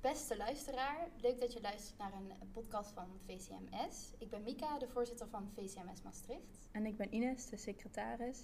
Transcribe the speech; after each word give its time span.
Beste 0.00 0.36
luisteraar, 0.36 1.08
leuk 1.22 1.40
dat 1.40 1.52
je 1.52 1.60
luistert 1.60 1.98
naar 1.98 2.12
een 2.12 2.50
podcast 2.52 2.92
van 2.92 3.06
VCMS. 3.26 4.12
Ik 4.18 4.30
ben 4.30 4.42
Mika, 4.42 4.78
de 4.78 4.88
voorzitter 4.88 5.28
van 5.28 5.50
VCMS 5.54 6.02
Maastricht. 6.04 6.68
En 6.72 6.86
ik 6.86 6.96
ben 6.96 7.14
Ines, 7.14 7.48
de 7.48 7.56
secretaris. 7.56 8.40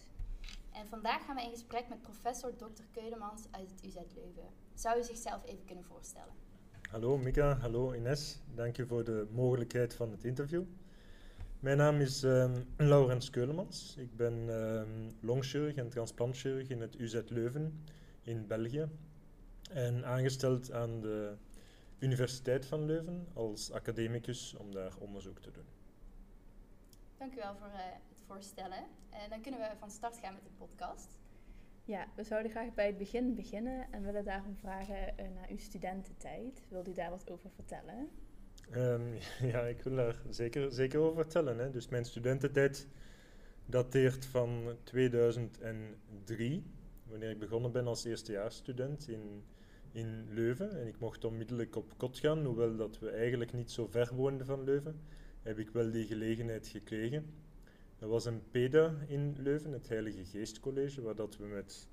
En 0.72 0.88
vandaag 0.88 1.24
gaan 1.24 1.36
we 1.36 1.42
in 1.42 1.50
gesprek 1.50 1.88
met 1.88 2.02
professor 2.02 2.56
Dr. 2.56 2.82
Keulemans 2.92 3.42
uit 3.50 3.70
het 3.70 3.84
UZ 3.84 3.94
Leuven. 3.94 4.48
Zou 4.74 4.98
u 4.98 5.02
zichzelf 5.02 5.44
even 5.44 5.64
kunnen 5.64 5.84
voorstellen? 5.84 6.32
Hallo 6.90 7.18
Mika, 7.18 7.56
hallo 7.56 7.92
Ines. 7.92 8.38
Dank 8.54 8.76
je 8.76 8.86
voor 8.86 9.04
de 9.04 9.26
mogelijkheid 9.30 9.94
van 9.94 10.10
het 10.10 10.24
interview. 10.24 10.62
Mijn 11.60 11.76
naam 11.76 12.00
is 12.00 12.22
um, 12.22 12.66
Laurens 12.76 13.30
Keulemans. 13.30 13.94
Ik 13.98 14.16
ben 14.16 14.48
um, 14.48 15.16
longchirurg 15.20 15.74
en 15.74 15.88
transplantchirurg 15.88 16.68
in 16.68 16.80
het 16.80 16.94
UZ 16.98 17.20
Leuven 17.28 17.84
in 18.22 18.46
België. 18.46 18.88
En 19.72 20.04
aangesteld 20.04 20.72
aan 20.72 21.00
de 21.00 21.36
Universiteit 21.98 22.66
van 22.66 22.84
Leuven 22.84 23.26
als 23.34 23.72
academicus 23.72 24.54
om 24.54 24.72
daar 24.72 24.92
onderzoek 24.98 25.38
te 25.38 25.50
doen. 25.50 25.64
Dank 27.18 27.32
u 27.32 27.36
wel 27.36 27.54
voor 27.54 27.66
uh, 27.66 27.74
het 28.08 28.22
voorstellen. 28.26 28.84
En 29.10 29.30
dan 29.30 29.40
kunnen 29.40 29.60
we 29.60 29.76
van 29.78 29.90
start 29.90 30.18
gaan 30.18 30.34
met 30.34 30.44
de 30.44 30.50
podcast. 30.58 31.18
Ja, 31.84 32.06
we 32.16 32.24
zouden 32.24 32.50
graag 32.50 32.74
bij 32.74 32.86
het 32.86 32.98
begin 32.98 33.34
beginnen 33.34 33.86
en 33.92 34.02
willen 34.02 34.24
daarom 34.24 34.56
vragen 34.56 35.14
uh, 35.20 35.26
naar 35.34 35.48
uw 35.50 35.58
studententijd. 35.58 36.62
Wilt 36.68 36.88
u 36.88 36.92
daar 36.92 37.10
wat 37.10 37.30
over 37.30 37.50
vertellen? 37.50 38.08
Um, 38.74 39.14
ja, 39.52 39.60
ik 39.60 39.82
wil 39.82 39.94
daar 39.94 40.16
zeker, 40.30 40.72
zeker 40.72 41.00
over 41.00 41.14
vertellen. 41.14 41.58
Hè. 41.58 41.70
Dus 41.70 41.88
mijn 41.88 42.04
studententijd 42.04 42.86
dateert 43.66 44.24
van 44.24 44.76
2003, 44.82 46.64
wanneer 47.04 47.30
ik 47.30 47.38
begonnen 47.38 47.72
ben 47.72 47.86
als 47.86 48.04
eerstejaarsstudent 48.04 49.08
in, 49.08 49.44
in 49.96 50.24
Leuven. 50.34 50.80
En 50.80 50.86
ik 50.86 50.98
mocht 50.98 51.24
onmiddellijk 51.24 51.76
op 51.76 51.92
kot 51.96 52.18
gaan, 52.18 52.44
hoewel 52.44 52.76
dat 52.76 52.98
we 52.98 53.10
eigenlijk 53.10 53.52
niet 53.52 53.70
zo 53.70 53.86
ver 53.86 54.14
woonden 54.14 54.46
van 54.46 54.64
Leuven, 54.64 55.00
heb 55.42 55.58
ik 55.58 55.70
wel 55.70 55.90
die 55.90 56.06
gelegenheid 56.06 56.66
gekregen. 56.66 57.26
Er 57.98 58.08
was 58.08 58.24
een 58.24 58.42
PEDA 58.50 58.94
in 59.06 59.36
Leuven, 59.38 59.72
het 59.72 59.88
Heilige 59.88 60.24
Geestcollege, 60.24 61.02
waar 61.02 61.14
dat 61.14 61.36
we 61.36 61.44
met 61.44 61.88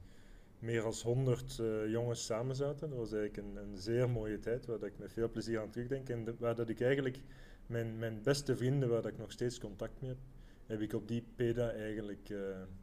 meer 0.59 0.81
dan 0.81 0.93
100 1.03 1.57
uh, 1.57 1.89
jongens 1.89 2.25
samen 2.25 2.55
zaten. 2.55 2.89
Dat 2.89 2.97
was 2.97 3.13
eigenlijk 3.13 3.57
een, 3.57 3.77
zeer 3.77 4.09
mooie 4.09 4.39
tijd, 4.39 4.65
waar 4.65 4.79
dat 4.79 4.89
ik 4.89 4.97
met 4.97 5.13
veel 5.13 5.29
plezier 5.29 5.59
aan 5.59 5.69
terugdenk. 5.69 6.09
En 6.09 6.35
waar 6.39 6.55
dat 6.55 6.69
ik 6.69 6.81
eigenlijk 6.81 7.19
mijn, 7.67 7.97
mijn 7.97 8.21
beste 8.23 8.57
vrienden, 8.57 8.89
waar 8.89 9.01
dat 9.01 9.11
ik 9.11 9.17
nog 9.17 9.31
steeds 9.31 9.59
contact 9.59 10.01
mee 10.01 10.09
heb, 10.09 10.19
heb 10.65 10.81
ik 10.81 10.93
op 10.93 11.07
die 11.07 11.23
PEDA 11.35 11.71
eigenlijk 11.71 12.29
uh, 12.29 12.39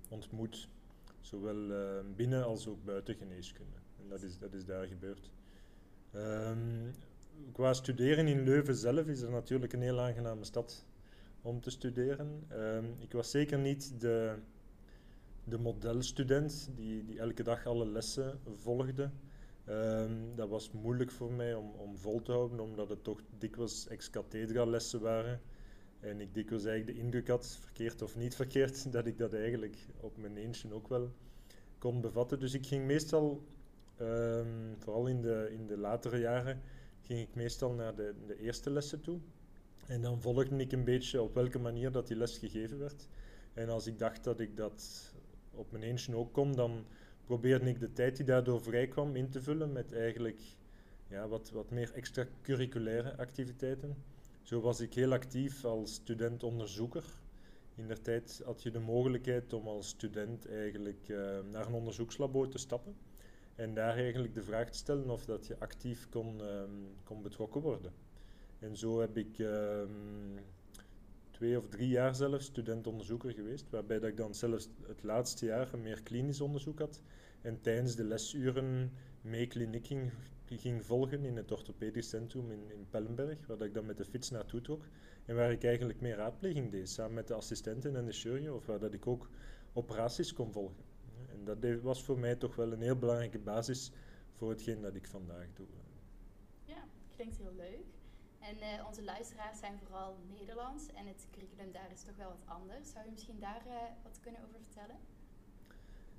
ontmoet. 0.08 0.68
Zowel 1.20 1.70
uh, 1.70 2.00
binnen 2.16 2.44
als 2.44 2.68
ook 2.68 2.84
buiten 2.84 3.14
geneeskunde. 3.14 3.79
Dat 4.10 4.22
is, 4.22 4.38
dat 4.38 4.54
is 4.54 4.64
daar 4.64 4.86
gebeurd. 4.86 5.30
Um, 6.14 6.94
qua 7.52 7.72
studeren 7.72 8.26
in 8.26 8.42
Leuven 8.44 8.74
zelf 8.74 9.06
is 9.06 9.20
er 9.20 9.30
natuurlijk 9.30 9.72
een 9.72 9.82
heel 9.82 10.00
aangename 10.00 10.44
stad 10.44 10.84
om 11.42 11.60
te 11.60 11.70
studeren. 11.70 12.46
Um, 12.52 12.94
ik 12.98 13.12
was 13.12 13.30
zeker 13.30 13.58
niet 13.58 14.00
de, 14.00 14.34
de 15.44 15.58
modelstudent 15.58 16.70
die, 16.76 17.04
die 17.04 17.18
elke 17.18 17.42
dag 17.42 17.66
alle 17.66 17.86
lessen 17.86 18.40
volgde. 18.54 19.10
Um, 19.68 20.34
dat 20.34 20.48
was 20.48 20.70
moeilijk 20.70 21.10
voor 21.10 21.32
mij 21.32 21.54
om, 21.54 21.70
om 21.70 21.96
vol 21.96 22.22
te 22.22 22.32
houden, 22.32 22.60
omdat 22.60 22.88
het 22.88 23.04
toch 23.04 23.20
dikwijls 23.38 23.88
ex-cathedra 23.88 24.64
lessen 24.64 25.00
waren. 25.00 25.40
En 26.00 26.20
ik 26.20 26.34
dikwijls 26.34 26.64
eigenlijk 26.64 26.96
de 26.96 27.04
indruk 27.04 27.28
had, 27.28 27.58
verkeerd 27.60 28.02
of 28.02 28.16
niet 28.16 28.34
verkeerd, 28.34 28.86
dat 28.92 29.06
ik 29.06 29.18
dat 29.18 29.32
eigenlijk 29.32 29.76
op 30.00 30.16
mijn 30.16 30.36
eentje 30.36 30.72
ook 30.72 30.88
wel 30.88 31.10
kon 31.78 32.00
bevatten. 32.00 32.40
Dus 32.40 32.54
ik 32.54 32.66
ging 32.66 32.86
meestal, 32.86 33.42
um, 34.00 34.74
vooral 34.78 35.06
in 35.06 35.20
de, 35.20 35.48
in 35.52 35.66
de 35.66 35.78
latere 35.78 36.18
jaren, 36.18 36.60
ging 37.00 37.20
ik 37.20 37.34
meestal 37.34 37.72
naar 37.72 37.94
de, 37.94 38.14
de 38.26 38.38
eerste 38.38 38.70
lessen 38.70 39.00
toe. 39.00 39.20
En 39.86 40.02
dan 40.02 40.20
volgde 40.20 40.56
ik 40.56 40.72
een 40.72 40.84
beetje 40.84 41.22
op 41.22 41.34
welke 41.34 41.58
manier 41.58 41.90
dat 41.90 42.06
die 42.06 42.16
les 42.16 42.38
gegeven 42.38 42.78
werd. 42.78 43.08
En 43.54 43.68
als 43.68 43.86
ik 43.86 43.98
dacht 43.98 44.24
dat 44.24 44.40
ik 44.40 44.56
dat 44.56 45.12
op 45.50 45.72
mijn 45.72 45.84
eentje 45.84 46.16
ook 46.16 46.32
kon, 46.32 46.52
dan 46.52 46.84
probeerde 47.24 47.68
ik 47.68 47.80
de 47.80 47.92
tijd 47.92 48.16
die 48.16 48.24
daardoor 48.24 48.62
vrij 48.62 48.88
kwam 48.88 49.16
in 49.16 49.30
te 49.30 49.42
vullen 49.42 49.72
met 49.72 49.92
eigenlijk 49.92 50.40
ja, 51.08 51.28
wat, 51.28 51.50
wat 51.50 51.70
meer 51.70 51.92
extracurriculaire 51.92 53.16
activiteiten. 53.16 53.96
Zo 54.42 54.60
was 54.60 54.80
ik 54.80 54.94
heel 54.94 55.12
actief 55.12 55.64
als 55.64 55.94
student-onderzoeker. 55.94 57.04
In 57.74 57.86
der 57.86 58.02
tijd 58.02 58.42
had 58.44 58.62
je 58.62 58.70
de 58.70 58.78
mogelijkheid 58.78 59.52
om 59.52 59.66
als 59.66 59.88
student 59.88 60.48
eigenlijk 60.48 61.08
uh, 61.08 61.38
naar 61.50 61.66
een 61.66 61.74
onderzoekslabo 61.74 62.48
te 62.48 62.58
stappen 62.58 62.94
en 63.60 63.74
daar 63.74 63.96
eigenlijk 63.96 64.34
de 64.34 64.42
vraag 64.42 64.70
te 64.70 64.78
stellen 64.78 65.10
of 65.10 65.24
dat 65.24 65.46
je 65.46 65.58
actief 65.58 66.08
kon, 66.08 66.40
um, 66.40 66.88
kon 67.04 67.22
betrokken 67.22 67.60
worden. 67.60 67.92
En 68.58 68.76
zo 68.76 69.00
heb 69.00 69.16
ik 69.16 69.38
um, 69.38 70.38
twee 71.30 71.58
of 71.58 71.68
drie 71.68 71.88
jaar 71.88 72.14
zelfs 72.14 72.44
student-onderzoeker 72.44 73.32
geweest, 73.32 73.70
waarbij 73.70 73.98
dat 73.98 74.10
ik 74.10 74.16
dan 74.16 74.34
zelfs 74.34 74.68
het 74.86 75.02
laatste 75.02 75.46
jaar 75.46 75.72
een 75.72 75.82
meer 75.82 76.02
klinisch 76.02 76.40
onderzoek 76.40 76.78
had 76.78 77.00
en 77.40 77.60
tijdens 77.60 77.96
de 77.96 78.04
lesuren 78.04 78.92
mee 79.20 79.46
kliniek 79.46 79.86
ging, 79.86 80.12
ging 80.44 80.84
volgen 80.84 81.24
in 81.24 81.36
het 81.36 81.52
orthopedisch 81.52 82.08
centrum 82.08 82.50
in, 82.50 82.70
in 82.70 82.86
Pellenberg, 82.90 83.46
waar 83.46 83.56
dat 83.56 83.66
ik 83.66 83.74
dan 83.74 83.86
met 83.86 83.96
de 83.96 84.04
fiets 84.04 84.30
naartoe 84.30 84.60
trok 84.60 84.84
en 85.24 85.36
waar 85.36 85.52
ik 85.52 85.64
eigenlijk 85.64 86.00
meer 86.00 86.16
raadpleging 86.16 86.70
deed, 86.70 86.88
samen 86.88 87.14
met 87.14 87.28
de 87.28 87.34
assistenten 87.34 87.96
en 87.96 88.04
de 88.04 88.12
chirurgen, 88.12 88.54
of 88.54 88.66
waar 88.66 88.80
dat 88.80 88.94
ik 88.94 89.06
ook 89.06 89.28
operaties 89.72 90.32
kon 90.32 90.52
volgen. 90.52 90.89
En 91.32 91.44
dat 91.44 91.80
was 91.82 92.04
voor 92.04 92.18
mij 92.18 92.36
toch 92.36 92.56
wel 92.56 92.72
een 92.72 92.82
heel 92.82 92.98
belangrijke 92.98 93.38
basis 93.38 93.92
voor 94.32 94.50
hetgeen 94.50 94.80
dat 94.80 94.94
ik 94.94 95.06
vandaag 95.06 95.46
doe. 95.54 95.66
Ja, 96.64 96.84
klinkt 97.16 97.36
heel 97.36 97.54
leuk. 97.56 97.86
En 98.40 98.56
uh, 98.56 98.86
onze 98.86 99.04
luisteraars 99.04 99.58
zijn 99.58 99.78
vooral 99.78 100.16
Nederlands 100.38 100.86
en 100.86 101.06
het 101.06 101.26
curriculum 101.30 101.72
daar 101.72 101.90
is 101.92 102.02
toch 102.02 102.16
wel 102.16 102.28
wat 102.28 102.44
anders. 102.44 102.90
Zou 102.90 103.04
je 103.04 103.10
misschien 103.10 103.38
daar 103.38 103.62
uh, 103.66 103.74
wat 104.02 104.20
kunnen 104.20 104.40
over 104.44 104.60
vertellen? 104.60 104.96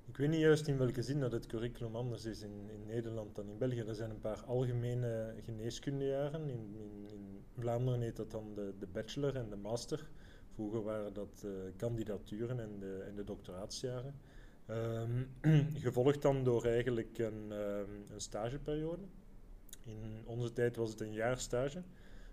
Ik 0.08 0.18
weet 0.18 0.30
niet 0.30 0.40
juist 0.40 0.68
in 0.68 0.78
welke 0.78 1.02
zin 1.02 1.20
dat 1.20 1.32
het 1.32 1.46
curriculum 1.46 1.96
anders 1.96 2.26
is 2.26 2.42
in, 2.42 2.70
in 2.70 2.86
Nederland 2.86 3.36
dan 3.36 3.50
in 3.50 3.58
België. 3.58 3.80
Er 3.80 3.96
zijn 3.96 4.10
een 4.10 4.20
paar 4.20 4.44
algemene 4.46 5.36
geneeskundejaren. 5.40 6.50
In, 6.50 6.76
in, 6.76 7.08
in 7.08 7.44
Vlaanderen 7.58 8.02
heet 8.02 8.16
dat 8.16 8.32
dan 8.32 8.54
de, 8.56 8.74
de 8.80 8.88
bachelor 8.88 9.36
en 9.36 9.50
de 9.50 9.56
master. 9.56 10.10
Vroeger 10.54 10.84
waren 10.84 11.14
dat 11.14 11.44
uh, 11.46 11.52
kandidaturen 11.76 12.60
en 12.60 12.80
de, 12.80 13.04
en 13.08 13.16
de 13.16 13.24
doctoraatsjaren. 13.24 14.16
Um, 14.72 15.30
gevolgd 15.86 16.22
dan 16.22 16.44
door 16.44 16.66
eigenlijk 16.66 17.18
een, 17.18 17.52
um, 17.52 18.06
een 18.14 18.22
stageperiode. 18.22 19.04
In 19.84 20.22
onze 20.26 20.54
tijd 20.54 20.76
was 20.76 20.90
het 20.90 21.02
een 21.02 21.14
jaar 21.14 21.38
stage 21.40 21.84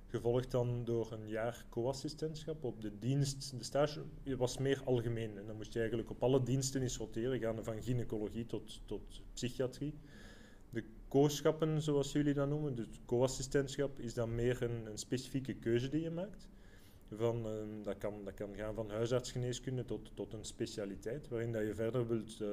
gevolgd 0.08 0.50
dan 0.50 0.84
door 0.84 1.12
een 1.12 1.28
jaar 1.28 1.64
co-assistentschap 1.68 2.64
op 2.64 2.80
de 2.80 2.98
dienst. 2.98 3.58
De 3.58 3.64
stage 3.64 4.02
was 4.36 4.58
meer 4.58 4.82
algemeen 4.84 5.38
en 5.38 5.46
dan 5.46 5.56
moest 5.56 5.72
je 5.72 5.78
eigenlijk 5.78 6.10
op 6.10 6.22
alle 6.22 6.42
diensten 6.42 6.82
eens 6.82 6.96
roteren, 6.96 7.40
gaan 7.40 7.64
van 7.64 7.82
gynaecologie 7.82 8.46
tot, 8.46 8.80
tot 8.84 9.22
psychiatrie. 9.32 9.94
De 10.70 10.84
co-schappen, 11.08 11.82
zoals 11.82 12.12
jullie 12.12 12.34
dat 12.34 12.48
noemen, 12.48 12.74
dus 12.74 12.86
co-assistentschap, 13.06 13.98
is 13.98 14.14
dan 14.14 14.34
meer 14.34 14.62
een, 14.62 14.86
een, 14.86 14.98
specifieke 14.98 15.54
keuze 15.54 15.88
die 15.88 16.02
je 16.02 16.10
maakt. 16.10 16.48
Van, 17.12 17.46
uh, 17.46 17.84
dat, 17.84 17.98
kan, 17.98 18.24
dat 18.24 18.34
kan 18.34 18.54
gaan 18.54 18.74
van 18.74 18.90
huisartsgeneeskunde 18.90 19.84
tot, 19.84 20.10
tot 20.14 20.32
een 20.32 20.44
specialiteit, 20.44 21.28
waarin 21.28 21.52
dat 21.52 21.62
je 21.62 21.74
verder 21.74 22.08
wilt 22.08 22.40
uh, 22.40 22.48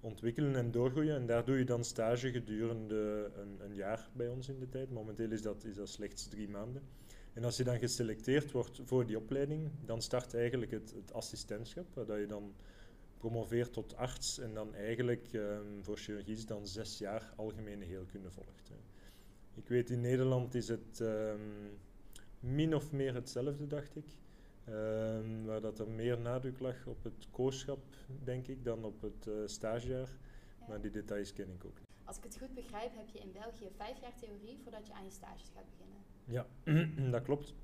ontwikkelen 0.00 0.56
en 0.56 0.70
doorgroeien. 0.70 1.14
En 1.14 1.26
daar 1.26 1.44
doe 1.44 1.58
je 1.58 1.64
dan 1.64 1.84
stage 1.84 2.30
gedurende 2.30 3.30
een, 3.36 3.58
een, 3.60 3.74
jaar 3.74 4.08
bij 4.12 4.28
ons 4.28 4.48
in 4.48 4.58
de 4.58 4.68
tijd. 4.68 4.90
Momenteel 4.90 5.30
is 5.30 5.42
dat, 5.42 5.64
is 5.64 5.74
dat 5.74 5.88
slechts 5.88 6.28
drie 6.28 6.48
maanden. 6.48 6.82
En 7.32 7.44
als 7.44 7.56
je 7.56 7.64
dan 7.64 7.78
geselecteerd 7.78 8.50
wordt 8.50 8.80
voor 8.84 9.06
die 9.06 9.18
opleiding, 9.18 9.70
dan 9.84 10.02
start 10.02 10.34
eigenlijk 10.34 10.70
het, 10.70 10.94
het 10.94 11.12
assistentschap, 11.12 11.86
waar 11.94 12.20
je 12.20 12.26
dan 12.26 12.54
promoveert 13.18 13.72
tot 13.72 13.96
arts 13.96 14.38
en 14.38 14.54
dan 14.54 14.74
eigenlijk 14.74 15.32
um, 15.32 15.84
voor 15.84 15.96
chirurgie 15.96 16.44
dan 16.44 16.66
zes 16.66 16.98
jaar 16.98 17.32
algemene 17.36 17.84
heelkunde 17.84 18.30
volgt. 18.30 18.68
Hè. 18.68 18.74
Ik 19.54 19.68
weet 19.68 19.90
in 19.90 20.00
Nederland 20.00 20.54
is 20.54 20.68
het 20.68 21.02
min 22.40 22.74
of 22.74 22.92
meer 22.92 23.14
hetzelfde, 23.14 23.66
dacht 23.66 23.96
ik. 23.96 24.06
Um, 24.68 25.44
waar 25.44 25.60
dat 25.60 25.78
er 25.78 25.88
meer 25.88 26.20
nadruk 26.20 26.60
lag 26.60 26.86
op 26.86 27.04
het 27.04 27.26
kooschap, 27.30 27.80
denk 28.24 28.46
ik, 28.46 28.64
dan 28.64 28.84
op 28.84 29.02
het 29.02 29.26
uh, 29.26 29.34
stagejaar. 29.46 30.08
Ja. 30.60 30.66
Maar 30.68 30.80
die 30.80 30.90
details 30.90 31.32
ken 31.32 31.48
ik 31.50 31.64
ook 31.64 31.78
niet. 31.78 31.88
Als 32.04 32.16
ik 32.16 32.24
het 32.24 32.38
goed 32.38 32.54
begrijp, 32.54 32.90
heb 32.96 33.08
je 33.08 33.18
in 33.18 33.32
België 33.32 33.68
vijf 33.76 34.00
jaar 34.00 34.14
theorie 34.20 34.58
voordat 34.62 34.86
je 34.86 34.92
aan 34.92 35.04
je 35.04 35.10
stages 35.10 35.50
gaat 35.54 35.64
beginnen. 35.70 36.00
Ja, 36.24 36.46
dat 37.14 37.22
klopt. 37.22 37.54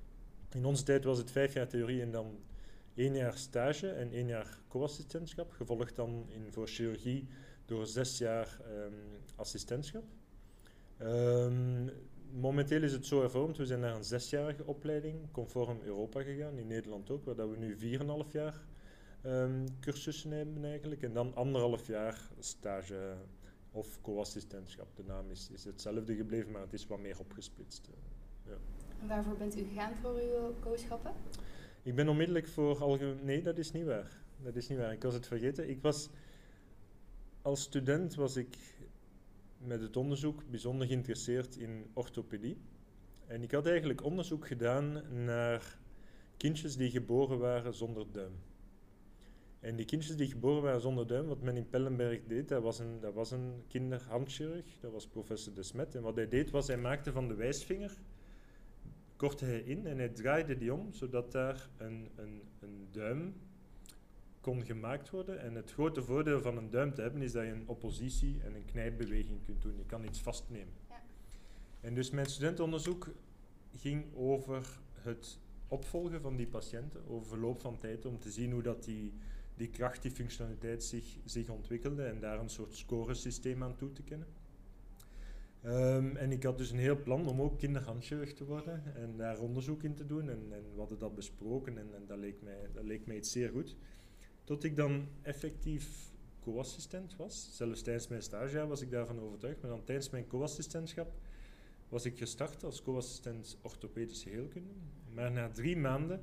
In 0.51 0.65
onze 0.65 0.83
tijd 0.83 1.03
was 1.03 1.17
het 1.17 1.31
vijf 1.31 1.53
jaar 1.53 1.67
theorie 1.67 2.01
en 2.01 2.11
dan 2.11 2.39
één 2.93 3.15
jaar 3.15 3.37
stage 3.37 3.89
en 3.89 4.11
één 4.11 4.27
jaar 4.27 4.59
co-assistentschap. 4.67 5.51
Gevolgd 5.51 5.95
dan 5.95 6.25
in, 6.29 6.51
voor 6.51 6.67
chirurgie 6.67 7.27
door 7.65 7.85
zes 7.85 8.17
jaar 8.17 8.59
um, 8.69 8.93
assistentschap. 9.35 10.03
Um, 11.01 11.89
momenteel 12.31 12.83
is 12.83 12.91
het 12.91 13.05
zo 13.05 13.19
hervormd. 13.19 13.57
We 13.57 13.65
zijn 13.65 13.79
naar 13.79 13.95
een 13.95 14.03
zesjarige 14.03 14.65
opleiding, 14.65 15.31
conform 15.31 15.79
Europa 15.83 16.21
gegaan, 16.21 16.57
in 16.57 16.67
Nederland 16.67 17.09
ook, 17.09 17.25
waar 17.25 17.35
dat 17.35 17.49
we 17.49 17.57
nu 17.57 17.97
4,5 18.25 18.31
jaar 18.31 18.65
um, 19.25 19.79
cursussen 19.79 20.31
hebben 20.31 20.65
eigenlijk. 20.65 21.03
En 21.03 21.13
dan 21.13 21.35
anderhalf 21.35 21.87
jaar 21.87 22.21
stage 22.39 23.15
of 23.71 24.01
co-assistentschap. 24.01 24.87
De 24.95 25.03
naam 25.03 25.29
is, 25.29 25.49
is 25.53 25.63
hetzelfde 25.63 26.15
gebleven, 26.15 26.51
maar 26.51 26.61
het 26.61 26.73
is 26.73 26.87
wat 26.87 26.99
meer 26.99 27.19
opgesplitst. 27.19 27.87
eh, 27.87 28.51
ja. 28.51 28.57
En 29.01 29.07
waarvoor 29.07 29.37
bent 29.37 29.57
u 29.57 29.63
gegaan 29.63 29.95
voor 29.95 30.15
uw 30.15 30.53
kooschappen? 30.59 31.11
Ik 31.83 31.95
ben 31.95 32.07
onmiddellijk 32.09 32.47
voor 32.47 32.81
algemeen... 32.81 33.19
Nee, 33.25 33.41
dat 33.41 33.57
is 33.57 33.71
niet 33.71 33.85
waar. 33.85 34.11
Dat 34.43 34.55
is 34.55 34.67
niet 34.67 34.77
waar. 34.77 34.93
Ik 34.93 35.03
was 35.03 35.13
het 35.13 35.27
vergeten. 35.27 35.69
Ik 35.69 35.81
was... 35.81 36.09
Als 37.41 37.61
student 37.61 38.15
was 38.15 38.35
ik 38.35 38.57
met 39.57 39.81
het 39.81 39.97
onderzoek 39.97 40.49
bijzonder 40.49 40.87
geïnteresseerd 40.87 41.55
in 41.55 41.89
orthopedie. 41.93 42.57
En 43.25 43.43
ik 43.43 43.51
had 43.51 43.65
eigenlijk 43.65 44.03
onderzoek 44.03 44.47
gedaan 44.47 45.03
naar 45.23 45.77
kindjes 46.37 46.75
die 46.75 46.89
geboren 46.89 47.39
waren 47.39 47.73
zonder 47.73 48.05
duim. 48.11 48.33
En 49.59 49.75
die 49.75 49.85
kindjes 49.85 50.15
die 50.15 50.27
geboren 50.27 50.61
waren 50.61 50.81
zonder 50.81 51.07
duim, 51.07 51.27
wat 51.27 51.41
men 51.41 51.57
in 51.57 51.69
Pellenberg 51.69 52.23
deed, 52.27 52.47
dat 52.47 52.63
was 52.63 52.79
een, 52.79 52.99
dat 52.99 53.13
was 53.13 53.31
een 53.31 53.63
kinderhandchirurg, 53.67 54.79
dat 54.79 54.91
was 54.91 55.07
professor 55.07 55.53
De 55.53 55.63
Smet. 55.63 55.95
En 55.95 56.01
wat 56.01 56.15
hij 56.15 56.27
deed 56.27 56.49
was, 56.49 56.67
hij 56.67 56.77
maakte 56.77 57.11
van 57.11 57.27
de 57.27 57.35
wijsvinger, 57.35 57.97
kortte 59.15 59.45
hij 59.45 59.59
in 59.59 59.85
en 59.85 59.97
hij 59.97 60.09
draaide 60.09 60.57
die 60.57 60.73
om, 60.73 60.93
zodat 60.93 61.31
daar 61.31 61.69
een, 61.77 62.09
een, 62.15 62.41
een 62.59 62.87
duim 62.91 63.33
kon 64.47 64.65
gemaakt 64.65 65.09
worden. 65.09 65.41
En 65.41 65.55
het 65.55 65.71
grote 65.71 66.03
voordeel 66.03 66.41
van 66.41 66.57
een 66.57 66.69
duim 66.69 66.93
te 66.93 67.01
hebben 67.01 67.21
is 67.21 67.31
dat 67.31 67.43
je 67.43 67.51
een 67.51 67.67
oppositie 67.67 68.41
en 68.43 68.55
een 68.55 68.65
knijpbeweging 68.65 69.43
kunt 69.45 69.61
doen. 69.61 69.77
Je 69.77 69.85
kan 69.85 70.03
iets 70.03 70.21
vastnemen. 70.21 70.73
Ja. 70.89 71.01
En 71.81 71.93
dus 71.93 72.09
mijn 72.09 72.25
studentenonderzoek 72.25 73.09
ging 73.75 74.05
over 74.15 74.79
het 74.93 75.39
opvolgen 75.67 76.21
van 76.21 76.35
die 76.35 76.47
patiënten 76.47 77.07
over 77.07 77.27
verloop 77.27 77.61
van 77.61 77.77
tijd 77.77 78.05
om 78.05 78.19
te 78.19 78.31
zien 78.31 78.51
hoe 78.51 78.61
dat 78.61 78.83
die, 78.83 79.13
die 79.55 79.69
kracht, 79.69 80.01
die 80.01 80.11
functionaliteit 80.11 80.83
zich, 80.83 81.17
zich 81.25 81.49
ontwikkelde 81.49 82.03
en 82.03 82.19
daar 82.19 82.39
een 82.39 82.49
soort 82.49 82.75
scoresysteem 82.75 83.63
aan 83.63 83.75
toe 83.75 83.91
te 83.91 84.03
kennen. 84.03 84.27
Ehm, 85.61 86.15
en 86.15 86.31
ik 86.31 86.43
had 86.43 86.57
dus 86.57 86.71
een 86.71 86.77
heel 86.77 87.01
plan 87.01 87.27
om 87.27 87.41
ook 87.41 87.57
kinderhandchirurg 87.57 88.33
te 88.33 88.45
worden 88.45 88.95
en 88.95 89.17
daar 89.17 89.39
onderzoek 89.39 89.83
in 89.83 89.95
te 89.95 90.05
doen. 90.05 90.29
En, 90.29 90.47
en 90.51 90.63
we 90.73 90.79
hadden 90.79 90.99
dat 90.99 91.15
besproken 91.15 91.77
en, 91.77 91.93
en 91.95 92.05
dat, 92.05 92.17
leek 92.17 92.41
mij, 92.41 92.69
dat 92.73 92.83
leek 92.83 93.05
mij 93.05 93.15
iets 93.15 93.31
zeer 93.31 93.49
goed. 93.49 93.75
Tot 94.47 94.63
ik 94.63 94.75
dan 94.75 95.07
effectief 95.21 96.11
co-assistent 96.39 97.15
was. 97.15 97.55
Zelfs 97.55 97.81
tijdens 97.81 98.07
mijn 98.07 98.21
stagejaar 98.21 98.67
was 98.67 98.81
ik 98.81 98.91
daarvan 98.91 99.19
overtuigd. 99.19 99.61
Maar 99.61 99.71
dan 99.71 99.83
tijdens 99.83 100.09
mijn 100.09 100.27
co-assistentschap 100.27 101.11
was 101.89 102.05
ik 102.05 102.17
gestart 102.17 102.63
als 102.63 102.81
co-assistent 102.81 103.57
orthopedische 103.61 104.29
heelkunde. 104.29 104.73
Maar 105.13 105.31
na 105.31 105.49
drie 105.49 105.77
maanden 105.77 106.21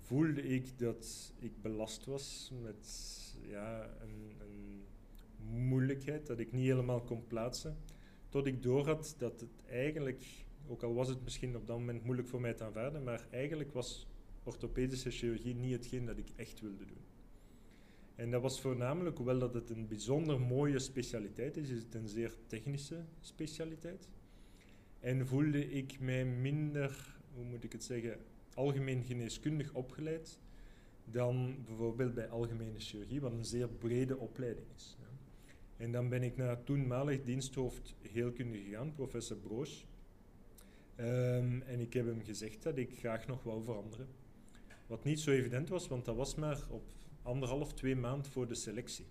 voelde 0.00 0.42
ik 0.42 0.78
dat 0.78 1.32
ik 1.38 1.62
belast 1.62 2.04
was 2.04 2.52
met 2.62 2.88
ja, 3.48 3.90
een, 4.00 4.32
een 4.40 4.84
moeilijkheid 5.68 6.26
dat 6.26 6.38
ik 6.38 6.52
niet 6.52 6.66
helemaal 6.66 7.00
kon 7.00 7.26
plaatsen. 7.26 7.76
Tot 8.28 8.46
ik 8.46 8.62
doorhad 8.62 9.14
dat 9.18 9.40
het 9.40 9.64
eigenlijk, 9.68 10.24
ook 10.66 10.82
al 10.82 10.94
was 10.94 11.08
het 11.08 11.22
misschien 11.22 11.56
op 11.56 11.66
dat 11.66 11.78
moment 11.78 12.04
moeilijk 12.04 12.28
voor 12.28 12.40
mij 12.40 12.54
te 12.54 12.64
aanvaarden, 12.64 13.04
maar 13.04 13.26
eigenlijk 13.30 13.72
was 13.72 14.06
orthopedische 14.42 15.10
chirurgie 15.10 15.54
niet 15.54 15.72
hetgeen 15.72 16.04
dat 16.04 16.18
ik 16.18 16.28
echt 16.36 16.60
wilde 16.60 16.84
doen. 16.84 17.07
En 18.18 18.30
dat 18.30 18.42
was 18.42 18.60
voornamelijk, 18.60 19.16
hoewel 19.16 19.38
dat 19.38 19.54
het 19.54 19.70
een 19.70 19.88
bijzonder 19.88 20.40
mooie 20.40 20.78
specialiteit 20.78 21.56
is, 21.56 21.68
is 21.68 21.82
het 21.82 21.94
een 21.94 22.08
zeer 22.08 22.34
technische 22.46 23.04
specialiteit. 23.20 24.08
En 25.00 25.26
voelde 25.26 25.70
ik 25.70 26.00
mij 26.00 26.24
minder, 26.24 27.16
hoe 27.34 27.44
moet 27.44 27.64
ik 27.64 27.72
het 27.72 27.84
zeggen, 27.84 28.18
algemeen 28.54 29.04
geneeskundig 29.04 29.74
opgeleid 29.74 30.40
dan 31.04 31.56
bijvoorbeeld 31.66 32.14
bij 32.14 32.28
algemene 32.28 32.78
chirurgie, 32.78 33.20
wat 33.20 33.32
een 33.32 33.44
zeer 33.44 33.68
brede 33.68 34.16
opleiding 34.16 34.66
is. 34.74 34.96
En 35.76 35.92
dan 35.92 36.08
ben 36.08 36.22
ik 36.22 36.36
naar 36.36 36.64
toenmalig 36.64 37.24
diensthoofd 37.24 37.94
heelkunde 38.02 38.58
gegaan, 38.58 38.92
professor 38.94 39.36
Broos. 39.36 39.86
Ehm, 40.94 41.60
en 41.60 41.80
ik 41.80 41.92
heb 41.92 42.06
hem 42.06 42.22
gezegd 42.24 42.62
dat 42.62 42.76
ik 42.76 42.98
graag 42.98 43.26
nog 43.26 43.42
wou 43.42 43.64
veranderen. 43.64 44.08
Wat 44.86 45.04
niet 45.04 45.20
zo 45.20 45.30
evident 45.30 45.68
was, 45.68 45.88
want 45.88 46.04
dat 46.04 46.16
was 46.16 46.34
maar 46.34 46.60
op 46.70 46.82
anderhalf, 47.28 47.72
twee 47.72 47.96
maanden 47.96 48.30
voor 48.30 48.46
de 48.46 48.54
selectie. 48.54 49.06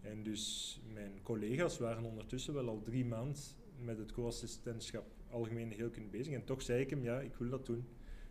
En 0.00 0.22
dus 0.22 0.80
mijn 0.92 1.22
collega's 1.22 1.78
waren 1.78 2.04
ondertussen 2.04 2.54
wel 2.54 2.68
al 2.68 2.82
drie 2.82 3.04
maanden 3.04 3.42
met 3.78 3.98
het 3.98 4.12
co-assistentschap 4.12 5.04
algemene 5.30 5.74
heelkunde 5.74 6.08
bezig. 6.08 6.34
En 6.34 6.44
toch 6.44 6.62
zei 6.62 6.80
ik 6.80 6.90
hem, 6.90 7.02
ja, 7.02 7.20
ik 7.20 7.34
wil 7.34 7.48
dat 7.48 7.66
doen. 7.66 7.84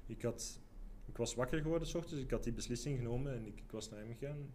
Ik, 0.06 0.22
had, 0.22 0.60
ik 1.06 1.18
was 1.18 1.36
wakker 1.36 1.62
geworden 1.62 1.88
s 1.88 1.96
ochtends, 1.96 2.24
ik 2.24 2.32
had 2.32 2.44
die 2.44 2.54
beslissing 2.54 2.98
genomen 2.98 3.34
en 3.34 3.46
ik, 3.46 3.60
ik 3.60 3.72
was 3.72 3.90
naar 3.90 4.00
hem 4.00 4.16
gegaan. 4.20 4.54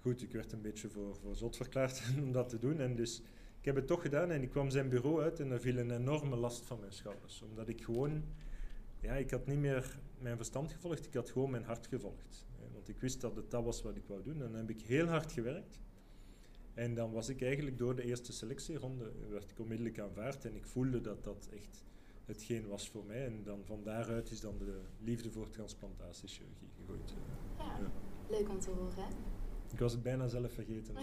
Goed, 0.00 0.22
ik 0.22 0.32
werd 0.32 0.52
een 0.52 0.62
beetje 0.62 0.88
voor, 0.88 1.16
voor 1.16 1.36
zot 1.36 1.56
verklaard 1.56 2.02
om 2.24 2.32
dat 2.32 2.48
te 2.48 2.58
doen. 2.58 2.80
En 2.80 2.96
dus 2.96 3.22
ik 3.58 3.64
heb 3.64 3.74
het 3.74 3.86
toch 3.86 4.02
gedaan 4.02 4.30
en 4.30 4.42
ik 4.42 4.50
kwam 4.50 4.70
zijn 4.70 4.88
bureau 4.88 5.22
uit 5.22 5.40
en 5.40 5.50
er 5.50 5.60
viel 5.60 5.76
een 5.76 5.90
enorme 5.90 6.36
last 6.36 6.66
van 6.66 6.80
mijn 6.80 6.92
schouders. 6.92 7.42
Omdat 7.42 7.68
ik 7.68 7.84
gewoon, 7.84 8.24
ja, 9.00 9.14
ik 9.14 9.30
had 9.30 9.46
niet 9.46 9.58
meer 9.58 9.98
mijn 10.18 10.36
verstand 10.36 10.72
gevolgd, 10.72 11.06
ik 11.06 11.14
had 11.14 11.30
gewoon 11.30 11.50
mijn 11.50 11.64
hart 11.64 11.86
gevolgd. 11.86 12.46
Want 12.86 12.98
ik 12.98 13.04
wist 13.04 13.20
dat 13.20 13.36
het 13.36 13.50
dat 13.50 13.64
was 13.64 13.82
wat 13.82 13.96
ik 13.96 14.06
wou 14.06 14.22
doen. 14.22 14.34
En 14.42 14.50
dan 14.50 14.54
heb 14.54 14.70
ik 14.70 14.80
heel 14.80 15.06
hard 15.06 15.32
gewerkt. 15.32 15.80
En 16.74 16.94
dan 16.94 17.12
was 17.12 17.28
ik 17.28 17.42
eigenlijk 17.42 17.78
door 17.78 17.96
de 17.96 18.02
eerste 18.02 18.32
selectieronde, 18.32 19.12
werd 19.30 19.50
ik 19.50 19.58
onmiddellijk 19.58 19.98
aanvaard 19.98 20.44
en 20.44 20.56
ik 20.56 20.66
voelde 20.66 21.00
dat 21.00 21.24
dat 21.24 21.48
echt 21.52 21.84
hetgeen 22.24 22.66
was 22.68 22.88
voor 22.88 23.04
mij. 23.04 23.26
En 23.26 23.42
dan 23.44 23.64
van 23.64 23.82
daaruit 23.82 24.30
is 24.30 24.40
dan 24.40 24.58
de 24.58 24.80
liefde 24.98 25.30
voor 25.30 25.50
transplantatiechirurgie 25.50 26.68
gegooid. 26.78 27.14
Ja, 27.58 27.78
Ja. 27.78 27.90
leuk 28.28 28.48
om 28.48 28.60
te 28.60 28.70
horen. 28.70 29.08
Ik 29.72 29.78
was 29.78 29.92
het 29.92 30.02
bijna 30.02 30.28
zelf 30.28 30.52
vergeten. 30.52 30.94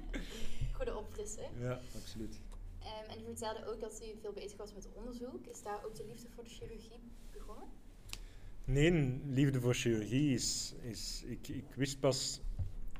Goede 0.76 0.96
opfrissing. 0.96 1.48
ja, 1.58 1.80
absoluut. 1.94 2.40
Ehm, 2.80 3.10
en 3.10 3.20
u 3.20 3.24
vertelde 3.24 3.66
ook 3.66 3.80
dat 3.80 4.02
u 4.02 4.20
veel 4.20 4.32
bezig 4.32 4.56
was 4.58 4.74
met 4.74 4.88
onderzoek. 4.94 5.46
Is 5.46 5.62
daar 5.62 5.84
ook 5.84 5.94
de 5.94 6.04
liefde 6.06 6.28
voor 6.30 6.44
de 6.44 6.50
chirurgie 6.50 7.00
begonnen? 7.32 7.68
Nee, 8.70 9.20
liefde 9.26 9.60
voor 9.60 9.74
chirurgie 9.74 10.34
is... 10.34 10.74
is 10.80 11.22
ik, 11.26 11.48
ik 11.48 11.74
wist 11.74 12.00
pas 12.00 12.40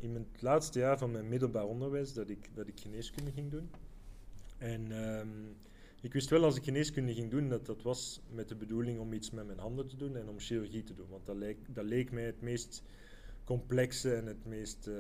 in 0.00 0.12
mijn 0.12 0.26
laatste 0.38 0.78
jaar 0.78 0.99
van 0.99 1.11
mijn 1.11 1.28
middelbaar 1.28 1.64
onderwijs 1.64 2.12
dat 2.12 2.31
ik, 2.31 2.50
dat 2.55 2.69
ik 2.69 2.81
geneeskunde 2.81 3.32
ging 3.32 3.50
doen. 3.50 3.70
En 4.58 4.93
ehm, 4.93 5.28
ik 6.00 6.12
wist 6.12 6.31
wel 6.31 6.44
als 6.44 6.56
ik 6.56 6.64
geneeskunde 6.64 7.14
ging 7.14 7.31
doen 7.31 7.49
dat 7.49 7.67
dat 7.67 7.82
was 7.82 8.20
met 8.31 8.49
de 8.49 8.56
bedoeling 8.56 8.99
om 8.99 9.12
iets 9.12 9.31
met 9.31 9.46
mijn 9.46 9.58
handen 9.58 9.88
te 9.88 9.96
doen 9.96 10.17
en 10.17 10.28
om 10.28 10.38
chirurgie 10.38 10.82
te 10.82 10.94
doen. 10.94 11.08
Want 11.08 11.26
dat 11.26 11.37
leek, 11.37 11.58
dat 11.75 11.84
leek 11.84 12.12
mij 12.12 12.25
het 12.25 12.40
meest 12.40 12.82
complexe 13.44 14.14
en 14.14 14.26
het 14.26 14.44
meest 14.44 14.87
eh, 14.87 14.94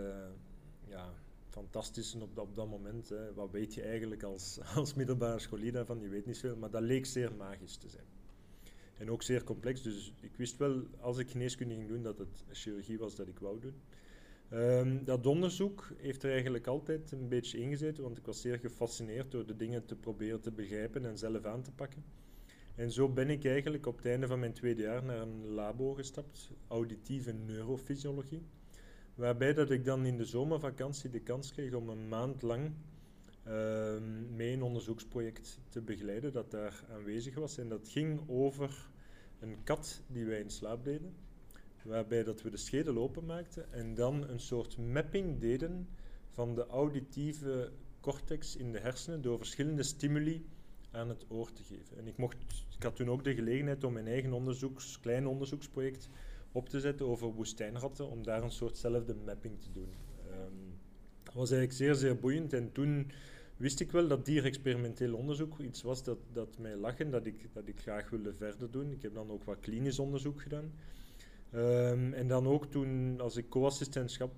ja, 0.86 1.12
fantastische 1.48 2.22
op 2.22 2.38
op 2.38 2.54
dat 2.54 2.68
moment. 2.68 3.08
Hè. 3.08 3.34
Wat 3.34 3.50
weet 3.50 3.74
je 3.74 3.82
eigenlijk 3.82 4.22
als, 4.22 4.58
als 4.76 4.94
middelbare 4.94 5.38
scholier 5.38 5.72
daarvan? 5.72 6.00
Je 6.00 6.08
weet 6.08 6.26
niet 6.26 6.38
veel, 6.38 6.56
maar 6.56 6.70
dat 6.70 6.82
leek 6.82 7.06
zeer 7.06 7.34
magisch 7.34 7.76
te 7.76 7.88
zijn. 7.88 8.19
En 9.00 9.10
ook 9.10 9.22
zeer 9.22 9.44
complex, 9.44 9.82
dus 9.82 10.12
ik 10.20 10.36
wist 10.36 10.56
wel 10.56 10.82
als 11.00 11.18
ik 11.18 11.30
geneeskunde 11.30 11.74
ging 11.74 11.88
doen 11.88 12.02
dat 12.02 12.18
het 12.18 12.44
chirurgie 12.50 12.98
was 12.98 13.14
dat 13.14 13.28
ik 13.28 13.38
wou 13.38 13.60
doen. 13.60 13.74
Ehm, 14.48 15.04
dat 15.04 15.26
onderzoek 15.26 15.92
heeft 15.96 16.22
er 16.22 16.30
eigenlijk 16.30 16.66
altijd 16.66 17.12
een 17.12 17.28
beetje 17.28 17.58
ingezeten, 17.58 18.02
want 18.02 18.18
ik 18.18 18.26
was 18.26 18.40
zeer 18.40 18.58
gefascineerd 18.58 19.30
door 19.30 19.46
de 19.46 19.56
dingen 19.56 19.84
te 19.84 19.96
proberen 19.96 20.40
te 20.40 20.50
begrijpen 20.50 21.04
en 21.04 21.18
zelf 21.18 21.44
aan 21.44 21.62
te 21.62 21.72
pakken. 21.72 22.04
En 22.74 22.90
zo 22.90 23.08
ben 23.08 23.30
ik 23.30 23.44
eigenlijk 23.44 23.86
op 23.86 23.96
het 23.96 24.06
einde 24.06 24.26
van 24.26 24.38
mijn 24.38 24.52
tweede 24.52 24.82
jaar 24.82 25.04
naar 25.04 25.20
een 25.20 25.46
labo 25.46 25.94
gestapt, 25.94 26.50
auditieve 26.68 27.32
neurofysiologie, 27.32 28.42
waarbij 29.14 29.54
dat 29.54 29.70
ik 29.70 29.84
dan 29.84 30.06
in 30.06 30.16
de 30.16 30.24
zomervakantie 30.24 31.10
de 31.10 31.20
kans 31.20 31.52
kreeg 31.52 31.72
om 31.72 31.88
een 31.88 32.08
maand 32.08 32.42
lang 32.42 32.72
ehm, 33.44 34.36
mee 34.36 34.52
een 34.52 34.62
onderzoeksproject 34.62 35.58
te 35.68 35.80
begeleiden 35.80 36.32
dat 36.32 36.50
daar 36.50 36.84
aanwezig 36.90 37.34
was. 37.34 37.58
En 37.58 37.68
dat 37.68 37.88
ging 37.88 38.20
over 38.28 38.89
een 39.40 39.56
kat 39.64 40.02
die 40.06 40.24
wij 40.24 40.40
in 40.40 40.50
slaap 40.50 40.84
deden 40.84 41.14
waarbij 41.82 42.24
dat 42.24 42.42
we 42.42 42.50
de 42.50 42.56
schedel 42.56 42.96
openmaakten 42.96 43.72
en 43.72 43.94
dan 43.94 44.28
een 44.28 44.40
soort 44.40 44.78
mapping 44.78 45.38
deden 45.38 45.88
van 46.30 46.54
de 46.54 46.66
auditieve 46.66 47.72
cortex 48.00 48.56
in 48.56 48.72
de 48.72 48.78
hersenen 48.78 49.22
door 49.22 49.38
verschillende 49.38 49.82
stimuli 49.82 50.46
aan 50.90 51.08
het 51.08 51.24
oor 51.28 51.52
te 51.52 51.62
geven. 51.62 51.98
En 51.98 52.06
ik, 52.06 52.16
mocht, 52.16 52.36
ik 52.76 52.82
had 52.82 52.96
toen 52.96 53.10
ook 53.10 53.24
de 53.24 53.34
gelegenheid 53.34 53.84
om 53.84 53.92
mijn 53.92 54.06
eigen 54.06 54.32
onderzoeks, 54.32 55.00
klein 55.00 55.26
onderzoeksproject 55.26 56.08
op 56.52 56.68
te 56.68 56.80
zetten 56.80 57.06
over 57.06 57.32
woestijnratten, 57.32 58.10
om 58.10 58.22
daar 58.22 58.42
een 58.42 58.50
soortzelfde 58.50 59.14
mapping 59.14 59.60
te 59.60 59.72
doen. 59.72 59.88
Ehm, 60.30 60.70
dat 61.22 61.34
was 61.34 61.50
eigenlijk 61.50 61.72
zeer, 61.72 61.94
zeer 61.94 62.18
boeiend 62.18 62.52
en 62.52 62.72
toen 62.72 63.10
wist 63.60 63.80
ik 63.80 63.90
wel 63.92 64.08
dat 64.08 64.24
dierexperimenteel 64.24 65.14
onderzoek 65.14 65.58
iets 65.58 65.82
was 65.82 66.04
dat, 66.04 66.18
dat 66.32 66.58
mij 66.58 66.76
lag 66.76 66.98
en 66.98 67.10
dat 67.10 67.26
ik, 67.26 67.48
dat 67.52 67.68
ik 67.68 67.80
graag 67.80 68.10
wilde 68.10 68.34
verder 68.34 68.70
doen. 68.70 68.90
Ik 68.90 69.02
heb 69.02 69.14
dan 69.14 69.30
ook 69.30 69.44
wat 69.44 69.60
klinisch 69.60 69.98
onderzoek 69.98 70.40
gedaan. 70.40 70.72
Ehm, 71.50 72.12
en 72.12 72.28
dan 72.28 72.46
ook 72.46 72.66
toen, 72.66 73.20
als 73.20 73.36
ik 73.36 73.48
co-assistentschap 73.48 74.32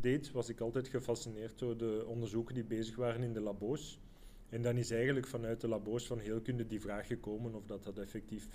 deed, 0.00 0.32
was 0.32 0.48
ik 0.48 0.60
altijd 0.60 0.88
gefascineerd 0.88 1.58
door 1.58 1.76
de 1.76 2.04
onderzoeken 2.06 2.54
die 2.54 2.64
bezig 2.64 2.96
waren 2.96 3.22
in 3.22 3.32
de 3.32 3.40
labo's. 3.40 4.00
En 4.48 4.62
dan 4.62 4.76
is 4.76 4.90
eigenlijk 4.90 5.26
vanuit 5.26 5.60
de 5.60 5.68
labo's 5.68 6.06
van 6.06 6.18
heelkunde 6.18 6.66
die 6.66 6.80
vraag 6.80 7.06
gekomen 7.06 7.54
of 7.54 7.66
dat, 7.66 7.84
dat 7.84 7.98
effectief 7.98 8.48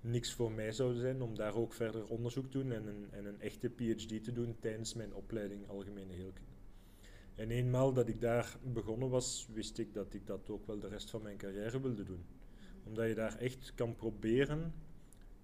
niks 0.00 0.32
voor 0.32 0.52
mij 0.52 0.72
zou 0.72 0.94
zijn 0.94 1.22
om 1.22 1.34
daar 1.34 1.54
ook 1.54 1.72
verder 1.72 2.06
onderzoek 2.06 2.50
te 2.50 2.58
doen 2.58 2.72
en 2.72 2.86
een, 2.86 3.06
en 3.10 3.26
een 3.26 3.40
echte 3.40 3.68
PhD 3.68 4.24
te 4.24 4.32
doen 4.32 4.56
tijdens 4.60 4.94
mijn 4.94 5.14
opleiding 5.14 5.68
Algemene 5.68 6.12
Heelkunde. 6.12 6.57
En 7.38 7.50
eenmaal 7.50 7.92
dat 7.92 8.08
ik 8.08 8.20
daar 8.20 8.56
begonnen 8.62 9.08
was, 9.08 9.48
wist 9.52 9.78
ik 9.78 9.94
dat 9.94 10.14
ik 10.14 10.26
dat 10.26 10.50
ook 10.50 10.66
wel 10.66 10.78
de 10.78 10.88
rest 10.88 11.10
van 11.10 11.22
mijn 11.22 11.36
carrière 11.36 11.80
wilde 11.80 12.04
doen. 12.04 12.24
Omdat 12.84 13.08
je 13.08 13.14
daar 13.14 13.36
echt 13.36 13.72
kan 13.74 13.96
proberen 13.96 14.74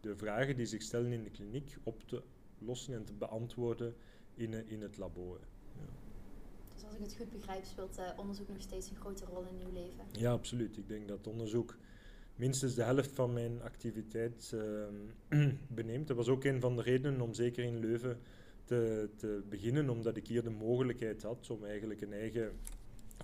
de 0.01 0.17
vragen 0.17 0.57
die 0.57 0.67
zich 0.67 0.83
stellen 0.83 1.13
in 1.13 1.23
de 1.23 1.31
kliniek 1.31 1.77
op 1.83 2.03
te 2.09 2.23
lossen 2.59 2.95
en 2.95 3.05
te 3.05 3.13
beantwoorden 3.13 3.95
in, 4.35 4.69
in 4.69 4.83
het 4.83 4.99
labo. 4.99 5.39
Ja. 5.77 5.83
Dus 6.75 6.85
als 6.85 6.95
ik 6.95 7.01
het 7.01 7.17
goed 7.17 7.31
begrijp, 7.31 7.65
speelt 7.65 7.99
uh, 7.99 8.19
onderzoek 8.19 8.49
nog 8.49 8.61
steeds 8.61 8.91
een 8.91 8.97
grote 8.97 9.25
rol 9.25 9.45
in 9.45 9.67
uw 9.67 9.73
leven? 9.73 10.05
Ja, 10.13 10.33
absoluut. 10.33 10.77
Ik 10.77 10.89
denk 10.89 11.09
dat 11.09 11.27
onderzoek 11.27 11.77
minstens 12.37 12.75
de 12.75 12.83
helft 12.83 13.13
van 13.13 13.33
mijn 13.33 13.63
activiteit 13.63 14.53
uh, 14.55 14.87
beneemt. 15.69 16.07
Dat 16.07 16.17
was 16.17 16.29
ook 16.29 16.45
een 16.45 16.61
van 16.61 16.77
de 16.77 16.83
redenen 16.83 17.21
om 17.21 17.35
zeker 17.35 17.65
in 17.65 17.79
Leuven 17.79 18.21
te, 18.65 19.09
te 19.17 19.43
beginnen, 19.49 19.91
omdat 19.91 20.17
ik 20.17 20.27
hier 20.27 20.43
de 20.43 20.51
mogelijkheid 20.51 21.23
had 21.23 21.51
om 21.51 21.65
eigenlijk 21.65 22.01
een 22.01 22.13
eigen 22.13 22.53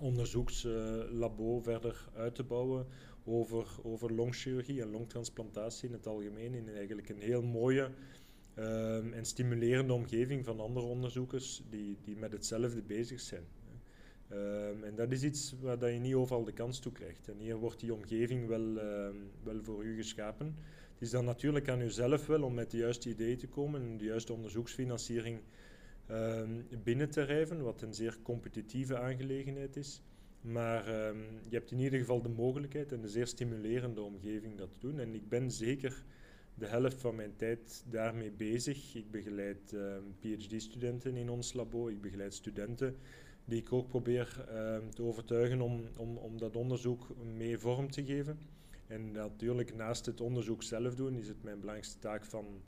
onderzoekslabo 0.01 1.59
verder 1.61 2.09
uit 2.15 2.35
te 2.35 2.43
bouwen 2.43 2.85
over, 3.23 3.67
over 3.83 4.13
longchirurgie 4.13 4.81
en 4.81 4.91
longtransplantatie 4.91 5.87
in 5.87 5.93
het 5.93 6.07
algemeen. 6.07 6.53
In 6.53 6.69
eigenlijk 6.69 7.09
een 7.09 7.21
heel 7.21 7.41
mooie 7.41 7.89
um, 8.55 9.13
en 9.13 9.25
stimulerende 9.25 9.93
omgeving 9.93 10.45
van 10.45 10.59
andere 10.59 10.85
onderzoekers 10.85 11.63
die, 11.69 11.97
die 12.03 12.15
met 12.15 12.31
hetzelfde 12.31 12.81
bezig 12.81 13.19
zijn. 13.19 13.43
Um, 14.31 14.83
en 14.83 14.95
dat 14.95 15.11
is 15.11 15.23
iets 15.23 15.55
waar 15.61 15.79
dat 15.79 15.93
je 15.93 15.99
niet 15.99 16.13
overal 16.13 16.43
de 16.43 16.53
kans 16.53 16.79
toe 16.79 16.91
krijgt. 16.91 17.27
En 17.27 17.37
hier 17.37 17.55
wordt 17.55 17.79
die 17.79 17.93
omgeving 17.93 18.47
wel, 18.47 18.77
um, 18.77 19.31
wel 19.43 19.63
voor 19.63 19.83
u 19.83 19.95
geschapen. 19.95 20.55
Is 21.01 21.09
dan 21.09 21.25
natuurlijk 21.25 21.69
aan 21.69 21.81
uzelf 21.81 22.25
wel 22.25 22.43
om 22.43 22.53
met 22.53 22.71
de 22.71 22.77
juiste 22.77 23.09
ideeën 23.09 23.37
te 23.37 23.47
komen 23.47 23.81
en 23.81 23.97
de 23.97 24.05
juiste 24.05 24.33
onderzoeksfinanciering 24.33 25.39
um, 26.11 26.67
binnen 26.83 27.09
te 27.09 27.21
rijven, 27.21 27.63
wat 27.63 27.81
een 27.81 27.93
zeer 27.93 28.17
competitieve 28.23 28.97
aangelegenheid 28.97 29.75
is. 29.75 30.01
Maar 30.41 30.85
je 31.49 31.49
hebt 31.49 31.71
in 31.71 31.79
ieder 31.79 31.99
geval 31.99 32.21
de 32.21 32.29
mogelijkheid 32.29 32.91
en 32.91 33.03
een 33.03 33.09
zeer 33.09 33.27
stimulerende 33.27 34.01
omgeving 34.01 34.57
dat 34.57 34.71
te 34.71 34.79
doen. 34.79 34.99
En 34.99 35.15
ik 35.15 35.29
ben 35.29 35.51
zeker 35.51 36.03
de 36.53 36.67
helft 36.67 37.01
van 37.01 37.15
mijn 37.15 37.35
tijd 37.35 37.83
daarmee 37.89 38.31
bezig. 38.31 38.95
Ik 38.95 39.11
begeleid 39.11 39.75
PhD-studenten 40.19 41.15
in 41.15 41.29
ons 41.29 41.53
labo, 41.53 41.87
ik 41.87 42.01
begeleid 42.01 42.33
studenten 42.33 42.95
die 43.45 43.59
ik 43.59 43.73
ook 43.73 43.87
probeer 43.87 44.45
ehm, 44.49 44.89
te 44.89 45.03
overtuigen 45.03 45.61
om, 45.61 45.83
om, 45.97 46.17
om 46.17 46.37
dat 46.37 46.55
onderzoek 46.55 47.07
mee 47.35 47.57
vorm 47.57 47.91
te 47.91 48.05
geven. 48.05 48.39
En 48.91 49.11
natuurlijk, 49.11 49.75
naast 49.75 50.05
het 50.05 50.21
onderzoek 50.21 50.63
zelf 50.63 50.95
doen, 50.95 51.15
is 51.15 51.27
het 51.27 51.43
mijn 51.43 51.59
belangrijkste 51.59 51.99
taak 51.99 52.25
van 52.25 52.61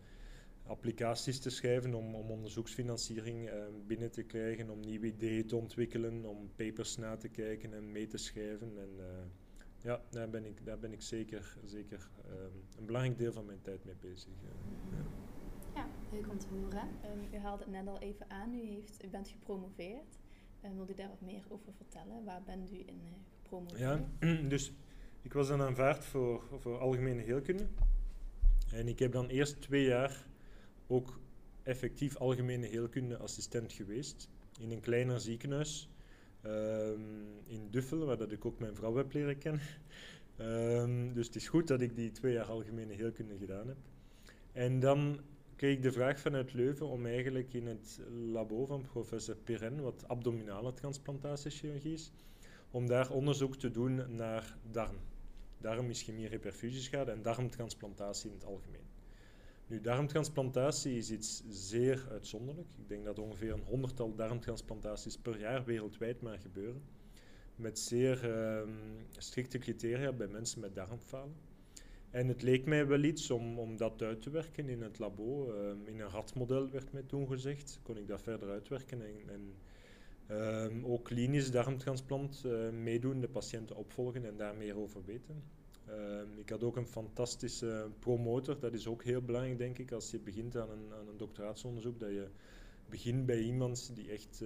applicaties 0.65 1.39
te 1.39 1.49
schrijven 1.49 1.93
om, 1.93 2.15
om 2.15 2.31
onderzoeksfinanciering 2.31 3.49
uh, 3.49 3.63
binnen 3.87 4.11
te 4.11 4.23
krijgen, 4.23 4.69
om 4.69 4.79
nieuwe 4.79 5.07
ideeën 5.07 5.47
te 5.47 5.55
ontwikkelen, 5.55 6.25
om 6.25 6.51
papers 6.55 6.97
na 6.97 7.17
te 7.17 7.27
kijken 7.27 7.73
en 7.73 7.91
mee 7.91 8.07
te 8.07 8.17
schrijven. 8.17 8.77
En 8.77 8.89
uh, 8.97 9.05
ja, 9.81 10.01
daar 10.09 10.29
ben 10.29 10.45
ik, 10.45 10.65
daar 10.65 10.79
ben 10.79 10.91
ik 10.93 11.01
zeker, 11.01 11.57
zeker 11.63 12.09
um, 12.29 12.63
een 12.77 12.85
belangrijk 12.85 13.17
deel 13.17 13.31
van 13.31 13.45
mijn 13.45 13.61
tijd 13.61 13.85
mee 13.85 13.95
bezig. 13.99 14.33
Uh, 14.43 14.49
ja. 14.91 15.05
ja, 15.75 15.87
leuk 16.11 16.29
om 16.29 16.37
te 16.37 16.47
horen. 16.47 16.87
Um, 16.87 17.33
u 17.33 17.37
haalde 17.37 17.63
het 17.63 17.71
net 17.71 17.87
al 17.87 17.99
even 17.99 18.29
aan, 18.29 18.53
u, 18.53 18.65
heeft, 18.65 19.03
u 19.05 19.07
bent 19.07 19.27
gepromoveerd. 19.27 20.19
En 20.61 20.75
wil 20.75 20.89
u 20.89 20.93
daar 20.93 21.09
wat 21.09 21.21
meer 21.21 21.43
over 21.49 21.73
vertellen? 21.73 22.23
Waar 22.23 22.43
bent 22.43 22.71
u 22.71 22.83
in 22.85 23.01
uh, 23.03 23.09
gepromoveerd? 23.35 23.79
Ja, 23.79 24.07
dus 24.55 24.73
ik 25.23 25.33
was 25.33 25.47
dan 25.47 25.61
aanvaard 25.61 26.05
voor, 26.05 26.43
voor 26.59 26.77
algemene 26.77 27.21
heelkunde. 27.21 27.67
En 28.71 28.87
ik 28.87 28.99
heb 28.99 29.11
dan 29.11 29.27
eerst 29.27 29.61
twee 29.61 29.83
jaar 29.83 30.25
ook 30.87 31.19
effectief 31.63 32.17
algemene 32.17 32.67
heelkunde 32.67 33.17
assistent 33.17 33.73
geweest. 33.73 34.29
In 34.59 34.71
een 34.71 34.81
kleiner 34.81 35.19
ziekenhuis 35.19 35.89
um, 36.45 37.25
in 37.45 37.67
Duffel, 37.69 38.05
waar 38.05 38.17
dat 38.17 38.31
ik 38.31 38.45
ook 38.45 38.59
mijn 38.59 38.75
vrouw 38.75 38.95
heb 38.95 39.13
leren 39.13 39.37
kennen. 39.37 39.61
Um, 40.39 41.13
dus 41.13 41.25
het 41.25 41.35
is 41.35 41.47
goed 41.47 41.67
dat 41.67 41.81
ik 41.81 41.95
die 41.95 42.11
twee 42.11 42.33
jaar 42.33 42.45
algemene 42.45 42.93
heelkunde 42.93 43.37
gedaan 43.37 43.67
heb. 43.67 43.77
En 44.51 44.79
dan 44.79 45.19
kreeg 45.55 45.75
ik 45.75 45.81
de 45.81 45.91
vraag 45.91 46.19
vanuit 46.19 46.53
Leuven 46.53 46.87
om 46.87 47.05
eigenlijk 47.05 47.53
in 47.53 47.67
het 47.67 47.99
labo 48.31 48.65
van 48.65 48.81
professor 48.81 49.35
Piren, 49.35 49.81
wat 49.81 50.07
abdominale 50.07 50.73
transplantatiechirurgie 50.73 51.93
is, 51.93 52.11
om 52.71 52.87
daar 52.87 53.11
onderzoek 53.11 53.55
te 53.55 53.71
doen 53.71 54.15
naar 54.15 54.57
darm. 54.71 54.95
Darmischemie, 55.63 56.27
reperfusieschade 56.27 57.11
en 57.11 57.21
darmtransplantatie 57.21 58.29
in 58.29 58.35
het 58.35 58.45
algemeen. 58.45 58.87
Nu, 59.67 59.81
darmtransplantatie 59.81 60.97
is 60.97 61.11
iets 61.11 61.43
zeer 61.49 62.07
uitzonderlijk. 62.11 62.67
Ik 62.77 62.89
denk 62.89 63.05
dat 63.05 63.19
ongeveer 63.19 63.53
een 63.53 63.63
honderdtal 63.65 64.15
darmtransplantaties 64.15 65.17
per 65.17 65.39
jaar 65.39 65.65
wereldwijd 65.65 66.21
maar 66.21 66.39
gebeuren. 66.39 66.81
Met 67.55 67.79
zeer 67.79 68.25
um, 68.57 68.77
strikte 69.17 69.57
criteria 69.57 70.11
bij 70.11 70.27
mensen 70.27 70.61
met 70.61 70.75
darmfalen. 70.75 71.35
En 72.09 72.27
het 72.27 72.41
leek 72.41 72.65
mij 72.65 72.87
wel 72.87 73.03
iets 73.03 73.31
om, 73.31 73.59
om 73.59 73.77
dat 73.77 74.01
uit 74.01 74.21
te 74.21 74.29
werken 74.29 74.69
in 74.69 74.81
het 74.81 74.99
labo. 74.99 75.51
Um, 75.51 75.87
in 75.87 75.99
een 75.99 76.09
ratmodel 76.09 76.69
werd 76.69 76.93
mij 76.93 77.03
toen 77.03 77.27
gezegd. 77.27 77.79
Kon 77.83 77.97
ik 77.97 78.07
dat 78.07 78.21
verder 78.21 78.49
uitwerken 78.49 79.01
en, 79.01 79.29
en 79.29 79.55
um, 80.31 80.85
ook 80.85 81.03
klinisch 81.03 81.51
darmtransplant 81.51 82.43
uh, 82.45 82.69
meedoen, 82.69 83.19
de 83.19 83.29
patiënten 83.29 83.75
opvolgen 83.75 84.25
en 84.25 84.37
daar 84.37 84.55
meer 84.55 84.77
over 84.77 85.05
weten. 85.05 85.43
Um, 85.89 86.39
ik 86.39 86.49
had 86.49 86.63
ook 86.63 86.77
een 86.77 86.87
fantastische 86.87 87.89
promotor. 87.99 88.59
Dat 88.59 88.73
is 88.73 88.87
ook 88.87 89.03
heel 89.03 89.21
belangrijk, 89.21 89.57
denk 89.57 89.77
ik, 89.77 89.91
als 89.91 90.11
je 90.11 90.19
begint 90.19 90.57
aan 90.57 90.69
een, 90.69 90.93
aan 90.93 91.07
een 91.07 91.17
doctoraatsonderzoek. 91.17 91.99
Dat 91.99 92.09
je 92.09 92.27
begint 92.89 93.25
bij 93.25 93.41
iemand 93.41 93.91
die 93.95 94.11
echt 94.11 94.43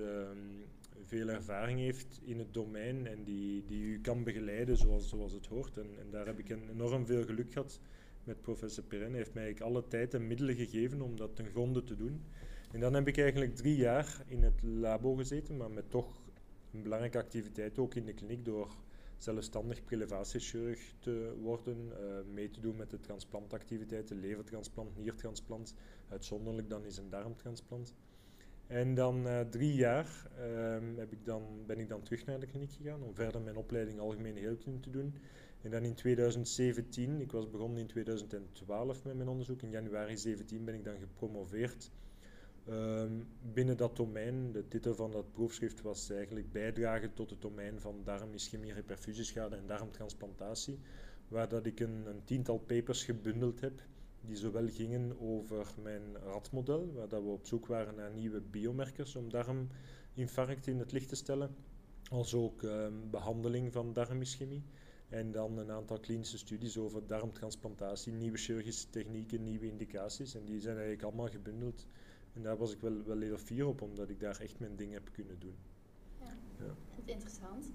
veel 1.06 1.28
ervaring 1.28 1.80
heeft 1.80 2.20
in 2.24 2.40
het 2.40 2.54
domein 2.54 3.08
en 3.08 3.24
die, 3.24 3.66
die 3.66 3.82
u 3.82 4.02
kan 4.02 4.24
begeleiden 4.24 4.78
zoals, 4.78 5.10
zoals 5.10 5.34
het 5.34 5.46
hoort. 5.46 5.78
En, 5.78 5.88
en 6.00 6.10
daar 6.12 6.26
heb 6.26 6.40
ik 6.40 6.50
enorm 6.50 7.06
veel 7.06 7.24
geluk 7.24 7.52
gehad 7.54 7.80
met 8.24 8.42
professor 8.42 8.84
Perrin. 8.84 9.10
Hij 9.10 9.18
heeft 9.18 9.34
mij 9.34 9.56
alle 9.60 9.88
tijd 9.88 10.14
en 10.14 10.28
middelen 10.28 10.56
gegeven 10.56 11.02
om 11.02 11.16
dat 11.18 11.36
ten 11.36 11.46
gronde 11.46 11.84
te 11.84 11.96
doen. 11.96 12.22
En 12.72 12.80
dan 12.80 12.94
heb 12.94 13.08
ik 13.08 13.18
eigenlijk 13.18 13.56
drie 13.56 13.76
jaar 13.76 14.24
in 14.26 14.44
het 14.44 14.62
labo 14.64 15.16
gezeten, 15.16 15.58
maar 15.58 15.72
met 15.72 15.90
toch 15.90 16.22
een 16.74 16.82
belangrijke 16.82 17.18
activiteit 17.18 17.80
ook 17.80 17.96
in 17.96 18.06
de 18.06 18.14
kliniek 18.14 18.46
door 18.46 18.76
zelfstandig 19.18 19.84
prelevatiechirurg 19.84 20.94
te 21.00 21.36
worden, 21.42 21.78
uh, 21.88 22.34
mee 22.34 22.50
te 22.50 22.60
doen 22.60 22.76
met 22.76 22.90
de 22.90 23.00
transplantactiviteiten, 23.00 24.20
levertransplant, 24.20 24.98
niertransplant, 24.98 25.76
uitzonderlijk 26.10 26.70
dan 26.70 26.86
is 26.86 26.98
een 26.98 27.10
darmtransplant. 27.10 27.96
En 28.68 28.96
dan 28.96 29.28
uh, 29.28 29.40
drie 29.40 29.74
jaar 29.74 30.28
um, 30.40 30.98
heb 30.98 31.12
ik 31.12 31.26
dan, 31.26 31.44
ben 31.66 31.80
ik 31.80 31.90
dan 31.90 32.02
terug 32.02 32.26
naar 32.26 32.40
de 32.40 32.46
kliniek 32.46 32.72
gegaan 32.72 33.04
om 33.04 33.16
verder 33.16 33.42
mijn 33.42 33.58
opleiding 33.58 34.00
algemene 34.00 34.40
heelkunde 34.40 34.80
te 34.80 34.90
doen. 34.90 35.16
En 35.62 35.72
dan 35.72 35.84
in 35.84 35.94
2017, 35.94 37.22
ik 37.22 37.32
was 37.32 37.50
begonnen 37.50 37.80
in 37.80 37.88
2012 37.88 39.04
met 39.04 39.16
mijn 39.16 39.30
onderzoek, 39.30 39.62
in 39.62 39.70
januari 39.70 40.16
2017 40.16 40.66
ben 40.66 40.74
ik 40.74 40.84
dan 40.84 40.98
gepromoveerd 41.00 41.92
um, 42.70 43.28
binnen 43.54 43.78
dat 43.78 43.96
domein. 43.96 44.52
De 44.52 44.68
titel 44.68 44.96
van 44.96 45.12
dat 45.12 45.32
proefschrift 45.32 45.82
was 45.82 46.10
eigenlijk 46.10 46.52
bijdragen 46.52 47.14
tot 47.14 47.30
het 47.30 47.42
domein 47.42 47.80
van 47.80 48.02
darmischemie, 48.04 48.74
reperfusieschade 48.74 49.56
en 49.56 49.68
darmtransplantatie, 49.68 50.80
waar 51.28 51.50
dat 51.50 51.66
ik 51.66 51.80
een, 51.80 52.06
een 52.06 52.24
tiental 52.24 52.58
papers 52.58 53.04
gebundeld 53.04 53.60
heb 53.62 53.82
die 54.28 54.36
zowel 54.36 54.68
gingen 54.70 55.20
over 55.20 55.74
mijn 55.82 56.18
ratmodel, 56.24 56.94
waar 56.94 57.08
dat 57.08 57.24
we 57.24 57.30
op 57.30 57.46
zoek 57.46 57.66
waren 57.66 57.96
naar 57.96 58.12
nieuwe 58.12 58.42
biomarkers 58.42 59.16
om 59.16 59.30
darminfarct 59.30 60.68
in 60.68 60.80
het 60.80 60.92
licht 60.92 61.10
te 61.10 61.16
stellen, 61.16 61.56
als 62.10 62.34
ook 62.34 62.62
um, 62.62 63.10
behandeling 63.10 63.72
van 63.72 63.94
darmischemie. 63.94 64.64
En 65.10 65.32
dan 65.32 65.58
een 65.58 65.72
aantal 65.72 66.00
klinische 66.00 66.38
studies 66.38 66.78
over 66.78 67.08
darmtransplantatie, 67.08 68.14
nieuwe 68.14 68.38
chirurgische 68.38 68.90
technieken, 68.90 69.44
nieuwe 69.44 69.68
indicaties. 69.68 70.36
En 70.36 70.46
die 70.46 70.60
zijn 70.60 70.76
eigenlijk 70.76 71.04
allemaal 71.04 71.30
gebundeld. 71.30 71.86
En 72.38 72.44
daar 72.44 72.58
was 72.58 72.74
ik 72.74 72.80
wel, 72.80 73.04
wel 73.06 73.20
heel 73.20 73.38
fier 73.38 73.68
op, 73.68 73.82
omdat 73.82 74.10
ik 74.10 74.20
daar 74.20 74.40
echt 74.40 74.60
mijn 74.60 74.76
ding 74.76 74.94
heb 74.94 75.10
kunnen 75.12 75.40
doen. 75.40 75.56
Ja, 76.20 76.34
ja. 76.60 76.74
interessant. 77.06 77.66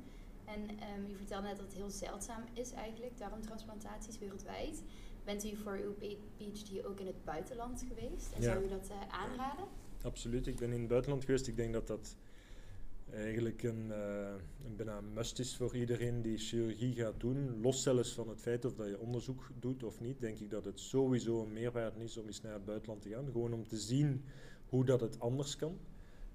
En 0.45 0.61
um, 0.61 1.11
u 1.11 1.17
vertelde 1.17 1.47
net 1.47 1.57
dat 1.57 1.67
het 1.67 1.75
heel 1.75 1.91
zeldzaam 1.91 2.45
is 2.53 2.73
eigenlijk, 2.73 3.19
darmtransplantaties 3.19 4.19
wereldwijd. 4.19 4.83
Bent 5.25 5.45
u 5.45 5.57
voor 5.57 5.79
uw 5.85 5.95
PhD 6.37 6.85
ook 6.85 7.01
in 7.01 7.07
het 7.07 7.25
buitenland 7.25 7.85
geweest? 7.89 8.33
En 8.33 8.43
ja. 8.43 8.53
zou 8.53 8.65
u 8.65 8.69
dat 8.69 8.91
uh, 8.91 9.09
aanraden? 9.09 9.65
Absoluut, 10.03 10.47
ik 10.47 10.57
ben 10.57 10.73
in 10.73 10.79
het 10.79 10.89
buitenland 10.89 11.25
geweest. 11.25 11.47
Ik 11.47 11.57
denk 11.57 11.73
dat 11.73 11.87
dat 11.87 12.17
eigenlijk 13.11 13.63
een, 13.63 13.87
uh, 13.89 14.35
een 14.65 14.77
bijna 14.77 15.01
must 15.01 15.39
is 15.39 15.57
voor 15.57 15.77
iedereen 15.77 16.23
die 16.23 16.39
chirurgie 16.39 16.95
gaat 16.95 17.21
doen. 17.21 17.61
Los 17.61 17.83
zelfs 17.83 18.13
van 18.13 18.29
het 18.29 18.41
feit 18.41 18.65
of 18.65 18.75
dat 18.75 18.89
je 18.89 18.99
onderzoek 18.99 19.51
doet 19.61 19.83
of 19.83 20.01
niet, 20.01 20.21
denk 20.21 20.39
ik 20.39 20.51
dat 20.51 20.65
het 20.65 20.81
sowieso 20.81 21.43
een 21.43 21.53
meerwaarde 21.53 22.05
is 22.05 22.17
om 22.17 22.27
eens 22.27 22.41
naar 22.41 22.53
het 22.53 22.65
buitenland 22.65 23.03
te 23.03 23.09
gaan. 23.09 23.25
Gewoon 23.33 23.53
om 23.53 23.69
te 23.69 23.77
zien 23.77 24.25
hoe 24.73 24.85
dat 24.85 25.01
het 25.01 25.21
anders 25.21 25.57
kan. 25.57 25.79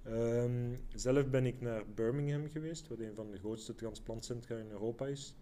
Um, 0.06 0.80
zelf 0.94 1.30
ben 1.30 1.46
ik 1.46 1.60
naar 1.60 1.84
Birmingham 1.94 2.48
geweest, 2.48 2.88
wat 2.88 2.98
een 2.98 3.14
van 3.14 3.30
de 3.30 3.38
grootste 3.38 3.74
transplantcentra 3.74 4.56
in 4.56 4.70
Europa 4.70 5.06
is 5.06 5.34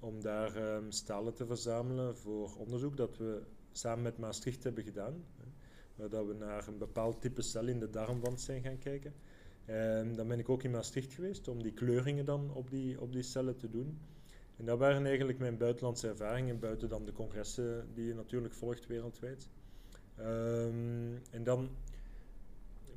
om 0.00 0.20
daar 0.20 0.74
um, 0.74 0.90
stalen 0.90 1.34
te 1.34 1.46
verzamelen 1.46 2.16
voor 2.16 2.56
onderzoek 2.56 2.96
dat 2.96 3.16
we 3.16 3.42
samen 3.72 4.02
met 4.02 4.18
Maastricht 4.18 4.64
hebben 4.64 4.84
gedaan. 4.84 5.24
Waar 5.94 6.08
dat 6.08 6.26
we 6.26 6.34
naar 6.34 6.68
een 6.68 6.78
bepaald 6.78 7.20
type 7.20 7.42
cel 7.42 7.66
in 7.66 7.78
de 7.78 7.90
darmwand 7.90 8.40
zijn 8.40 8.62
gaan 8.62 8.78
kijken. 8.78 9.14
Ehm, 9.64 10.14
dan 10.14 10.28
ben 10.28 10.38
ik 10.38 10.48
ook 10.48 10.62
in 10.62 10.70
Maastricht 10.70 11.12
geweest 11.12 11.48
om 11.48 11.62
die 11.62 11.72
kleuringen 11.72 12.24
dan 12.24 12.50
op 12.54 12.70
die, 12.70 13.00
op 13.00 13.12
die 13.12 13.22
cellen 13.22 13.56
te 13.56 13.70
doen. 13.70 13.98
En 14.56 14.64
dat 14.64 14.78
waren 14.78 15.06
eigenlijk 15.06 15.38
mijn 15.38 15.56
buitenlandse 15.56 16.08
ervaringen, 16.08 16.58
buiten 16.58 16.88
dan 16.88 17.04
de 17.04 17.12
congressen 17.12 17.88
die 17.94 18.06
je 18.06 18.14
natuurlijk 18.14 18.54
volgt 18.54 18.86
wereldwijd. 18.86 19.48
Ehm, 20.16 21.14
en 21.30 21.44
dan 21.44 21.70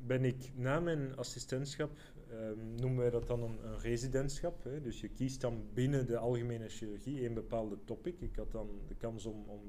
ben 0.06 0.24
ik 0.24 0.50
na 0.54 0.80
mijn 0.80 1.16
assistentschap, 1.16 1.90
um, 2.32 2.74
noemen 2.74 2.98
wij 2.98 3.10
dat 3.10 3.26
dan 3.26 3.42
een, 3.42 3.78
residentschap. 3.78 4.64
Hè? 4.64 4.80
Dus 4.80 5.00
je 5.00 5.08
kiest 5.08 5.40
dan 5.40 5.62
binnen 5.74 6.06
de 6.06 6.16
algemene 6.16 6.68
chirurgie 6.68 7.26
een 7.26 7.34
bepaalde 7.34 7.78
topic. 7.84 8.20
Ik 8.20 8.36
had 8.36 8.52
dan 8.52 8.68
de 8.88 8.94
kans 8.94 9.26
om, 9.26 9.44
om 9.46 9.60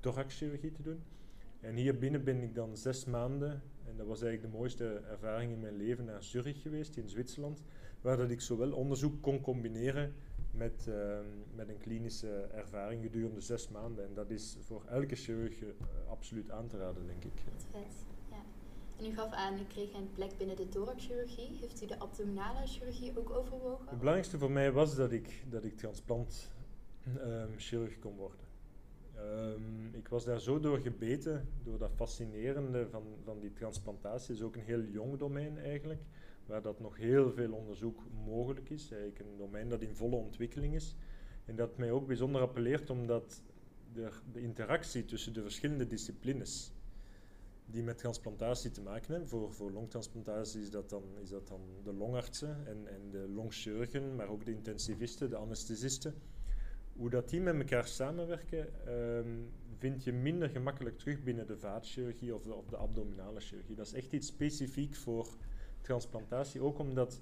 thoraxchirurgie 0.00 0.72
te 0.72 0.82
doen. 0.82 1.02
En 1.60 1.74
hier 1.74 1.98
binnen 1.98 2.24
ben 2.24 2.42
ik 2.42 2.54
dan 2.54 2.76
zes 2.76 3.04
maanden, 3.04 3.62
en 3.84 3.96
dat 3.96 4.06
was 4.06 4.22
eigenlijk 4.22 4.52
de 4.52 4.58
mooiste 4.58 5.02
ervaring 5.10 5.52
in 5.52 5.60
mijn 5.60 5.76
leven, 5.76 6.04
naar 6.04 6.22
Zurich 6.22 6.62
geweest 6.62 6.96
in 6.96 7.08
Zwitserland, 7.08 7.62
waar 8.00 8.16
dat 8.16 8.30
ik 8.30 8.40
zowel 8.40 8.72
onderzoek 8.72 9.22
kon 9.22 9.40
combineren 9.40 10.14
met, 10.50 10.86
ehm, 10.88 11.26
met 11.54 11.68
een 11.68 11.78
klinische 11.78 12.48
ervaring 12.54 13.02
gedurende 13.02 13.40
zes 13.40 13.68
maanden. 13.68 14.04
En 14.04 14.14
dat 14.14 14.30
is 14.30 14.56
voor 14.60 14.84
elke 14.84 15.14
chirurg 15.14 15.60
uh, 15.60 15.68
absoluut 16.08 16.50
aan 16.50 16.66
te 16.66 16.76
raden, 16.76 17.06
denk 17.06 17.24
ik. 17.24 17.42
ja. 17.72 18.13
En 18.98 19.06
u 19.06 19.14
gaf 19.14 19.32
aan, 19.32 19.58
u 19.58 19.64
kreeg 19.64 19.92
een 19.92 20.10
plek 20.14 20.38
binnen 20.38 20.56
de 20.56 20.68
thoraxchirurgie. 20.68 21.56
Heeft 21.60 21.82
u 21.82 21.86
de 21.86 21.98
abdominale 21.98 22.66
chirurgie 22.66 23.18
ook 23.18 23.30
overwogen? 23.30 23.88
Het 23.88 23.98
belangrijkste 23.98 24.38
voor 24.38 24.50
mij 24.50 24.72
was 24.72 24.96
dat 24.96 25.12
ik, 25.12 25.44
dat 25.50 25.64
ik 25.64 25.76
transplantchirurg 25.76 27.98
kon 27.98 28.16
worden. 28.16 28.42
Um, 29.16 29.94
ik 29.94 30.08
was 30.08 30.24
daar 30.24 30.40
zo 30.40 30.60
door 30.60 30.78
gebeten, 30.78 31.48
door 31.62 31.78
dat 31.78 31.90
fascinerende 31.94 32.88
van, 32.90 33.02
van 33.24 33.40
die 33.40 33.52
transplantatie. 33.52 34.28
Het 34.28 34.36
is 34.36 34.42
ook 34.42 34.56
een 34.56 34.62
heel 34.62 34.82
jong 34.82 35.18
domein 35.18 35.58
eigenlijk, 35.58 36.02
waar 36.46 36.62
dat 36.62 36.80
nog 36.80 36.96
heel 36.96 37.32
veel 37.32 37.52
onderzoek 37.52 38.02
mogelijk 38.24 38.70
is. 38.70 38.90
Een 38.90 39.36
domein 39.36 39.68
dat 39.68 39.82
in 39.82 39.94
volle 39.94 40.16
ontwikkeling 40.16 40.74
is. 40.74 40.96
En 41.44 41.56
dat 41.56 41.76
mij 41.76 41.90
ook 41.90 42.06
bijzonder 42.06 42.40
appelleert 42.40 42.90
omdat 42.90 43.42
de, 43.92 44.10
de 44.32 44.40
interactie 44.40 45.04
tussen 45.04 45.32
de 45.32 45.42
verschillende 45.42 45.86
disciplines 45.86 46.72
die 47.66 47.82
met 47.82 47.98
transplantatie 47.98 48.70
te 48.70 48.82
maken 48.82 49.10
hebben. 49.10 49.28
Voor, 49.28 49.52
voor 49.52 49.70
longtransplantatie 49.70 50.60
is 50.60 50.70
dat 50.70 50.90
dan, 50.90 51.02
is 51.22 51.28
dat 51.28 51.48
dan 51.48 51.60
de 51.82 51.92
longartsen 51.92 52.66
en, 52.66 52.86
en 52.88 53.10
de 53.10 53.28
longchirurgen, 53.28 54.14
maar 54.14 54.28
ook 54.28 54.44
de 54.44 54.52
intensivisten, 54.52 55.30
de 55.30 55.36
anesthesisten 55.36 56.14
hoe 56.96 57.10
dat 57.10 57.28
die 57.28 57.40
met 57.40 57.54
elkaar 57.54 57.86
samenwerken, 57.86 58.88
um, 58.88 59.50
vind 59.78 60.04
je 60.04 60.12
minder 60.12 60.48
gemakkelijk 60.48 60.98
terug 60.98 61.22
binnen 61.22 61.46
de 61.46 61.58
vaatchirurgie 61.58 62.34
of 62.34 62.42
de, 62.42 62.54
of 62.54 62.66
de 62.66 62.76
abdominale 62.76 63.40
chirurgie. 63.40 63.76
Dat 63.76 63.86
is 63.86 63.92
echt 63.92 64.12
iets 64.12 64.26
specifiek 64.26 64.94
voor 64.94 65.28
transplantatie, 65.80 66.60
ook 66.60 66.78
omdat 66.78 67.20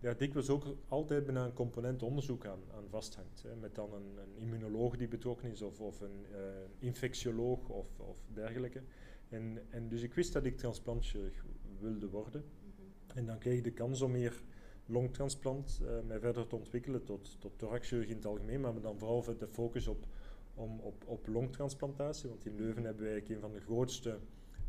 ja, 0.00 0.14
dikwijls 0.14 0.50
ook 0.50 0.64
altijd 0.88 1.24
bijna 1.24 1.44
een 1.44 1.52
component 1.52 2.02
onderzoek 2.02 2.46
aan, 2.46 2.60
aan 2.74 2.88
vasthangt. 2.88 3.42
Hè, 3.42 3.56
met 3.56 3.74
dan 3.74 3.92
een, 3.92 4.16
een, 4.16 4.36
immunoloog 4.36 4.96
die 4.96 5.08
betrokken 5.08 5.50
is 5.50 5.62
of, 5.62 5.80
of 5.80 6.00
een 6.00 6.26
uh, 6.32 6.38
infectioloog 6.78 7.68
of, 7.68 7.98
of 7.98 8.18
dergelijke. 8.32 8.82
En, 9.28 9.58
en 9.70 9.88
dus 9.88 10.02
ik 10.02 10.14
wist 10.14 10.32
dat 10.32 10.44
ik 10.44 10.56
transplantchirurg 10.56 11.44
wilde 11.80 12.08
worden. 12.08 12.44
Mhm. 12.44 13.18
En 13.18 13.26
dan 13.26 13.38
kreeg 13.38 13.56
ik 13.56 13.64
de 13.64 13.72
kans 13.72 14.02
om 14.02 14.14
hier 14.14 14.42
longtransplant 14.86 15.80
uh, 15.82 15.88
mij 16.06 16.20
verder 16.20 16.46
te 16.46 16.56
ontwikkelen 16.56 17.04
tot, 17.04 17.40
tot 17.40 17.58
thoraxchirurgie 17.58 18.10
in 18.10 18.16
het 18.16 18.26
algemeen, 18.26 18.60
maar 18.60 18.80
dan 18.80 18.98
vooral 18.98 19.24
de 19.38 19.48
focus 19.48 19.86
op, 19.86 20.06
om, 20.54 20.80
op, 20.80 21.04
op 21.06 21.26
longtransplantatie, 21.26 22.28
want 22.28 22.46
in 22.46 22.56
Leuven 22.56 22.84
hebben 22.84 23.04
wij 23.04 23.24
een 23.28 23.40
van 23.40 23.52
de 23.52 23.60
grootste 23.60 24.18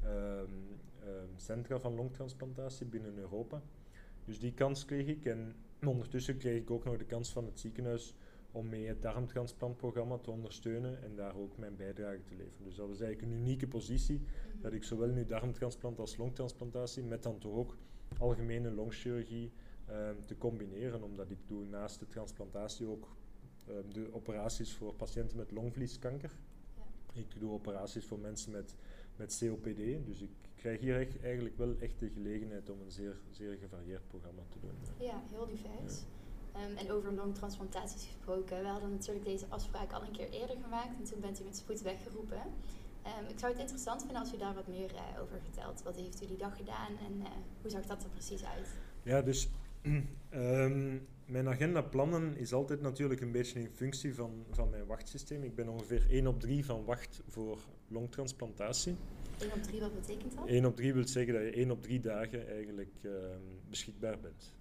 um, 0.03 0.09
um, 1.07 1.29
centra 1.35 1.79
van 1.79 1.95
longtransplantatie 1.95 2.85
binnen 2.85 3.17
Europa. 3.17 3.61
Dus 4.25 4.39
die 4.39 4.53
kans 4.53 4.85
kreeg 4.85 5.07
ik 5.07 5.25
en 5.25 5.55
ondertussen 5.85 6.37
kreeg 6.37 6.61
ik 6.61 6.71
ook 6.71 6.83
nog 6.83 6.97
de 6.97 7.05
kans 7.05 7.31
van 7.31 7.45
het 7.45 7.59
ziekenhuis 7.59 8.15
om 8.51 8.69
mee 8.69 8.87
het 8.87 9.01
darmtransplantprogramma 9.01 10.17
te 10.17 10.31
ondersteunen 10.31 11.03
en 11.03 11.15
daar 11.15 11.35
ook 11.35 11.57
mijn 11.57 11.75
bijdrage 11.75 12.23
te 12.23 12.35
leveren. 12.35 12.63
Dus 12.63 12.75
dat 12.75 12.87
was 12.87 13.01
eigenlijk 13.01 13.31
een 13.31 13.39
unieke 13.39 13.67
positie, 13.67 14.19
mhm. 14.19 14.61
dat 14.61 14.73
ik 14.73 14.83
zowel 14.83 15.09
nu 15.09 15.25
darmtransplant 15.25 15.99
als 15.99 16.17
longtransplantatie, 16.17 17.03
met 17.03 17.23
dan 17.23 17.37
toch 17.37 17.53
ook 17.53 17.77
algemene 18.17 18.71
longchirurgie, 18.71 19.51
Ehm, 19.89 20.15
te 20.25 20.37
combineren, 20.37 21.03
omdat 21.03 21.29
ik 21.29 21.37
doe 21.47 21.65
naast 21.65 21.99
de 21.99 22.07
transplantatie 22.07 22.87
ook 22.87 23.07
um, 23.69 23.93
de 23.93 24.13
operaties 24.13 24.73
voor 24.73 24.93
patiënten 24.93 25.37
met 25.37 25.51
longvlieskanker. 25.51 26.31
Ja. 26.75 27.21
Ik 27.21 27.39
doe 27.39 27.51
operaties 27.51 28.05
voor 28.05 28.19
mensen 28.19 28.51
met, 28.51 28.75
met 29.15 29.37
COPD, 29.39 30.05
dus 30.05 30.21
ik 30.21 30.29
krijg 30.55 30.79
hier 30.79 30.99
echt, 30.99 31.21
eigenlijk 31.21 31.57
wel 31.57 31.75
echt 31.79 31.99
de 31.99 32.09
gelegenheid 32.09 32.69
om 32.69 32.81
een 32.81 32.91
zeer, 32.91 33.17
zeer 33.29 33.57
gevarieerd 33.57 34.07
programma 34.07 34.41
te 34.49 34.59
doen. 34.59 35.05
Ja, 35.07 35.21
heel 35.29 35.47
divers. 35.47 36.03
Um, 36.59 36.77
en 36.77 36.91
over 36.91 37.13
longtransplantaties 37.13 38.03
gesproken, 38.03 38.61
we 38.61 38.67
hadden 38.67 38.89
natuurlijk 38.89 39.25
deze 39.25 39.45
afspraak 39.49 39.91
al 39.91 40.01
een 40.01 40.11
keer 40.11 40.29
eerder 40.29 40.55
gemaakt 40.63 40.97
en 40.97 41.03
toen 41.03 41.19
bent 41.19 41.39
u 41.39 41.43
met 41.43 41.57
spoed 41.57 41.81
weggeroepen. 41.81 42.41
Um, 43.05 43.27
ik 43.27 43.39
zou 43.39 43.51
het 43.51 43.61
interessant 43.61 44.01
vinden 44.01 44.19
als 44.19 44.33
u 44.33 44.37
daar 44.37 44.53
wat 44.53 44.67
meer 44.67 44.91
uh, 44.93 45.21
over 45.21 45.39
vertelt. 45.41 45.83
Wat 45.83 45.95
heeft 45.95 46.23
u 46.23 46.25
die 46.25 46.37
dag 46.37 46.57
gedaan 46.57 46.97
en 47.07 47.19
uh, 47.19 47.25
hoe 47.61 47.71
zag 47.71 47.85
dat 47.85 48.03
er 48.03 48.09
precies 48.09 48.45
uit? 48.45 48.67
Ja, 49.03 49.21
dus 49.21 49.49
Um, 50.33 51.07
mijn 51.35 51.47
agenda 51.47 51.81
plannen 51.81 52.37
is 52.37 52.53
altijd 52.53 52.81
natuurlijk 52.81 53.21
een 53.21 53.31
beetje 53.31 53.59
in 53.59 53.69
functie 53.73 54.15
van, 54.15 54.45
van 54.49 54.69
mijn 54.69 54.85
wachtsysteem. 54.85 55.43
Ik 55.43 55.55
ben 55.55 55.69
ongeveer 55.69 56.05
1 56.09 56.27
op 56.27 56.39
3 56.39 56.65
van 56.65 56.85
wacht 56.85 57.21
voor 57.27 57.59
longtransplantatie. 57.87 58.95
1 59.39 59.51
op 59.51 59.63
3, 59.63 59.79
wat 59.79 59.95
betekent 59.95 60.35
dat? 60.35 60.47
1 60.47 60.65
op 60.65 60.75
3 60.75 60.93
wil 60.93 61.07
zeggen 61.07 61.33
dat 61.33 61.43
je 61.43 61.51
1 61.51 61.71
op 61.71 61.81
3 61.81 61.99
dagen 61.99 62.47
eigenlijk 62.47 62.93
beschikbaar 63.69 64.19
bent. 64.19 64.53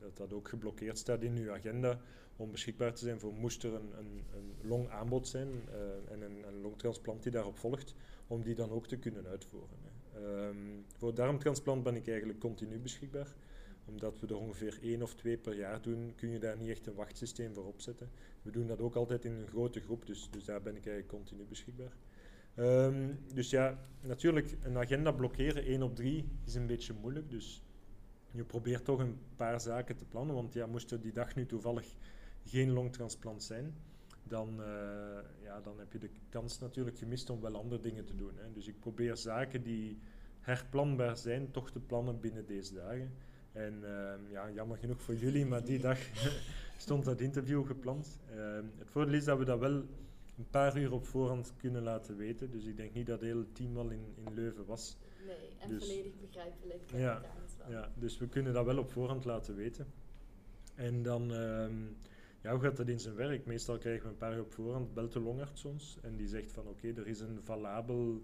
Dat 0.00 0.16
dat 0.16 0.32
ook 0.32 0.48
geblokkeerd 0.48 0.98
staat 0.98 1.22
in 1.22 1.36
uw 1.36 1.52
agenda 1.52 2.00
om 2.36 2.50
beschikbaar 2.50 2.94
te 2.94 3.04
zijn 3.04 3.20
voor 3.20 3.32
moest 3.32 3.62
er 3.62 3.74
een, 3.74 3.98
een, 3.98 4.24
een 4.34 4.68
long 4.68 4.88
aanbod 4.88 5.28
zijn 5.28 5.48
uh, 5.48 6.12
en 6.12 6.22
een, 6.22 6.46
een 6.46 6.60
longtransplant 6.60 7.22
die 7.22 7.32
daarop 7.32 7.58
volgt, 7.58 7.94
om 8.26 8.42
die 8.42 8.54
dan 8.54 8.70
ook 8.70 8.86
te 8.86 8.96
kunnen 8.96 9.26
uitvoeren. 9.26 9.78
Um, 10.16 10.84
voor 10.96 11.14
darmtransplant 11.14 11.82
ben 11.82 11.96
ik 11.96 12.08
eigenlijk 12.08 12.38
continu 12.38 12.78
beschikbaar 12.78 13.34
omdat 13.90 14.20
we 14.20 14.26
er 14.26 14.36
ongeveer 14.36 14.78
één 14.82 15.02
of 15.02 15.14
twee 15.14 15.36
per 15.36 15.54
jaar 15.54 15.82
doen, 15.82 16.12
kun 16.16 16.30
je 16.30 16.38
daar 16.38 16.56
niet 16.56 16.68
echt 16.68 16.86
een 16.86 16.94
wachtsysteem 16.94 17.54
voor 17.54 17.66
opzetten. 17.66 18.10
We 18.42 18.50
doen 18.50 18.66
dat 18.66 18.80
ook 18.80 18.94
altijd 18.94 19.24
in 19.24 19.32
een 19.32 19.46
grote 19.46 19.80
groep, 19.80 20.06
dus, 20.06 20.28
dus 20.30 20.44
daar 20.44 20.62
ben 20.62 20.76
ik 20.76 20.86
eigenlijk 20.86 21.08
continu 21.08 21.44
beschikbaar. 21.44 21.92
Um, 22.56 23.18
dus 23.34 23.50
ja, 23.50 23.78
natuurlijk, 24.00 24.56
een 24.62 24.78
agenda 24.78 25.12
blokkeren, 25.12 25.64
één 25.64 25.82
op 25.82 25.96
drie, 25.96 26.28
is 26.44 26.54
een 26.54 26.66
beetje 26.66 26.92
moeilijk. 27.00 27.30
Dus 27.30 27.62
je 28.32 28.44
probeert 28.44 28.84
toch 28.84 29.00
een 29.00 29.18
paar 29.36 29.60
zaken 29.60 29.96
te 29.96 30.04
plannen, 30.04 30.34
want 30.34 30.52
ja, 30.52 30.66
moest 30.66 30.90
er 30.90 31.00
die 31.00 31.12
dag 31.12 31.34
nu 31.34 31.46
toevallig 31.46 31.94
geen 32.44 32.70
longtransplant 32.70 33.42
zijn, 33.42 33.74
dan, 34.22 34.60
uh, 34.60 34.66
ja, 35.42 35.60
dan 35.60 35.78
heb 35.78 35.92
je 35.92 35.98
de 35.98 36.10
kans 36.28 36.58
natuurlijk 36.58 36.98
gemist 36.98 37.30
om 37.30 37.40
wel 37.40 37.56
andere 37.56 37.80
dingen 37.80 38.04
te 38.04 38.16
doen. 38.16 38.32
Hè. 38.36 38.52
Dus 38.52 38.66
ik 38.66 38.80
probeer 38.80 39.16
zaken 39.16 39.62
die 39.62 39.98
herplanbaar 40.40 41.16
zijn, 41.16 41.50
toch 41.50 41.70
te 41.70 41.80
plannen 41.80 42.20
binnen 42.20 42.46
deze 42.46 42.74
dagen. 42.74 43.12
En 43.52 43.74
uh, 43.82 44.30
ja, 44.30 44.50
jammer 44.50 44.78
genoeg 44.78 45.02
voor 45.02 45.14
jullie, 45.14 45.46
maar 45.46 45.64
die 45.64 45.78
dag 45.78 45.98
stond 46.76 47.04
dat 47.04 47.20
interview 47.20 47.66
gepland. 47.66 48.20
Uh, 48.34 48.58
het 48.78 48.90
voordeel 48.90 49.14
is 49.14 49.24
dat 49.24 49.38
we 49.38 49.44
dat 49.44 49.58
wel 49.58 49.72
een 50.36 50.50
paar 50.50 50.78
uur 50.78 50.92
op 50.92 51.06
voorhand 51.06 51.52
kunnen 51.56 51.82
laten 51.82 52.16
weten. 52.16 52.50
Dus 52.50 52.64
ik 52.64 52.76
denk 52.76 52.94
niet 52.94 53.06
dat 53.06 53.20
het 53.20 53.28
hele 53.28 53.52
team 53.52 53.76
al 53.76 53.90
in, 53.90 54.14
in 54.16 54.34
Leuven 54.34 54.66
was. 54.66 54.96
Nee, 55.26 55.56
en 55.58 55.68
dus, 55.68 55.86
volledig 55.86 56.20
begrijpelijk. 56.20 56.90
Ja, 56.92 57.22
ja, 57.68 57.92
dus 57.94 58.18
we 58.18 58.28
kunnen 58.28 58.52
dat 58.52 58.64
wel 58.64 58.78
op 58.78 58.90
voorhand 58.90 59.24
laten 59.24 59.54
weten. 59.54 59.86
En 60.74 61.02
dan, 61.02 61.22
uh, 61.32 61.68
ja, 62.42 62.50
hoe 62.50 62.60
gaat 62.60 62.76
dat 62.76 62.88
in 62.88 63.00
zijn 63.00 63.14
werk? 63.14 63.46
Meestal 63.46 63.78
krijgen 63.78 64.02
we 64.02 64.08
een 64.08 64.16
paar 64.16 64.40
op 64.40 64.52
voorhand, 64.52 64.94
belt 64.94 65.12
de 65.12 65.20
longarts 65.20 65.64
ons 65.64 65.98
en 66.02 66.16
die 66.16 66.28
zegt 66.28 66.52
van 66.52 66.66
oké, 66.66 66.88
er 66.88 67.06
is 67.06 67.20
een 67.20 67.38
valabel 67.42 68.22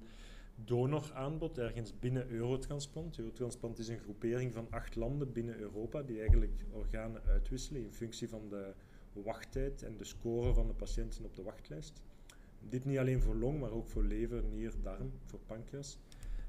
donoraanbod 0.65 1.59
ergens 1.59 1.99
binnen 1.99 2.31
Eurotransplant. 2.31 3.19
Eurotransplant 3.19 3.79
is 3.79 3.89
een 3.89 3.99
groepering 3.99 4.53
van 4.53 4.67
acht 4.71 4.97
landen 4.97 5.33
binnen 5.33 5.59
Europa 5.59 6.03
die 6.03 6.19
eigenlijk 6.19 6.65
organen 6.73 7.23
uitwisselen 7.27 7.83
in 7.83 7.93
functie 7.93 8.29
van 8.29 8.49
de 8.49 8.73
wachttijd 9.13 9.83
en 9.83 9.97
de 9.97 10.05
score 10.05 10.55
van 10.55 10.67
de 10.67 10.75
patiënten 10.75 11.25
op 11.25 11.35
de 11.35 11.43
wachtlijst. 11.43 12.03
Dit 12.69 12.85
niet 12.85 12.99
alleen 12.99 13.21
voor 13.21 13.35
long, 13.35 13.61
maar 13.61 13.71
ook 13.71 13.89
voor 13.89 14.05
lever, 14.05 14.43
nier, 14.45 14.73
darm, 14.83 15.13
voor 15.25 15.41
pancreas. 15.47 15.99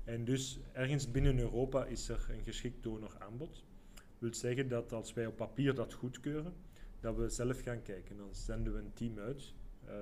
En 0.08 0.26
dus 0.26 0.60
ergens 0.74 1.12
binnen 1.12 1.40
Europa 1.40 1.86
is 1.86 2.10
er 2.10 2.28
een 2.30 2.44
geschikt 2.44 2.84
donoraanbod. 2.84 3.64
Dat 3.94 4.20
wil 4.20 4.34
zeggen 4.34 4.68
dat 4.68 4.94
als 4.94 5.14
wij 5.14 5.26
op 5.26 5.36
papier 5.36 5.76
dat 5.76 5.94
goedkeuren, 5.94 6.54
dat 7.00 7.16
we 7.16 7.30
zelf 7.30 7.62
gaan 7.62 7.82
kijken. 7.82 8.18
Dan 8.18 8.36
zenden 8.36 8.74
we 8.74 8.80
een 8.80 8.94
team 8.94 9.20
uit 9.20 9.54
uh, 9.88 9.94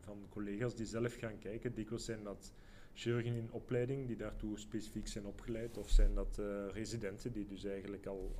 van 0.00 0.26
collega's 0.28 0.74
die 0.74 0.86
zelf 0.86 1.14
gaan 1.14 1.38
kijken. 1.38 1.74
Dikwijls 1.74 2.04
zijn 2.04 2.22
dat 2.22 2.52
chirurgen 2.92 3.34
in 3.34 3.52
opleiding 3.52 4.06
die 4.06 4.16
daartoe 4.16 4.58
specifiek 4.58 5.08
zijn 5.08 5.26
opgeleid, 5.26 5.78
of 5.78 5.90
zijn 5.90 6.14
dat 6.14 6.38
uh, 6.40 6.46
residenten 6.72 7.32
die 7.32 7.46
dus 7.46 7.64
eigenlijk 7.64 8.06
al 8.06 8.34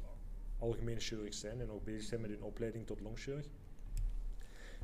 algemene 0.58 1.00
chirurg 1.00 1.34
zijn 1.34 1.60
en 1.60 1.70
ook 1.70 1.84
bezig 1.84 2.02
zijn 2.02 2.20
met 2.20 2.30
hun 2.30 2.42
opleiding 2.42 2.86
tot 2.86 3.00
longchirurg. 3.00 3.46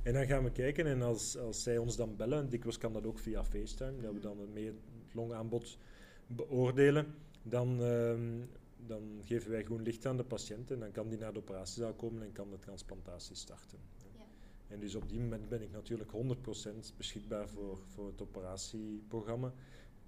En 0.03 0.13
dan 0.13 0.27
gaan 0.27 0.45
we 0.45 0.53
kijken 0.53 0.87
en 0.87 1.03
als, 1.03 1.37
als 1.39 1.63
zij 1.63 1.79
ons 1.79 1.97
dan 1.97 2.17
bellen, 2.17 2.49
dikwijls 2.49 2.79
kan 2.79 2.93
dat 2.93 3.07
ook 3.07 3.19
via 3.19 3.45
FaceTime, 3.45 4.01
dat 4.01 4.13
we 4.13 4.21
dan 4.21 4.53
mee 4.53 4.67
het 4.67 5.15
longaanbod 5.15 5.79
beoordelen, 6.27 7.15
dan 7.43 7.81
um, 7.81 8.49
dan 8.87 9.21
geven 9.23 9.51
wij 9.51 9.65
gewoon 9.65 9.83
licht 9.83 10.07
aan 10.07 10.17
de 10.17 10.25
patiënt 10.25 10.71
en 10.71 10.79
dan 10.79 10.91
kan 10.91 11.09
die 11.09 11.19
naar 11.19 11.33
de 11.33 11.39
operatiezaal 11.39 11.93
komen 11.93 12.23
en 12.23 12.33
kan 12.33 12.51
de 12.51 12.59
transplantatie 12.59 13.37
starten. 13.37 13.79
Ja. 14.17 14.25
En 14.69 14.81
dus 14.81 14.95
op 14.95 15.09
die 15.09 15.21
moment 15.21 15.49
ben 15.49 15.63
ik 15.63 15.71
natuurlijk 15.71 16.11
100% 16.13 16.97
beschikbaar 16.97 17.49
voor, 17.49 17.79
voor 17.87 18.07
het 18.07 18.23
operatieprogramma. 18.23 19.53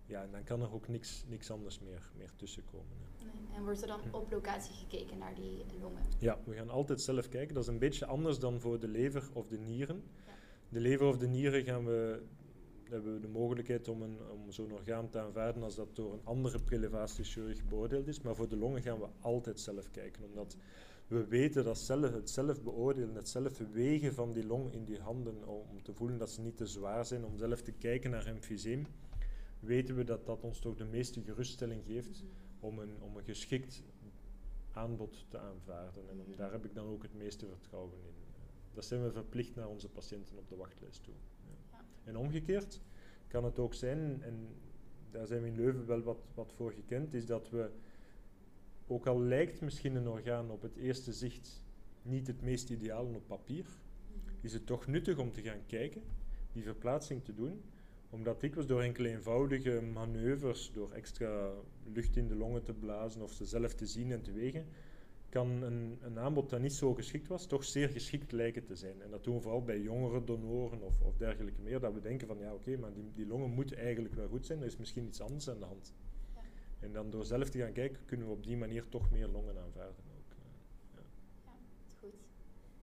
Ja, 0.07 0.22
en 0.22 0.31
dan 0.31 0.44
kan 0.44 0.62
er 0.62 0.72
ook 0.72 0.88
niks, 0.88 1.24
niks 1.28 1.50
anders 1.50 1.78
meer, 1.78 2.11
meer 2.16 2.31
tussenkomen. 2.37 2.96
Nee. 3.22 3.57
En 3.57 3.64
wordt 3.64 3.83
er 3.83 3.88
dan 3.88 4.00
op 4.11 4.31
locatie 4.31 4.74
gekeken 4.74 5.18
naar 5.18 5.35
die 5.35 5.64
longen? 5.81 6.02
Ja, 6.18 6.38
we 6.44 6.54
gaan 6.54 6.70
altijd 6.70 7.00
zelf 7.00 7.28
kijken. 7.28 7.54
Dat 7.54 7.62
is 7.62 7.68
een 7.68 7.78
beetje 7.78 8.07
anders 8.07 8.38
dan 8.38 8.61
voor 8.61 8.78
de 8.78 8.88
lever 8.88 9.28
of 9.33 9.48
de 9.48 9.59
nieren. 9.59 10.02
Ja. 10.26 10.33
De 10.68 10.81
lever 10.81 11.07
of 11.07 11.16
de 11.16 11.26
nieren 11.26 11.64
gaan 11.64 11.85
we, 11.85 12.22
hebben 12.90 13.14
we 13.14 13.20
de 13.20 13.29
mogelijkheid 13.29 13.88
om, 13.88 14.03
een, 14.03 14.18
om 14.31 14.53
zo'n 14.53 14.72
orgaan 14.72 15.09
te 15.09 15.18
aanvaarden 15.18 15.62
als 15.62 15.74
dat 15.74 15.96
door 15.96 16.12
een 16.12 16.24
andere 16.24 16.59
prelevatiechirurg 16.59 17.64
beoordeeld 17.64 18.07
is. 18.07 18.20
Maar 18.20 18.37
voor 18.37 18.48
de 18.48 18.57
longen 18.57 18.83
gaan 18.83 18.98
we 18.98 19.07
altijd 19.20 19.61
zelf 19.61 19.90
kijken, 19.90 20.24
omdat 20.24 20.57
we 21.07 21.27
weten 21.27 21.64
dat 21.64 21.88
het 21.88 22.31
zelf 22.31 22.62
beoordelen, 22.62 23.14
het 23.14 23.29
zelf 23.29 23.59
wegen 23.72 24.14
van 24.14 24.33
die 24.33 24.46
long 24.46 24.72
in 24.72 24.85
die 24.85 25.01
handen 25.01 25.46
om, 25.46 25.83
te 25.83 25.94
voelen 25.94 26.18
dat 26.18 26.31
ze 26.31 26.40
niet 26.40 26.57
te 26.57 26.66
zwaar 26.66 27.07
zijn, 27.07 27.24
om 27.24 27.37
zelf 27.37 27.62
te 27.62 27.72
kijken 27.72 28.11
naar 28.11 28.27
emfyseem, 28.27 28.87
weten 29.61 29.96
we 29.96 30.05
dat 30.05 30.27
dat 30.27 30.44
ons 30.44 30.59
toch 30.59 30.77
de 30.77 30.85
meeste 30.85 31.22
geruststelling 31.22 31.85
geeft 31.85 32.24
om 32.61 32.79
een, 32.79 33.03
om 33.03 33.16
een 33.16 33.24
geschikt 33.24 33.83
aanbod 34.72 35.24
te 35.29 35.38
aanvaarden. 35.38 36.09
En 36.09 36.35
daar 36.37 36.53
heb 36.53 36.64
ik 36.64 36.74
dan 36.74 36.87
ook 36.87 37.03
het 37.03 37.14
meeste 37.14 37.46
vertrouwen 37.46 37.92
in. 37.92 38.14
Dat 38.74 38.85
zijn 38.85 39.03
we 39.03 39.12
verplicht 39.12 39.55
naar 39.55 39.68
onze 39.68 39.88
patiënten 39.88 40.38
op 40.38 40.48
de 40.48 40.57
wachtlijst 40.57 41.03
toe. 41.03 41.14
En 42.09 42.16
omgekeerd 42.16 42.81
kan 43.27 43.44
het 43.44 43.59
ook 43.59 43.75
zijn, 43.75 44.23
en 44.23 44.49
daar 45.11 45.27
zijn 45.27 45.42
we 45.42 45.49
in 45.49 45.57
Leuven 45.57 45.87
wel 45.87 46.03
wat, 46.03 46.18
wat 46.35 46.53
voor 46.53 46.73
gekend, 46.73 47.14
is 47.14 47.27
dat 47.27 47.51
we, 47.51 47.71
ook 48.87 49.07
al 49.07 49.21
lijkt 49.21 49.61
misschien 49.61 49.94
een 49.94 50.09
orgaan 50.09 50.51
op 50.51 50.62
het 50.62 50.77
eerste 50.77 51.12
zicht 51.12 51.62
niet 52.03 52.27
het 52.27 52.42
meest 52.42 52.71
ideaal 52.71 53.07
op 53.07 53.27
papier, 53.27 53.66
is 54.40 54.53
het 54.53 54.66
toch 54.66 54.87
nuttig 54.87 55.18
om 55.18 55.33
te 55.33 55.42
gaan 55.42 55.66
kijken, 55.66 56.03
die 56.53 56.62
verplaatsing 56.62 57.25
te 57.25 57.35
doen, 57.35 57.62
omdat 58.11 58.40
dikwijls 58.40 58.68
door 58.68 58.83
enkele 58.83 59.09
eenvoudige 59.09 59.81
manoeuvres, 59.81 60.71
door 60.73 60.92
extra 60.92 61.53
lucht 61.92 62.16
in 62.16 62.29
de 62.29 62.37
longen 62.37 62.62
te 62.62 62.75
blazen 62.75 63.23
of 63.23 63.33
ze 63.33 63.44
zelf 63.44 63.75
te 63.75 63.87
zien 63.87 64.12
en 64.12 64.23
te 64.23 64.33
wegen, 64.33 64.66
kan 65.28 65.62
een, 65.62 65.98
een 66.02 66.18
aanbod 66.18 66.50
dat 66.50 66.60
niet 66.60 66.72
zo 66.72 66.94
geschikt 66.94 67.28
was, 67.28 67.46
toch 67.46 67.64
zeer 67.64 67.88
geschikt 67.88 68.32
lijken 68.32 68.64
te 68.64 68.76
zijn. 68.76 69.02
En 69.02 69.10
dat 69.10 69.24
doen 69.24 69.34
we 69.34 69.40
vooral 69.40 69.62
bij 69.62 69.80
jongere 69.80 70.24
donoren 70.24 70.82
of, 70.82 71.00
of 71.00 71.16
dergelijke 71.16 71.60
meer, 71.60 71.80
dat 71.80 71.92
we 71.92 72.00
denken 72.00 72.26
van 72.26 72.38
ja 72.38 72.54
oké, 72.54 72.76
maar 72.76 72.92
die, 72.92 73.12
die 73.14 73.26
longen 73.26 73.50
moeten 73.50 73.76
eigenlijk 73.78 74.14
wel 74.14 74.28
goed 74.28 74.46
zijn, 74.46 74.58
er 74.60 74.66
is 74.66 74.76
misschien 74.76 75.06
iets 75.06 75.20
anders 75.20 75.50
aan 75.50 75.58
de 75.58 75.64
hand. 75.64 75.94
Ja. 76.34 76.40
En 76.80 76.92
dan 76.92 77.10
door 77.10 77.24
zelf 77.24 77.50
te 77.50 77.58
gaan 77.58 77.72
kijken, 77.72 78.04
kunnen 78.04 78.26
we 78.26 78.32
op 78.32 78.44
die 78.44 78.56
manier 78.56 78.88
toch 78.88 79.10
meer 79.10 79.28
longen 79.28 79.58
aanvaarden 79.58 80.04
ook. 80.18 80.32
eh. 80.32 81.02
Ja, 81.44 81.52
goed. 82.00 82.14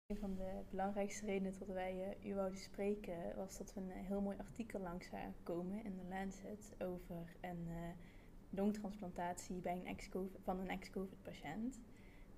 Een 0.07 0.16
van 0.18 0.35
de 0.35 0.61
belangrijkste 0.70 1.27
redenen 1.27 1.53
tot 1.53 1.68
wij 1.68 2.16
eh, 2.20 2.31
u 2.31 2.35
wouden 2.35 2.59
spreken 2.59 3.16
was 3.37 3.59
dat 3.59 3.75
we 3.75 3.81
een 3.81 3.90
eh, 3.90 4.07
heel 4.07 4.20
mooi 4.20 4.37
artikel 4.38 4.81
langs 4.81 5.09
zagen 5.09 5.35
komen 5.42 5.85
in 5.85 5.96
de 5.96 6.09
Lancet 6.09 6.75
over 6.79 7.37
een 7.40 7.68
longtransplantatie 8.51 9.61
bij 9.61 9.72
een 9.72 9.87
ex-COVID, 9.87 10.38
van 10.42 10.59
een 10.59 10.68
ex-COVID 10.70 11.18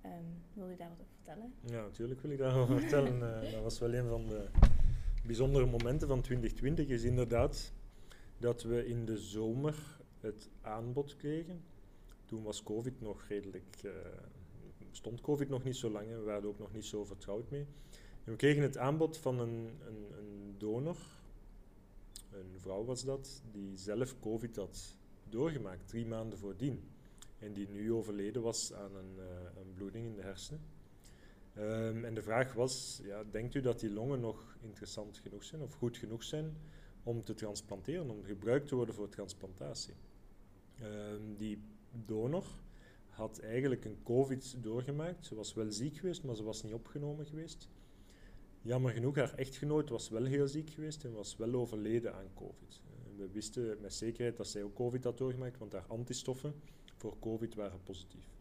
Ehm, 0.01 0.23
wil 0.53 0.69
u 0.69 0.75
daar 0.75 0.89
wat 0.89 0.99
over 0.99 1.13
vertellen? 1.15 1.53
Ja, 1.61 1.81
natuurlijk 1.81 2.21
wil 2.21 2.31
ik 2.31 2.37
daarover 2.37 2.79
vertellen. 2.79 3.21
Eh, 3.43 3.51
dat 3.51 3.61
was 3.63 3.79
wel 3.79 3.93
een 3.93 4.07
van 4.07 4.27
de 4.27 4.45
bijzondere 5.25 5.65
momenten 5.65 6.07
van 6.07 6.21
2020. 6.21 6.87
Is 6.87 7.03
inderdaad 7.03 7.73
dat 8.37 8.63
we 8.63 8.85
in 8.87 9.05
de 9.05 9.17
zomer 9.17 9.99
het 10.19 10.49
aanbod 10.61 11.15
kregen. 11.15 11.61
Toen 12.25 12.43
was 12.43 12.63
COVID 12.63 13.01
nog 13.01 13.25
redelijk. 13.27 13.75
eh, 13.83 13.91
stond 14.91 15.21
COVID 15.21 15.49
nog 15.49 15.63
niet 15.63 15.75
zo 15.75 15.89
lang 15.89 16.07
en 16.07 16.17
we 16.19 16.23
waren 16.23 16.41
er 16.41 16.47
ook 16.47 16.59
nog 16.59 16.73
niet 16.73 16.85
zo 16.85 17.05
vertrouwd 17.05 17.49
mee. 17.49 17.65
En 18.23 18.31
we 18.31 18.35
kregen 18.35 18.61
het 18.63 18.77
aanbod 18.77 19.17
van 19.17 19.39
een, 19.39 19.69
een, 19.87 20.05
een 20.17 20.55
donor, 20.57 20.97
een 22.31 22.59
vrouw 22.59 22.83
was 22.85 23.03
dat, 23.03 23.43
die 23.51 23.77
zelf 23.77 24.19
COVID 24.19 24.55
had 24.55 24.95
doorgemaakt, 25.29 25.87
drie 25.87 26.05
maanden 26.05 26.39
voordien. 26.39 26.83
En 27.39 27.53
die 27.53 27.69
nu 27.69 27.93
overleden 27.93 28.41
was 28.41 28.73
aan 28.73 28.95
een, 28.95 29.19
eh, 29.19 29.61
een 29.61 29.73
bloeding 29.73 30.05
in 30.05 30.15
de 30.15 30.21
hersenen. 30.21 30.61
Ehm, 31.53 32.05
en 32.05 32.13
de 32.13 32.21
vraag 32.21 32.53
was, 32.53 33.01
ja, 33.03 33.23
denkt 33.31 33.55
u 33.55 33.61
dat 33.61 33.79
die 33.79 33.89
longen 33.89 34.19
nog 34.19 34.57
interessant 34.61 35.17
genoeg 35.17 35.43
zijn 35.43 35.61
of 35.61 35.73
goed 35.73 35.97
genoeg 35.97 36.23
zijn 36.23 36.57
om 37.03 37.23
te 37.23 37.33
transplanteren, 37.33 38.09
om 38.09 38.23
gebruikt 38.23 38.67
te 38.67 38.75
worden 38.75 38.95
voor 38.95 39.09
transplantatie? 39.09 39.93
Ehm, 40.79 41.35
die 41.37 41.61
donor 42.05 42.45
had 43.09 43.39
eigenlijk 43.39 43.85
een 43.85 43.97
COVID 44.03 44.55
doorgemaakt. 44.63 45.25
Ze 45.25 45.35
was 45.35 45.53
wel 45.53 45.71
ziek 45.71 45.97
geweest, 45.97 46.23
maar 46.23 46.35
ze 46.35 46.43
was 46.43 46.63
niet 46.63 46.73
opgenomen 46.73 47.25
geweest. 47.25 47.69
Jammer 48.61 48.91
genoeg, 48.91 49.15
haar 49.15 49.33
echtgenoot 49.33 49.89
was 49.89 50.09
wel 50.09 50.23
heel 50.23 50.47
ziek 50.47 50.69
geweest 50.69 51.03
en 51.03 51.13
was 51.13 51.37
wel 51.37 51.53
overleden 51.53 52.15
aan 52.15 52.33
COVID. 52.33 52.81
Eh, 52.85 53.17
we 53.17 53.29
wisten 53.31 53.77
met 53.81 53.93
zekerheid 53.93 54.37
dat 54.37 54.47
zij 54.47 54.63
ook 54.63 54.75
COVID 54.75 55.03
had 55.03 55.17
doorgemaakt, 55.17 55.57
want 55.57 55.71
haar 55.71 55.85
antistoffen 55.87 56.53
voor 56.99 57.19
COVID 57.19 57.55
waren 57.55 57.83
positief. 57.83 58.37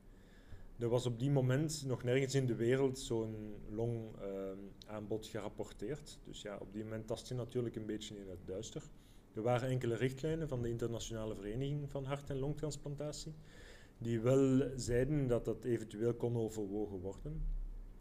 Er 0.79 0.89
was 0.89 1.07
op 1.07 1.19
die 1.19 1.31
moment 1.31 1.85
nog 1.87 2.03
nergens 2.03 2.35
in 2.35 2.47
de 2.47 2.55
wereld 2.55 2.99
zo'n 2.99 3.55
longaanbod 3.71 5.27
gerapporteerd. 5.27 6.19
Dus 6.25 6.43
ja, 6.43 6.57
op 6.57 6.73
die 6.73 6.83
moment 6.83 7.07
tast 7.07 7.29
je 7.29 7.35
natuurlijk 7.35 7.77
een 7.77 7.87
beetje 7.87 8.19
in 8.19 8.29
het 8.29 8.47
duister. 8.47 8.83
Er 9.35 9.43
waren 9.43 9.69
enkele 9.69 9.95
richtlijnen 9.95 10.49
van 10.49 10.63
de 10.63 10.69
Internationale 10.69 11.35
Vereniging 11.35 11.91
van 11.91 12.05
Hart- 12.05 12.31
en 12.31 12.39
Longtransplantatie, 12.39 13.35
die 13.99 14.21
wel 14.21 14.71
zeiden 14.77 15.27
dat 15.27 15.45
dat 15.45 15.65
eventueel 15.65 16.15
kon 16.15 16.37
overwogen 16.37 17.01
worden. 17.01 17.43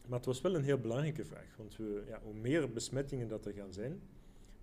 Maar 0.07 0.17
het 0.17 0.27
was 0.27 0.41
wel 0.41 0.55
een 0.55 0.63
heel 0.63 0.79
belangrijke 0.79 1.25
vraag, 1.25 1.55
want 1.57 1.75
we, 1.75 2.03
ja, 2.07 2.21
hoe 2.23 2.33
meer 2.33 2.71
besmettingen 2.71 3.27
dat 3.27 3.45
er 3.45 3.53
gaan 3.53 3.73
zijn, 3.73 4.01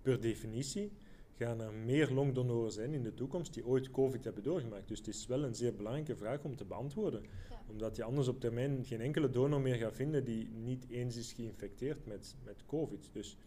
per 0.01 0.21
definitie 0.21 0.91
gaan 1.37 1.61
er 1.61 1.73
meer 1.73 2.11
longdonoren 2.11 2.71
zijn 2.71 2.93
in 2.93 3.03
de 3.03 3.13
toekomst 3.13 3.53
die 3.53 3.65
ooit 3.65 3.91
COVID 3.91 4.23
hebben 4.23 4.43
doorgemaakt. 4.43 4.87
Dus 4.87 4.97
het 4.97 5.07
is 5.07 5.27
wel 5.27 5.43
een 5.43 5.55
zeer 5.55 5.75
belangrijke 5.75 6.15
vraag 6.15 6.43
om 6.43 6.55
te 6.55 6.65
beantwoorden. 6.65 7.21
Ja. 7.49 7.61
Omdat 7.69 7.95
je 7.95 8.03
anders 8.03 8.27
op 8.27 8.39
termijn 8.39 8.85
geen 8.85 9.01
enkele 9.01 9.29
donor 9.29 9.61
meer 9.61 9.75
gaat 9.75 9.95
vinden 9.95 10.23
die 10.23 10.49
niet 10.49 10.85
eens 10.89 11.15
is 11.15 11.33
geïnfecteerd 11.33 12.05
met, 12.05 12.35
met 12.43 12.65
COVID. 12.65 13.09
Dus 13.11 13.37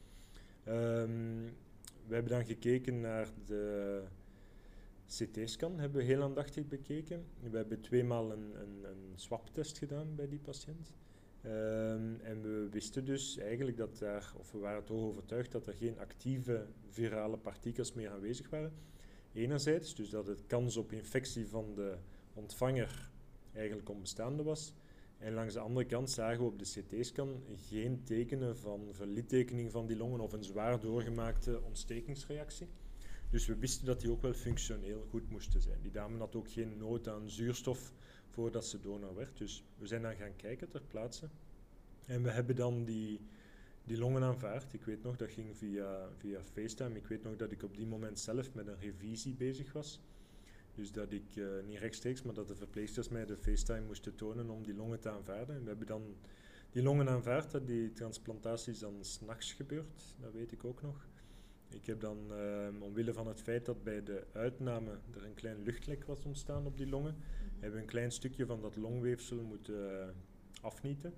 ehm, 0.64 1.42
we 2.06 2.14
hebben 2.14 2.32
dan 2.32 2.44
gekeken 2.44 3.00
naar 3.00 3.28
de 3.46 4.02
CT-scan, 5.06 5.78
hebben 5.78 5.98
we 5.98 6.06
heel 6.06 6.22
aandachtig 6.22 6.66
bekeken. 6.66 7.24
We 7.50 7.56
hebben 7.56 7.80
tweemaal 7.80 8.32
een, 8.32 8.60
een, 8.60 8.84
een 8.84 9.12
swab-test 9.14 9.78
gedaan 9.78 10.14
bij 10.14 10.28
die 10.28 10.40
patiënt. 10.40 10.92
Ehm, 11.42 12.14
en 12.20 12.42
we 12.42 12.68
wisten 12.70 13.04
dus 13.04 13.36
eigenlijk 13.36 13.76
dat 13.76 13.98
daar, 13.98 14.32
of 14.36 14.52
we 14.52 14.58
waren 14.58 14.84
toch 14.84 15.02
overtuigd 15.02 15.52
dat 15.52 15.66
er 15.66 15.74
geen 15.74 15.98
actieve 15.98 16.66
virale 16.88 17.36
partikels 17.36 17.92
meer 17.92 18.10
aanwezig 18.10 18.50
waren. 18.50 18.72
Enerzijds, 19.32 19.94
dus 19.94 20.10
dat 20.10 20.26
het 20.26 20.46
kans 20.46 20.76
op 20.76 20.92
infectie 20.92 21.48
van 21.48 21.74
de 21.74 21.96
ontvanger 22.34 23.10
eigenlijk 23.52 23.88
onbestaande 23.88 24.42
was. 24.42 24.74
En 25.18 25.32
langs 25.32 25.54
de 25.54 25.60
andere 25.60 25.86
kant 25.86 26.10
zagen 26.10 26.38
we 26.38 26.44
op 26.44 26.58
de 26.58 26.64
CT-scan 26.64 27.42
geen 27.56 28.04
tekenen 28.04 28.58
van 28.58 28.88
verlittekening 28.90 29.70
van 29.70 29.86
die 29.86 29.96
longen 29.96 30.20
of 30.20 30.32
een 30.32 30.44
zwaar 30.44 30.80
doorgemaakte 30.80 31.62
ontstekingsreactie. 31.62 32.68
Dus 33.30 33.46
we 33.46 33.56
wisten 33.56 33.86
dat 33.86 34.00
die 34.00 34.10
ook 34.10 34.22
wel 34.22 34.32
functioneel 34.32 35.06
goed 35.10 35.30
moesten 35.30 35.60
zijn. 35.60 35.82
Die 35.82 35.90
dame 35.90 36.18
had 36.18 36.36
ook 36.36 36.50
geen 36.50 36.76
nood 36.76 37.08
aan 37.08 37.30
zuurstof 37.30 37.92
voordat 38.38 38.66
ze 38.66 38.80
donor 38.80 39.14
werd. 39.14 39.38
Dus 39.38 39.64
we 39.78 39.86
zijn 39.86 40.02
dan 40.02 40.16
gaan 40.16 40.36
kijken 40.36 40.68
ter 40.68 40.82
plaatse. 40.88 41.28
En 42.04 42.22
we 42.22 42.30
hebben 42.30 42.56
dan 42.56 42.84
die, 42.84 43.20
die 43.84 43.98
longen 43.98 44.22
aanvaard. 44.22 44.72
Ik 44.72 44.84
weet 44.84 45.02
nog, 45.02 45.16
dat 45.16 45.30
ging 45.30 45.56
via, 45.56 46.08
via 46.16 46.40
FaceTime. 46.52 46.96
Ik 46.96 47.06
weet 47.06 47.22
nog 47.22 47.36
dat 47.36 47.52
ik 47.52 47.62
op 47.62 47.76
die 47.76 47.86
moment 47.86 48.18
zelf 48.18 48.54
met 48.54 48.66
een 48.66 48.80
revisie 48.80 49.34
bezig 49.34 49.72
was. 49.72 50.00
Dus 50.74 50.92
dat 50.92 51.12
ik, 51.12 51.36
eh, 51.36 51.44
niet 51.66 51.78
rechtstreeks, 51.78 52.22
maar 52.22 52.34
dat 52.34 52.48
de 52.48 52.54
verpleegsters 52.54 53.08
mij 53.08 53.24
de 53.24 53.36
FaceTime 53.36 53.86
moesten 53.86 54.14
tonen 54.14 54.50
om 54.50 54.62
die 54.62 54.74
longen 54.74 55.00
te 55.00 55.10
aanvaarden. 55.10 55.56
En 55.56 55.62
we 55.62 55.68
hebben 55.68 55.86
dan 55.86 56.02
die 56.70 56.82
longen 56.82 57.08
aanvaard. 57.08 57.50
Dat 57.50 57.66
die 57.66 57.92
transplantatie 57.92 58.72
is 58.72 58.78
dan 58.78 58.96
s'nachts 59.00 59.52
gebeurd, 59.52 60.14
dat 60.20 60.32
weet 60.32 60.52
ik 60.52 60.64
ook 60.64 60.82
nog. 60.82 61.06
Ik 61.70 61.86
heb 61.86 62.00
dan, 62.00 62.18
eh, 62.32 62.82
omwille 62.82 63.12
van 63.12 63.26
het 63.26 63.40
feit 63.40 63.64
dat 63.64 63.84
bij 63.84 64.02
de 64.02 64.26
uitname 64.32 64.90
er 65.14 65.24
een 65.24 65.34
klein 65.34 65.62
luchtlek 65.62 66.04
was 66.04 66.24
ontstaan 66.24 66.66
op 66.66 66.76
die 66.76 66.88
longen, 66.88 67.16
hebben 67.58 67.80
een 67.80 67.86
klein 67.86 68.12
stukje 68.12 68.46
van 68.46 68.60
dat 68.60 68.76
longweefsel 68.76 69.42
moeten 69.42 70.00
eh, 70.00 70.08
afnieten. 70.60 71.14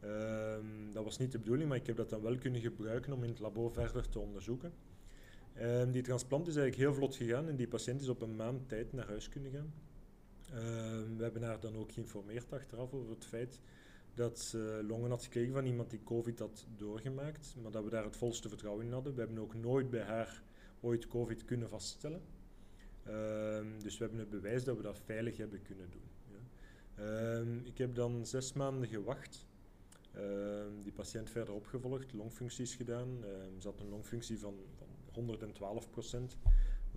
Ehm, 0.00 0.92
dat 0.92 1.04
was 1.04 1.18
niet 1.18 1.32
de 1.32 1.38
bedoeling, 1.38 1.68
maar 1.68 1.78
ik 1.78 1.86
heb 1.86 1.96
dat 1.96 2.10
dan 2.10 2.22
wel 2.22 2.38
kunnen 2.38 2.60
gebruiken 2.60 3.12
om 3.12 3.22
in 3.22 3.30
het 3.30 3.38
labo 3.38 3.68
verder 3.68 4.08
te 4.08 4.18
onderzoeken. 4.18 4.72
Ehm, 5.54 5.90
die 5.90 6.02
transplant 6.02 6.48
is 6.48 6.56
eigenlijk 6.56 6.88
heel 6.88 6.98
vlot 6.98 7.16
gegaan 7.16 7.48
en 7.48 7.56
die 7.56 7.68
patiënt 7.68 8.00
is 8.00 8.08
op 8.08 8.22
een 8.22 8.36
maand 8.36 8.68
tijd 8.68 8.92
naar 8.92 9.06
huis 9.06 9.28
kunnen 9.28 9.52
gaan. 9.52 9.72
Ehm, 10.52 11.16
we 11.16 11.22
hebben 11.22 11.42
haar 11.42 11.60
dan 11.60 11.76
ook 11.76 11.92
geïnformeerd 11.92 12.52
achteraf 12.52 12.92
over 12.92 13.10
het 13.10 13.24
feit 13.24 13.60
dat 14.14 14.38
ze 14.38 14.84
longen 14.86 15.10
had 15.10 15.22
gekregen 15.22 15.52
van 15.52 15.66
iemand 15.66 15.90
die 15.90 16.02
COVID 16.04 16.38
had 16.38 16.66
doorgemaakt, 16.76 17.54
maar 17.62 17.70
dat 17.70 17.84
we 17.84 17.90
daar 17.90 18.04
het 18.04 18.16
volste 18.16 18.48
vertrouwen 18.48 18.84
in 18.84 18.92
hadden. 18.92 19.14
We 19.14 19.20
hebben 19.20 19.38
ook 19.38 19.54
nooit 19.54 19.90
bij 19.90 20.02
haar 20.02 20.42
ooit 20.80 21.08
COVID 21.08 21.44
kunnen 21.44 21.68
vaststellen. 21.68 22.20
Ehm, 23.08 23.66
dus 23.82 23.98
we 23.98 24.04
hebben 24.04 24.20
het 24.20 24.30
bewijs 24.30 24.64
dat 24.64 24.76
we 24.76 24.82
dat 24.82 25.00
veilig 25.04 25.36
hebben 25.36 25.62
kunnen 25.62 25.90
doen. 25.90 26.10
Ja. 26.30 26.38
Ehm, 27.04 27.58
ik 27.64 27.78
heb 27.78 27.94
dan 27.94 28.26
zes 28.26 28.52
maanden 28.52 28.88
gewacht. 28.88 29.46
Ehm, 30.12 30.82
die 30.82 30.92
patiënt 30.92 31.30
verder 31.30 31.54
opgevolgd, 31.54 32.12
longfuncties 32.12 32.74
gedaan. 32.74 33.24
Ze 33.58 33.68
had 33.68 33.80
een 33.80 33.88
longfunctie 33.88 34.38
van, 34.38 34.54
van 34.76 34.86
112% 35.12 36.36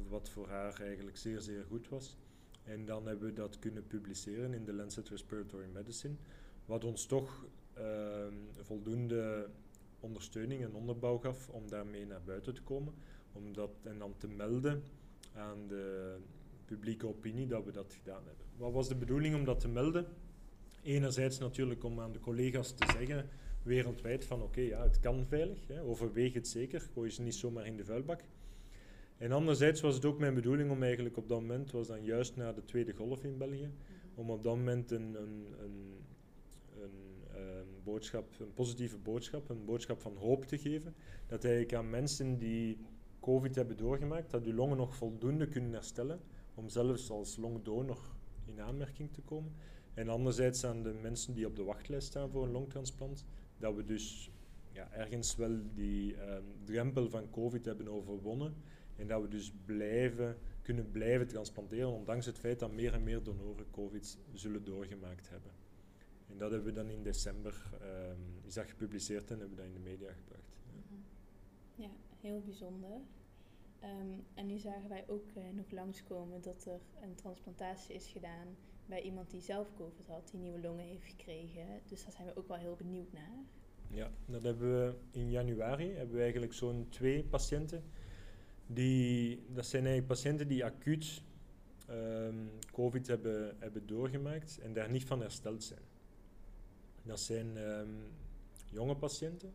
wat 0.09 0.29
voor 0.29 0.47
haar 0.49 0.79
eigenlijk 0.81 1.17
zeer, 1.17 1.41
zeer 1.41 1.65
goed 1.67 1.89
was. 1.89 2.17
En 2.63 2.85
dan 2.85 3.07
hebben 3.07 3.27
we 3.27 3.33
dat 3.33 3.59
kunnen 3.59 3.87
publiceren 3.87 4.53
in 4.53 4.65
de 4.65 4.73
Lancet 4.73 5.09
Respiratory 5.09 5.67
Medicine, 5.73 6.15
wat 6.65 6.83
ons 6.83 7.05
toch 7.05 7.45
voldoende 8.61 9.49
ondersteuning 9.99 10.63
en 10.63 10.73
onderbouw 10.73 11.17
gaf 11.17 11.49
om 11.49 11.69
daarmee 11.69 12.05
naar 12.05 12.23
buiten 12.23 12.53
te 12.53 12.61
komen. 12.61 12.93
Om 13.31 13.53
dat, 13.53 13.71
en 13.83 13.97
dan 13.97 14.17
te 14.17 14.27
melden 14.27 14.83
aan 15.33 15.67
de 15.67 16.15
publieke 16.65 17.07
opinie 17.07 17.47
dat 17.47 17.65
we 17.65 17.71
dat 17.71 17.93
gedaan 17.93 18.23
hebben. 18.25 18.45
Wat 18.57 18.71
was 18.71 18.87
de 18.87 18.95
bedoeling 18.95 19.35
om 19.35 19.45
dat 19.45 19.59
te 19.59 19.67
melden? 19.67 20.05
Enerzijds 20.83 21.37
natuurlijk 21.37 21.83
om 21.83 21.99
aan 21.99 22.11
de 22.11 22.19
collega's 22.19 22.71
te 22.71 22.91
zeggen 22.91 23.29
wereldwijd 23.63 24.25
van 24.25 24.41
oké, 24.41 24.61
ja, 24.61 24.83
het 24.83 24.99
kan 24.99 25.25
veilig, 25.25 25.67
hè, 25.67 25.81
overweeg 25.81 26.33
het 26.33 26.47
zeker, 26.47 26.81
gooi 26.81 27.09
ze 27.09 27.21
niet 27.21 27.35
zomaar 27.35 27.65
in 27.65 27.77
de 27.77 27.85
vuilbak. 27.85 28.21
En 29.17 29.31
anderzijds 29.31 29.81
was 29.81 29.95
het 29.95 30.05
ook 30.05 30.19
mijn 30.19 30.33
bedoeling 30.33 30.71
om 30.71 30.83
eigenlijk 30.83 31.17
op 31.17 31.27
dat 31.27 31.39
moment, 31.39 31.71
was 31.71 31.87
dan 31.87 32.03
juist 32.03 32.35
na 32.35 32.53
de 32.53 32.65
tweede 32.65 32.93
golf 32.93 33.23
in 33.23 33.37
België, 33.37 33.71
om 34.15 34.29
op 34.29 34.43
dat 34.43 34.55
moment 34.55 34.91
een, 34.91 35.15
een, 35.15 35.55
een, 35.59 36.03
een, 36.81 37.23
ehm, 37.33 37.67
boodschap, 37.83 38.39
een 38.39 38.53
positieve 38.53 38.97
boodschap, 38.97 39.49
een 39.49 39.65
boodschap 39.65 40.01
van 40.01 40.15
hoop 40.15 40.45
te 40.45 40.57
geven. 40.57 40.95
Dat 41.27 41.43
eigenlijk 41.43 41.73
aan 41.73 41.89
mensen 41.89 42.37
die 42.37 42.77
COVID 43.21 43.55
hebben 43.55 43.77
doorgemaakt, 43.77 44.31
dat 44.31 44.45
uw 44.45 44.53
longen 44.53 44.77
nog 44.77 44.95
voldoende 44.95 45.47
kunnen 45.47 45.71
herstellen 45.71 46.19
om 46.55 46.69
zelfs 46.69 47.09
als 47.09 47.37
longdonor 47.37 47.99
in 48.45 48.61
aanmerking 48.61 49.11
te 49.13 49.21
komen. 49.21 49.53
En 49.93 50.09
anderzijds 50.09 50.65
aan 50.65 50.83
de 50.83 50.93
mensen 50.93 51.33
die 51.33 51.45
op 51.45 51.55
de 51.55 51.63
wachtlijst 51.63 52.07
staan 52.07 52.29
voor 52.29 52.43
een 52.43 52.51
longtransplant, 52.51 53.25
dat 53.57 53.75
we 53.75 53.83
dus 53.83 54.31
ja, 54.71 54.91
ergens 54.91 55.35
wel 55.35 55.59
die 55.73 56.15
um, 56.21 56.43
drempel 56.63 57.09
van 57.09 57.29
COVID 57.29 57.65
hebben 57.65 57.87
overwonnen 57.87 58.53
en 58.95 59.07
dat 59.07 59.21
we 59.21 59.27
dus 59.27 59.53
blijven, 59.65 60.37
kunnen 60.61 60.91
blijven 60.91 61.27
transplanteren, 61.27 61.91
ondanks 61.91 62.25
het 62.25 62.39
feit 62.39 62.59
dat 62.59 62.71
meer 62.71 62.93
en 62.93 63.03
meer 63.03 63.23
donoren 63.23 63.65
COVID 63.71 64.17
zullen 64.33 64.63
doorgemaakt 64.63 65.29
hebben. 65.29 65.51
En 66.27 66.37
dat 66.37 66.51
hebben 66.51 66.73
we 66.73 66.79
dan 66.79 66.89
in 66.89 67.03
december 67.03 67.71
um, 67.81 68.45
is 68.45 68.53
dat 68.53 68.65
gepubliceerd 68.65 69.31
en 69.31 69.39
hebben 69.39 69.57
we 69.57 69.63
dat 69.63 69.65
in 69.65 69.83
de 69.83 69.89
media 69.89 70.11
gebracht. 70.13 70.55
Ja 71.75 71.89
heel 72.21 72.41
bijzonder. 72.41 73.01
Um, 73.83 74.25
en 74.33 74.45
nu 74.45 74.59
zagen 74.59 74.89
wij 74.89 75.03
ook 75.07 75.31
uh, 75.37 75.43
nog 75.53 75.71
langskomen 75.71 76.41
dat 76.41 76.65
er 76.65 76.79
een 77.01 77.15
transplantatie 77.15 77.95
is 77.95 78.07
gedaan 78.07 78.47
bij 78.85 79.01
iemand 79.01 79.29
die 79.31 79.41
zelf 79.41 79.73
COVID 79.75 80.07
had, 80.07 80.29
die 80.31 80.39
nieuwe 80.39 80.59
longen 80.59 80.85
heeft 80.85 81.05
gekregen. 81.05 81.65
Dus 81.85 82.03
daar 82.03 82.11
zijn 82.11 82.27
we 82.27 82.37
ook 82.37 82.47
wel 82.47 82.57
heel 82.57 82.75
benieuwd 82.75 83.11
naar. 83.13 83.37
Ja, 83.87 84.11
dat 84.25 84.43
hebben 84.43 84.79
we 84.79 84.95
in 85.11 85.29
januari 85.29 85.93
hebben 85.93 86.15
we 86.15 86.21
eigenlijk 86.21 86.53
zo'n 86.53 86.85
twee 86.89 87.23
patiënten. 87.23 87.83
Die, 88.67 89.43
dat 89.53 89.65
zijn 89.65 89.85
eigenlijk 89.85 90.13
patiënten 90.13 90.47
die 90.47 90.65
acuut 90.65 91.21
um, 91.89 92.49
COVID 92.71 93.07
hebben, 93.07 93.55
hebben 93.59 93.87
doorgemaakt 93.87 94.59
en 94.59 94.73
daar 94.73 94.89
niet 94.89 95.05
van 95.05 95.21
hersteld 95.21 95.63
zijn. 95.63 95.81
Dat 97.03 97.19
zijn 97.19 97.57
um, 97.57 97.97
jonge 98.65 98.95
patiënten 98.95 99.53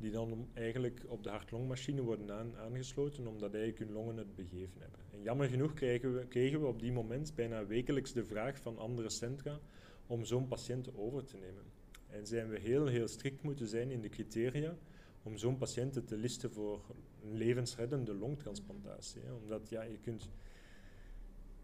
die 0.00 0.10
dan 0.10 0.48
eigenlijk 0.52 1.00
op 1.06 1.22
de 1.22 1.28
hartlongmachine 1.28 2.02
worden 2.02 2.32
aan, 2.32 2.56
aangesloten 2.56 3.26
omdat 3.26 3.54
eigenlijk 3.54 3.84
hun 3.84 3.92
longen 3.92 4.16
het 4.16 4.34
begeven 4.34 4.80
hebben. 4.80 5.00
En 5.12 5.22
jammer 5.22 5.48
genoeg 5.48 5.74
kregen 5.74 6.14
we, 6.14 6.26
kregen 6.26 6.60
we 6.60 6.66
op 6.66 6.80
die 6.80 6.92
moment 6.92 7.34
bijna 7.34 7.66
wekelijks 7.66 8.12
de 8.12 8.24
vraag 8.24 8.58
van 8.58 8.78
andere 8.78 9.10
centra 9.10 9.60
om 10.06 10.24
zo'n 10.24 10.48
patiënt 10.48 10.96
over 10.96 11.24
te 11.24 11.36
nemen. 11.36 11.62
En 12.06 12.26
zijn 12.26 12.48
we 12.48 12.58
heel, 12.58 12.86
heel 12.86 13.08
strikt 13.08 13.42
moeten 13.42 13.66
zijn 13.66 13.90
in 13.90 14.00
de 14.00 14.08
criteria 14.08 14.76
om 15.22 15.36
zo'n 15.36 15.56
patiënten 15.56 16.04
te 16.04 16.16
listen 16.16 16.52
voor 16.52 16.80
een 17.22 17.36
levensreddende 17.36 18.14
longtransplantatie. 18.14 19.20
Omdat 19.42 19.68
ja, 19.68 19.82
je 19.82 19.98
kunt... 19.98 20.28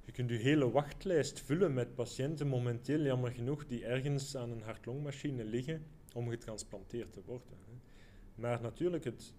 Je 0.05 0.13
kunt 0.13 0.31
hele 0.31 0.71
wachtlijst 0.71 1.41
vullen 1.41 1.75
met 1.75 1.95
patiënten 1.95 2.47
momenteel, 2.47 3.01
jammer 3.01 3.31
genoeg, 3.31 3.67
die 3.67 3.85
ergens 3.85 4.37
aan 4.37 4.51
een 4.51 4.63
hartlongmachine 4.63 5.45
liggen 5.45 5.85
om 6.15 6.29
getransplanteerd 6.29 7.13
te 7.13 7.21
worden. 7.25 7.59
Maar 8.37 8.61
natuurlijk 8.61 9.05
het 9.05 9.33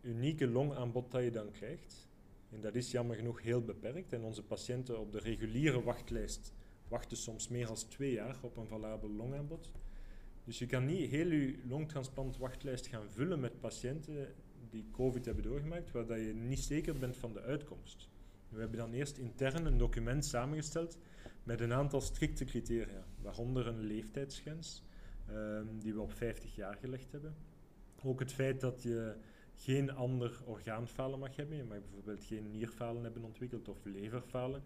unieke 0.00 0.46
longaanbod 0.46 1.10
dat 1.10 1.22
je 1.22 1.30
dan 1.30 1.50
krijgt, 1.50 2.08
en 2.50 2.60
dat 2.60 2.74
is 2.74 2.90
jammer 2.90 3.16
genoeg 3.16 3.42
heel 3.42 3.62
beperkt. 3.62 4.12
En 4.12 4.22
onze 4.22 4.42
patiënten 4.42 5.00
op 5.00 5.12
de 5.12 5.18
reguliere 5.18 5.82
wachtlijst 5.82 6.54
wachten 6.88 7.16
soms 7.16 7.48
meer 7.48 7.66
dan 7.66 7.76
twee 7.88 8.12
jaar 8.12 8.36
op 8.40 8.56
een 8.56 8.66
valabel 8.66 9.10
longaanbod. 9.10 9.70
Dus 10.44 10.58
je 10.58 10.66
kan 10.66 10.84
niet 10.84 11.10
heel 11.10 11.30
je 11.30 11.58
longtransplantwachtlijst 11.68 12.86
gaan 12.86 13.10
vullen 13.10 13.40
met 13.40 13.60
patiënten 13.60 14.34
die 14.70 14.88
COVID 14.92 15.24
hebben 15.24 15.44
doorgemaakt, 15.44 15.90
waar 15.90 16.06
dat 16.06 16.18
je 16.18 16.34
niet 16.34 16.58
zeker 16.58 16.98
bent 16.98 17.16
van 17.16 17.32
de 17.32 17.40
uitkomst. 17.40 18.08
We 18.48 18.60
hebben 18.60 18.78
dan 18.78 18.92
eerst 18.92 19.18
intern 19.18 19.66
een 19.66 19.78
document 19.78 20.24
samengesteld 20.24 20.98
met 21.42 21.60
een 21.60 21.72
aantal 21.72 22.00
strikte 22.00 22.44
criteria, 22.44 23.04
waaronder 23.22 23.66
een 23.66 23.80
leeftijdsgrens, 23.80 24.82
um, 25.30 25.78
die 25.80 25.94
we 25.94 26.00
op 26.00 26.12
50 26.12 26.54
jaar 26.54 26.76
gelegd 26.76 27.12
hebben. 27.12 27.34
Ook 28.04 28.20
het 28.20 28.32
feit 28.32 28.60
dat 28.60 28.82
je 28.82 29.14
geen 29.54 29.90
ander 29.90 30.40
orgaanfalen 30.44 31.18
mag 31.18 31.36
hebben. 31.36 31.56
Je 31.56 31.64
mag 31.64 31.78
bijvoorbeeld 31.80 32.24
geen 32.24 32.50
nierfalen 32.50 33.02
hebben 33.02 33.24
ontwikkeld 33.24 33.68
of 33.68 33.84
leverfalen. 33.84 34.62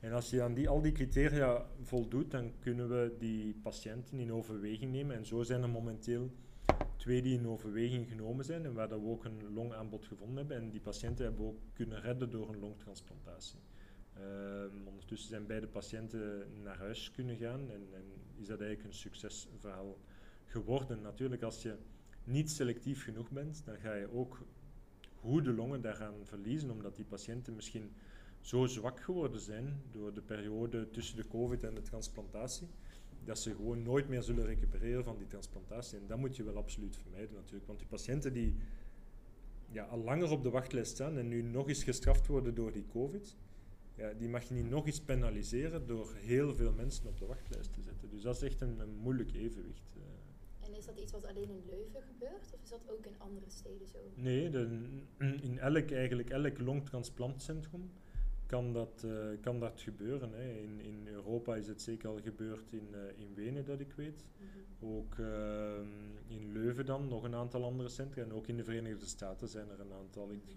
En 0.00 0.12
als 0.12 0.30
je 0.30 0.42
aan 0.42 0.54
die, 0.54 0.68
al 0.68 0.82
die 0.82 0.92
criteria 0.92 1.66
voldoet, 1.82 2.30
dan 2.30 2.52
kunnen 2.58 2.88
we 2.88 3.14
die 3.18 3.54
patiënten 3.62 4.18
in 4.18 4.32
overweging 4.32 4.92
nemen. 4.92 5.16
En 5.16 5.26
zo 5.26 5.42
zijn 5.42 5.62
er 5.62 5.68
momenteel 5.68 6.30
twee 6.96 7.22
die 7.22 7.38
in 7.38 7.48
overweging 7.48 8.08
genomen 8.08 8.44
zijn 8.44 8.64
en 8.64 8.74
waar 8.74 8.88
dat 8.88 9.00
we 9.00 9.06
ook 9.06 9.24
een 9.24 9.52
longaanbod 9.54 10.04
gevonden 10.04 10.36
hebben. 10.36 10.56
En 10.56 10.70
die 10.70 10.80
patiënten 10.80 11.24
hebben 11.24 11.42
we 11.42 11.48
ook 11.48 11.60
kunnen 11.72 12.00
redden 12.00 12.30
door 12.30 12.48
een 12.48 12.60
longtransplantatie. 12.60 13.58
Um, 14.18 14.86
ondertussen 14.86 15.28
zijn 15.28 15.46
beide 15.46 15.66
patiënten 15.66 16.46
naar 16.62 16.78
huis 16.78 17.10
kunnen 17.10 17.36
gaan 17.36 17.70
en, 17.70 17.86
en 17.92 18.04
is 18.36 18.46
dat 18.46 18.60
eigenlijk 18.60 18.88
een 18.88 18.98
succesverhaal 18.98 19.98
geworden. 20.46 21.00
Natuurlijk, 21.00 21.42
als 21.42 21.62
je 21.62 21.74
niet 22.24 22.50
selectief 22.50 23.04
genoeg 23.04 23.30
bent, 23.30 23.62
dan 23.64 23.76
ga 23.76 23.94
je 23.94 24.12
ook 24.12 24.46
goede 25.20 25.52
longen 25.52 25.80
daaraan 25.80 26.14
verliezen, 26.22 26.70
omdat 26.70 26.96
die 26.96 27.04
patiënten 27.04 27.54
misschien 27.54 27.90
zo 28.40 28.66
zwak 28.66 29.00
geworden 29.00 29.40
zijn 29.40 29.82
door 29.90 30.14
de 30.14 30.22
periode 30.22 30.90
tussen 30.90 31.16
de 31.16 31.28
COVID 31.28 31.62
en 31.62 31.74
de 31.74 31.82
transplantatie, 31.82 32.68
dat 33.24 33.38
ze 33.38 33.54
gewoon 33.54 33.82
nooit 33.82 34.08
meer 34.08 34.22
zullen 34.22 34.44
recupereren 34.44 35.04
van 35.04 35.18
die 35.18 35.26
transplantatie. 35.26 35.98
En 35.98 36.06
dat 36.06 36.18
moet 36.18 36.36
je 36.36 36.42
wel 36.42 36.56
absoluut 36.56 36.96
vermijden 36.96 37.34
natuurlijk, 37.34 37.66
want 37.66 37.78
die 37.78 37.88
patiënten 37.88 38.32
die 38.32 38.56
ja, 39.70 39.84
al 39.84 39.98
langer 39.98 40.30
op 40.30 40.42
de 40.42 40.50
wachtlijst 40.50 40.90
staan 40.90 41.18
en 41.18 41.28
nu 41.28 41.42
nog 41.42 41.68
eens 41.68 41.84
gestraft 41.84 42.26
worden 42.26 42.54
door 42.54 42.72
die 42.72 42.86
COVID, 42.86 43.36
ja, 43.94 44.12
die 44.12 44.28
mag 44.28 44.48
je 44.48 44.54
niet 44.54 44.70
nog 44.70 44.86
eens 44.86 45.00
penaliseren 45.00 45.86
door 45.86 46.14
heel 46.14 46.54
veel 46.54 46.72
mensen 46.72 47.06
op 47.06 47.18
de 47.18 47.26
wachtlijst 47.26 47.72
te 47.72 47.82
zetten. 47.82 48.10
Dus 48.10 48.22
dat 48.22 48.36
is 48.36 48.42
echt 48.42 48.60
een, 48.60 48.80
een 48.80 48.96
moeilijk 48.96 49.32
evenwicht. 49.32 49.96
Uh 50.70 50.76
is 50.82 50.88
dat 50.88 50.98
iets 50.98 51.12
wat 51.12 51.26
alleen 51.26 51.48
in 51.50 51.62
Leuven 51.66 52.02
gebeurt? 52.02 52.52
Of 52.54 52.62
is 52.62 52.68
dat 52.68 52.80
ook 52.86 53.06
in 53.06 53.14
andere 53.18 53.50
steden 53.50 53.88
zo? 53.88 53.98
Nee, 54.14 54.50
de, 54.50 54.60
in 55.48 55.58
elk, 55.58 55.90
eigenlijk 55.90 56.30
elk 56.30 56.58
longtransplantcentrum 56.58 57.90
kan 58.46 58.72
dat, 58.72 59.02
uh, 59.04 59.12
kan 59.40 59.60
dat 59.60 59.80
gebeuren. 59.80 60.32
Hè. 60.32 60.52
In, 60.52 60.80
in 60.80 61.06
Europa 61.06 61.56
is 61.56 61.66
het 61.66 61.82
zeker 61.82 62.08
al 62.08 62.20
gebeurd 62.22 62.72
in, 62.72 62.88
uh, 62.90 62.98
in 63.16 63.34
Wenen, 63.34 63.64
dat 63.64 63.80
ik 63.80 63.92
weet. 63.92 64.24
Mm 64.38 64.46
-hmm. 64.52 64.96
Ook 64.96 65.16
uh, 65.16 65.26
in 66.26 66.52
Leuven 66.52 66.86
dan, 66.86 67.08
nog 67.08 67.22
een 67.22 67.34
aantal 67.34 67.64
andere 67.64 67.88
centra. 67.88 68.22
En 68.22 68.32
ook 68.32 68.46
in 68.46 68.56
de 68.56 68.64
Verenigde 68.64 69.06
Staten 69.06 69.48
zijn 69.48 69.70
er 69.70 69.80
een 69.80 69.92
aantal. 69.92 70.32
Ik, 70.32 70.56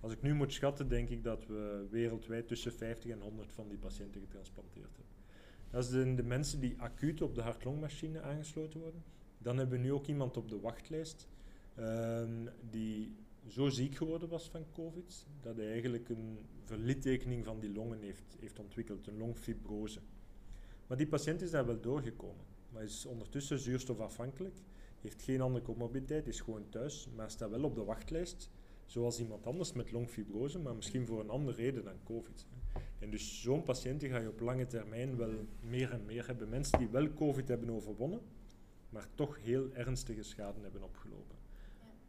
als 0.00 0.12
ik 0.12 0.22
nu 0.22 0.34
moet 0.34 0.52
schatten, 0.52 0.88
denk 0.88 1.08
ik 1.08 1.24
dat 1.24 1.46
we 1.46 1.86
wereldwijd 1.90 2.48
tussen 2.48 2.72
50 2.72 3.10
en 3.10 3.20
100 3.20 3.52
van 3.52 3.68
die 3.68 3.78
patiënten 3.78 4.20
getransplanteerd 4.20 4.96
hebben. 4.96 5.14
Dat 5.70 5.84
zijn 5.84 6.16
de 6.16 6.22
mensen 6.22 6.60
die 6.60 6.74
acuut 6.78 7.22
op 7.22 7.34
de 7.34 7.42
hartlongmachine 7.42 8.20
aangesloten 8.20 8.80
worden. 8.80 9.02
Dan 9.44 9.58
hebben 9.58 9.78
we 9.78 9.84
nu 9.84 9.92
ook 9.92 10.06
iemand 10.06 10.36
op 10.36 10.48
de 10.48 10.60
wachtlijst 10.60 11.28
um, 11.78 12.48
die 12.70 13.16
zo 13.46 13.68
ziek 13.68 13.94
geworden 13.94 14.28
was 14.28 14.48
van 14.48 14.64
COVID, 14.72 15.26
dat 15.40 15.56
hij 15.56 15.70
eigenlijk 15.70 16.08
een 16.08 16.38
verlittekening 16.64 17.44
van 17.44 17.60
die 17.60 17.72
longen 17.72 18.00
heeft, 18.00 18.36
heeft 18.40 18.58
ontwikkeld, 18.58 19.06
een 19.06 19.18
longfibrose. 19.18 20.00
Maar 20.86 20.96
die 20.96 21.06
patiënt 21.06 21.42
is 21.42 21.50
daar 21.50 21.66
wel 21.66 21.80
doorgekomen, 21.80 22.44
maar 22.68 22.82
is 22.82 23.06
ondertussen 23.06 23.58
zuurstofafhankelijk, 23.58 24.56
heeft 25.00 25.22
geen 25.22 25.40
andere 25.40 25.64
comorbiditeit, 25.64 26.26
is 26.26 26.40
gewoon 26.40 26.68
thuis, 26.68 27.08
maar 27.16 27.30
staat 27.30 27.50
wel 27.50 27.64
op 27.64 27.74
de 27.74 27.84
wachtlijst, 27.84 28.50
zoals 28.84 29.20
iemand 29.20 29.46
anders 29.46 29.72
met 29.72 29.92
longfibrose, 29.92 30.58
maar 30.58 30.74
misschien 30.74 31.06
voor 31.06 31.20
een 31.20 31.30
andere 31.30 31.56
reden 31.56 31.84
dan 31.84 32.02
COVID. 32.04 32.46
En 32.98 33.10
dus 33.10 33.42
zo'n 33.42 33.62
patiënten 33.62 34.08
ga 34.08 34.18
je 34.18 34.28
op 34.28 34.40
lange 34.40 34.66
termijn 34.66 35.16
wel 35.16 35.46
meer 35.60 35.90
en 35.90 36.04
meer 36.04 36.26
hebben. 36.26 36.48
Mensen 36.48 36.78
die 36.78 36.88
wel 36.88 37.12
COVID 37.12 37.48
hebben 37.48 37.70
overwonnen, 37.70 38.20
maar 38.94 39.08
toch 39.14 39.38
heel 39.42 39.72
ernstige 39.72 40.22
schade 40.22 40.60
hebben 40.60 40.82
opgelopen. 40.82 41.36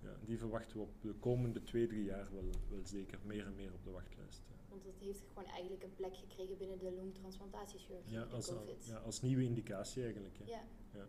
Ja. 0.01 0.09
ja. 0.09 0.15
die 0.25 0.37
verwachten 0.37 0.77
we 0.77 0.83
op 0.83 1.01
de 1.01 1.13
komende 1.13 1.63
twee, 1.63 1.87
drie 1.87 2.03
jaar 2.03 2.27
wel, 2.31 2.49
wel 2.69 2.85
zeker 2.85 3.19
meer 3.23 3.45
en 3.45 3.55
meer 3.55 3.73
op 3.73 3.83
de 3.83 3.91
wachtlijst. 3.91 4.41
Want 4.69 4.83
het 4.85 4.99
heeft 4.99 5.23
gewoon 5.33 5.49
eigenlijk 5.49 5.83
een 5.83 5.95
plek 5.95 6.15
gekregen 6.17 6.57
binnen 6.57 6.77
de 6.79 6.91
longtransplantatiechirurgie, 6.91 8.13
Ja, 8.13 8.23
als, 8.23 8.47
COVID. 8.47 8.85
ja, 8.85 8.97
als 8.97 9.21
nieuwe 9.21 9.43
indicatie 9.43 10.03
eigenlijk. 10.03 10.37
Ja. 10.43 10.63
Ja, 10.93 11.07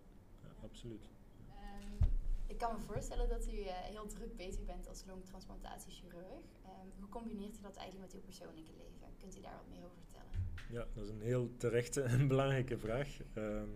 absoluut. 0.62 1.09
Ehm, 1.49 2.09
ik 2.47 2.59
kan 2.59 2.75
me 2.77 2.81
voorstellen 2.81 3.29
dat 3.29 3.47
u 3.47 3.61
eh, 3.61 3.75
heel 3.75 4.07
druk 4.07 4.37
bezig 4.37 4.65
bent 4.65 4.89
als 4.89 5.05
longtransplantatiechirurg. 5.07 6.45
Ehm, 6.65 6.87
hoe 6.99 7.09
combineert 7.09 7.59
u 7.59 7.62
dat 7.62 7.77
eigenlijk 7.77 8.12
met 8.12 8.21
uw 8.21 8.25
persoonlijke 8.25 8.73
leven? 8.73 9.09
Kunt 9.19 9.37
u 9.37 9.41
daar 9.41 9.57
wat 9.57 9.69
meer 9.69 9.85
over 9.85 9.99
vertellen? 10.03 10.31
Ja, 10.71 10.87
dat 10.95 11.05
is 11.05 11.11
een 11.11 11.23
heel 11.23 11.57
terechte 11.57 12.03
en 12.03 12.29
belangrijke 12.29 12.79
vraag. 12.79 13.19
Ehm, 13.35 13.69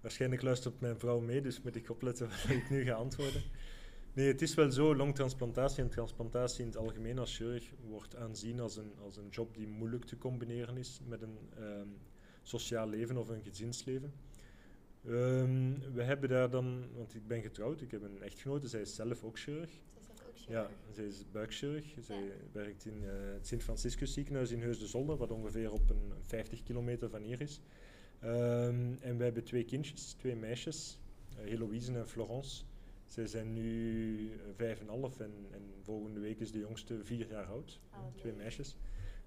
waarschijnlijk 0.00 0.42
luistert 0.42 0.80
mijn 0.80 0.98
vrouw 0.98 1.20
mee, 1.20 1.40
dus 1.40 1.62
moet 1.62 1.76
ik 1.76 1.90
opletten 1.90 2.28
wat 2.30 2.48
ik 2.56 2.70
nu 2.70 2.84
ga 2.84 2.92
antwoorden. 2.92 3.42
Nee, 4.12 4.26
het 4.26 4.42
is 4.42 4.54
wel 4.54 4.70
zo, 4.70 4.96
longtransplantatie 4.96 5.82
en 5.82 5.88
transplantatie 5.88 6.60
in 6.60 6.66
het 6.66 6.76
algemeen 6.76 7.18
als 7.18 7.36
chirurg 7.36 7.72
wordt 7.88 8.16
aanzien 8.16 8.60
als 8.60 8.76
een, 8.76 8.92
als 9.02 9.16
een 9.16 9.28
job 9.30 9.54
die 9.54 9.66
moeilijk 9.66 10.04
te 10.04 10.18
combineren 10.18 10.76
is 10.76 11.00
met 11.06 11.22
een 11.22 11.38
ehm, 11.56 11.88
sociaal 12.42 12.88
leven 12.88 13.16
of 13.16 13.28
een 13.28 13.42
gezinsleven. 13.42 14.12
Ehm, 15.06 15.74
we 15.92 16.02
hebben 16.02 16.28
daar 16.28 16.50
dan, 16.50 16.84
want 16.94 17.14
ik 17.14 17.26
ben 17.26 17.42
getrouwd, 17.42 17.80
ik 17.80 17.90
heb 17.90 18.02
een 18.02 18.22
echtgenote, 18.22 18.68
zij 18.68 18.80
is 18.80 18.94
zelf 18.94 19.24
ook 19.24 19.38
chirurg. 19.38 19.70
Ja, 20.48 20.70
zij 20.92 21.04
is 21.04 21.24
buikchirurg. 21.32 21.84
Zij 22.00 22.16
Ja. 22.24 22.30
werkt 22.52 22.84
in 22.84 23.04
eh, 23.04 23.10
het 23.32 23.46
Sint-Franciscus 23.46 24.12
ziekenhuis 24.12 24.50
in 24.50 24.60
Heus 24.60 24.78
de 24.78 24.86
Zolder, 24.86 25.16
wat 25.16 25.30
ongeveer 25.30 25.72
op 25.72 25.90
een 25.90 26.12
50 26.22 26.62
kilometer 26.62 27.10
van 27.10 27.22
hier 27.22 27.40
is. 27.40 27.60
Ehm, 28.20 28.92
en 29.00 29.16
we 29.16 29.24
hebben 29.24 29.44
twee 29.44 29.64
kindjes, 29.64 30.12
twee 30.12 30.36
meisjes, 30.36 31.00
Heloïse 31.36 31.92
en 31.92 32.08
Florence. 32.08 32.64
Zij 33.06 33.26
zijn 33.26 33.52
nu 33.52 34.32
eh, 34.32 34.38
vijf 34.56 34.80
en 34.80 34.88
half 34.88 35.20
en, 35.20 35.32
en 35.50 35.62
volgende 35.82 36.20
week 36.20 36.40
is 36.40 36.52
de 36.52 36.58
jongste 36.58 37.04
vier 37.04 37.28
jaar 37.28 37.46
oud. 37.46 37.80
Oh, 37.92 38.04
wat 38.04 38.16
twee 38.16 38.32
meisjes. 38.32 38.76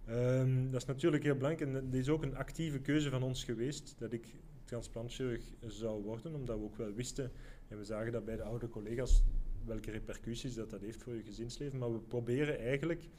Ehm, 0.06 0.70
dat 0.70 0.82
is 0.82 0.88
natuurlijk 0.88 1.24
heel 1.24 1.36
belangrijk 1.36 1.76
en 1.76 1.86
dat 1.86 2.00
is 2.00 2.10
ook 2.10 2.24
een 2.24 2.36
actieve 2.36 2.80
keuze 2.80 3.10
van 3.10 3.24
ons 3.24 3.44
geweest 3.44 3.96
dat 3.98 4.14
ik 4.14 4.36
transplantchirurg 4.66 5.44
zou 5.68 6.04
worden, 6.04 6.36
omdat 6.36 6.58
we 6.58 6.64
ook 6.64 6.76
wel 6.76 6.94
wisten 6.94 7.32
en 7.68 7.78
we 7.78 7.84
zagen 7.84 8.12
dat 8.12 8.26
bij 8.26 8.36
de 8.36 8.44
oude 8.44 8.70
collega's 8.70 9.24
welke 9.66 9.92
repercussies 9.92 10.54
dat, 10.54 10.70
dat 10.70 10.82
heeft 10.82 11.04
voor 11.04 11.16
je 11.16 11.24
gezinsleven. 11.24 11.80
Maar 11.80 11.94
we 11.94 12.00
proberen 12.00 12.60
eigenlijk 12.60 13.10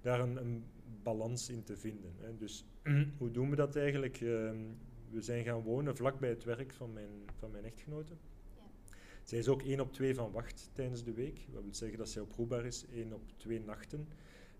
daar 0.00 0.20
een, 0.20 0.36
een 0.36 0.64
balans 1.02 1.48
in 1.48 1.64
te 1.64 1.76
vinden. 1.76 2.12
Hè. 2.18 2.36
Dus 2.36 2.64
hoe 3.18 3.30
doen 3.30 3.50
we 3.50 3.56
dat 3.56 3.76
eigenlijk? 3.76 4.20
Ehm, 4.20 4.56
we 5.12 5.20
zijn 5.22 5.44
gaan 5.44 5.62
wonen 5.62 5.96
vlak 5.96 6.18
bij 6.18 6.28
het 6.28 6.44
werk 6.44 6.72
van 6.72 6.92
mijn, 6.92 7.10
van 7.38 7.50
mijn 7.50 7.64
echtgenote. 7.64 8.12
Ja. 8.56 8.62
Zij 9.22 9.38
is 9.38 9.48
ook 9.48 9.62
één 9.62 9.80
op 9.80 9.92
twee 9.92 10.14
van 10.14 10.32
wacht 10.32 10.70
tijdens 10.72 11.04
de 11.04 11.12
week. 11.12 11.46
Dat 11.52 11.62
wil 11.62 11.74
zeggen 11.74 11.98
dat 11.98 12.08
zij 12.08 12.22
oproepbaar 12.22 12.64
is 12.64 12.84
één 12.92 13.12
op 13.12 13.22
twee 13.36 13.60
nachten. 13.60 14.08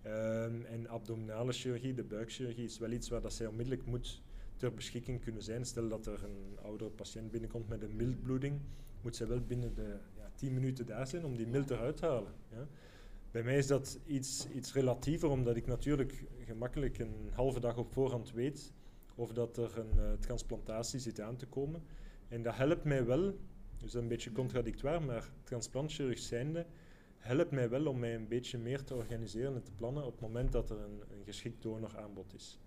Ehm, 0.03 0.63
en 0.63 0.89
abdominale 0.89 1.53
chirurgie, 1.53 1.95
de 1.95 2.05
buikchirurgie, 2.05 2.65
is 2.65 2.79
wel 2.79 2.91
iets 2.91 3.09
waar 3.09 3.21
dat 3.21 3.33
zij 3.33 3.47
onmiddellijk 3.47 3.87
moet 3.87 4.23
ter 4.57 4.75
beschikking 4.75 5.21
kunnen 5.21 5.43
zijn. 5.43 5.65
Stel 5.65 5.89
dat 5.89 6.07
er 6.07 6.25
een 6.25 6.59
oudere 6.63 6.91
patiënt 6.91 7.31
binnenkomt 7.31 7.69
met 7.69 7.83
een 7.83 7.97
mildbloeding, 7.97 8.61
moet 9.01 9.17
zij 9.17 9.27
wel 9.27 9.41
binnen 9.41 9.75
de 9.75 9.99
ja, 10.17 10.31
10 10.35 10.55
minuten 10.55 10.87
daar 10.87 11.07
zijn 11.07 11.25
om 11.25 11.37
die 11.37 11.47
mild 11.47 11.71
eruit 11.71 11.97
te 11.97 12.07
halen. 12.07 12.33
Ja. 12.51 12.67
Bij 13.31 13.43
mij 13.43 13.59
is 13.59 13.67
dat 13.67 13.99
iets, 14.07 14.49
iets 14.55 14.73
relatiever, 14.73 15.29
omdat 15.29 15.57
ik 15.57 15.67
natuurlijk 15.67 16.25
gemakkelijk 16.45 16.99
een 16.99 17.31
halve 17.33 17.61
dag 17.61 17.77
op 17.77 17.93
voorhand 17.93 18.33
weet 18.33 18.73
of 19.15 19.33
dat 19.33 19.57
er 19.57 19.79
een 19.79 19.99
eh, 19.99 20.13
transplantatie 20.13 21.01
zit 21.01 21.21
aan 21.21 21.37
te 21.37 21.47
komen. 21.47 21.83
En 22.29 22.43
dat 22.43 22.57
helpt 22.57 22.85
mij 22.85 23.05
wel, 23.05 23.23
dus 23.23 23.37
dat 23.79 23.89
is 23.89 23.95
een 23.95 24.09
beetje 24.09 24.33
contradictoir, 24.33 25.03
maar 25.03 25.31
transplantchirurg 25.43 26.19
zijnde 26.19 26.67
helpt 27.17 27.51
mij 27.51 27.69
wel 27.69 27.87
om 27.87 27.99
mij 27.99 28.15
een 28.15 28.29
beetje 28.29 28.59
meer 28.59 28.85
te 28.85 28.95
organiseren 28.95 29.55
en 29.55 29.63
te 29.63 29.73
plannen 29.73 30.05
op 30.05 30.13
het 30.13 30.21
moment 30.21 30.53
dat 30.53 30.71
er 30.71 30.79
een, 30.79 31.03
een 31.11 31.25
geschikt 31.25 31.63
donoraanbod 31.63 32.35
is. 32.35 32.59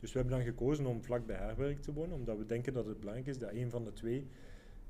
Dus 0.00 0.12
we 0.12 0.18
hebben 0.18 0.38
dan 0.38 0.46
gekozen 0.46 0.86
om 0.86 1.02
vlak 1.02 1.26
bij 1.26 1.36
haar 1.36 1.56
werk 1.56 1.82
te 1.82 1.92
wonen, 1.92 2.16
omdat 2.16 2.38
we 2.38 2.44
denken 2.44 2.72
dat 2.72 2.86
het 2.86 2.98
belangrijk 2.98 3.28
is 3.28 3.38
dat 3.38 3.52
een 3.52 3.70
van 3.70 3.84
de 3.84 3.92
twee 3.92 4.26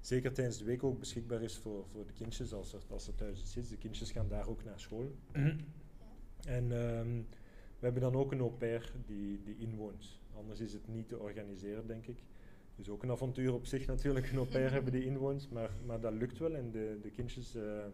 zeker 0.00 0.32
tijdens 0.32 0.58
de 0.58 0.64
week 0.64 0.84
ook 0.84 0.98
beschikbaar 0.98 1.42
is 1.42 1.56
voor, 1.56 1.86
voor 1.86 2.06
de 2.06 2.12
kindjes 2.12 2.52
als 2.52 2.72
er, 2.72 2.80
als 2.88 3.06
er 3.06 3.14
thuis 3.14 3.40
iets 3.40 3.56
is. 3.56 3.68
De 3.68 3.76
kindjes 3.76 4.10
gaan 4.10 4.28
daar 4.28 4.48
ook 4.48 4.64
naar 4.64 4.80
school. 4.80 5.14
En 6.46 6.72
ehm, 6.72 7.22
we 7.78 7.84
hebben 7.84 8.02
dan 8.02 8.14
ook 8.14 8.32
een 8.32 8.40
au 8.40 8.50
pair 8.50 8.92
die, 9.06 9.42
die 9.42 9.56
inwoont. 9.56 10.20
Anders 10.36 10.60
is 10.60 10.72
het 10.72 10.88
niet 10.88 11.08
te 11.08 11.18
organiseren, 11.18 11.86
denk 11.86 12.06
ik. 12.06 12.18
Dus 12.76 12.88
ook 12.88 13.02
een 13.02 13.10
avontuur 13.10 13.54
op 13.54 13.66
zich 13.66 13.86
natuurlijk, 13.86 14.30
een 14.30 14.36
au 14.36 14.46
pair 14.46 14.70
hebben 14.76 14.92
die 14.92 15.04
inwoont. 15.04 15.50
Maar, 15.50 15.70
maar 15.86 16.00
dat 16.00 16.12
lukt 16.12 16.38
wel 16.38 16.54
en 16.54 16.70
de, 16.70 16.98
de 17.02 17.10
kindjes 17.10 17.54
eh, 17.54 17.84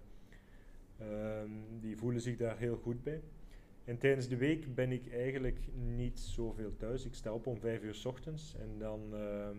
ehm, 0.98 1.50
die 1.80 1.96
voelen 1.96 2.20
zich 2.20 2.36
daar 2.36 2.58
heel 2.58 2.76
goed 2.76 3.02
bij. 3.02 3.22
En 3.84 3.98
tijdens 3.98 4.28
de 4.28 4.36
week 4.36 4.74
ben 4.74 4.92
ik 4.92 5.12
eigenlijk 5.12 5.58
niet 5.74 6.20
zoveel 6.20 6.76
thuis. 6.76 7.04
Ik 7.04 7.14
sta 7.14 7.32
op 7.32 7.46
om 7.46 7.60
vijf 7.60 7.82
uur 7.82 7.94
s 7.94 8.04
ochtends 8.04 8.54
en 8.54 8.78
dan, 8.78 9.00
ehm, 9.14 9.56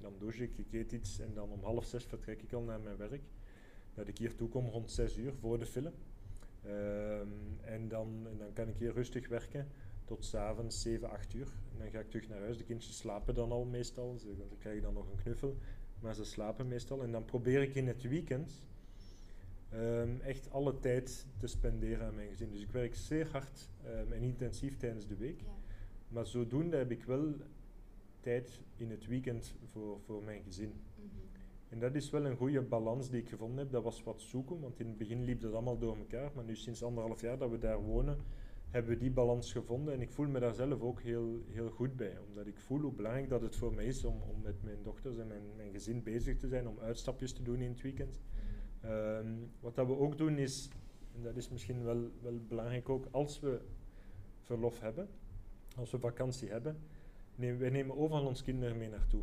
dan 0.00 0.12
douche 0.18 0.42
ik, 0.42 0.58
ik 0.58 0.72
eet 0.72 0.92
iets 0.92 1.18
en 1.18 1.34
dan 1.34 1.50
om 1.50 1.62
half 1.62 1.84
zes 1.84 2.04
vertrek 2.04 2.42
ik 2.42 2.52
al 2.52 2.62
naar 2.62 2.80
mijn 2.80 2.96
werk. 2.96 3.22
Dat 3.94 4.08
ik 4.08 4.18
hier 4.18 4.34
toe 4.34 4.48
kom 4.48 4.68
rond 4.68 4.90
zes 4.90 5.16
uur 5.16 5.32
voor 5.40 5.58
de 5.58 5.66
film. 5.66 5.92
Ehm, 6.62 7.28
en, 7.60 7.88
dan, 7.88 8.26
en 8.30 8.38
dan 8.38 8.52
kan 8.52 8.68
ik 8.68 8.76
hier 8.76 8.92
rustig 8.92 9.28
werken 9.28 9.68
tot 10.04 10.24
s'avonds 10.24 10.82
7, 10.82 11.10
8 11.10 11.34
uur. 11.34 11.46
En 11.72 11.78
dan 11.78 11.90
ga 11.90 11.98
ik 11.98 12.10
terug 12.10 12.28
naar 12.28 12.40
huis. 12.40 12.58
De 12.58 12.64
kindjes 12.64 12.96
slapen 12.96 13.34
dan 13.34 13.52
al 13.52 13.64
meestal. 13.64 14.18
Ze, 14.18 14.34
krijgen 14.58 14.82
dan 14.82 14.94
nog 14.94 15.10
een 15.10 15.22
knuffel, 15.22 15.56
maar 16.00 16.14
ze 16.14 16.24
slapen 16.24 16.68
meestal. 16.68 17.02
En 17.02 17.12
dan 17.12 17.24
probeer 17.24 17.62
ik 17.62 17.74
in 17.74 17.86
het 17.86 18.02
weekend 18.02 18.62
ehm, 19.70 20.20
echt 20.20 20.50
alle 20.50 20.80
tijd 20.80 21.26
te 21.38 21.46
spenderen 21.46 22.06
aan 22.06 22.14
mijn 22.14 22.28
gezin. 22.28 22.50
Dus 22.50 22.60
ik 22.60 22.70
werk 22.70 22.94
zeer 22.94 23.28
hard 23.32 23.68
ehm, 23.84 24.12
en 24.12 24.22
intensief 24.22 24.76
tijdens 24.76 25.06
de 25.06 25.16
week. 25.16 25.40
Ja. 25.40 25.46
Maar 26.08 26.26
zodoende 26.26 26.76
heb 26.76 26.90
ik 26.90 27.04
wel 27.04 27.34
tijd 28.20 28.60
in 28.76 28.90
het 28.90 29.06
weekend 29.06 29.54
voor, 29.64 30.00
voor 30.00 30.24
mijn 30.24 30.42
gezin. 30.42 30.72
Mhm. 30.94 31.06
En 31.68 31.78
dat 31.78 31.94
is 31.94 32.10
wel 32.10 32.24
een 32.24 32.36
goede 32.36 32.62
balans 32.62 33.10
die 33.10 33.20
ik 33.20 33.28
gevonden 33.28 33.58
heb. 33.58 33.70
Dat 33.70 33.82
was 33.82 34.02
wat 34.02 34.20
zoeken, 34.20 34.60
want 34.60 34.80
in 34.80 34.86
het 34.86 34.98
begin 34.98 35.24
liep 35.24 35.40
dat 35.40 35.52
allemaal 35.52 35.78
door 35.78 35.96
elkaar. 35.96 36.30
Maar 36.34 36.44
nu 36.44 36.56
sinds 36.56 36.82
anderhalf 36.82 37.20
jaar 37.20 37.38
dat 37.38 37.50
we 37.50 37.58
daar 37.58 37.82
wonen, 37.82 38.18
hebben 38.74 38.92
we 38.92 38.98
die 38.98 39.10
balans 39.10 39.52
gevonden. 39.52 39.94
En 39.94 40.00
ik 40.00 40.10
voel 40.10 40.26
me 40.26 40.40
daar 40.40 40.54
zelf 40.54 40.80
ook 40.80 41.02
heel, 41.02 41.44
heel 41.48 41.70
goed 41.70 41.96
bij. 41.96 42.18
Omdat 42.28 42.46
ik 42.46 42.58
voel 42.58 42.80
hoe 42.80 42.92
belangrijk 42.92 43.28
dat 43.28 43.42
het 43.42 43.56
voor 43.56 43.74
mij 43.74 43.84
is 43.84 44.04
om, 44.04 44.22
om 44.22 44.40
met 44.42 44.62
mijn 44.62 44.82
dochters 44.82 45.18
en 45.18 45.26
mijn, 45.26 45.42
mijn 45.56 45.70
gezin 45.72 46.02
bezig 46.02 46.36
te 46.36 46.48
zijn. 46.48 46.68
Om 46.68 46.78
uitstapjes 46.78 47.32
te 47.32 47.42
doen 47.42 47.60
in 47.60 47.70
het 47.70 47.82
weekend. 47.82 48.20
Ehm, 48.80 49.32
wat 49.60 49.74
dat 49.74 49.86
we 49.86 49.96
ook 49.96 50.18
doen 50.18 50.38
is, 50.38 50.68
en 51.14 51.22
dat 51.22 51.36
is 51.36 51.48
misschien 51.48 51.84
wel, 51.84 52.10
wel 52.22 52.40
belangrijk 52.48 52.88
ook, 52.88 53.06
als 53.10 53.40
we 53.40 53.60
verlof 54.40 54.80
hebben, 54.80 55.08
als 55.76 55.90
we 55.90 55.98
vakantie 55.98 56.50
hebben, 56.50 56.76
wij 57.34 57.70
nemen 57.70 57.96
overal 57.96 58.26
ons 58.26 58.42
kinderen 58.42 58.78
mee 58.78 58.88
naartoe. 58.88 59.22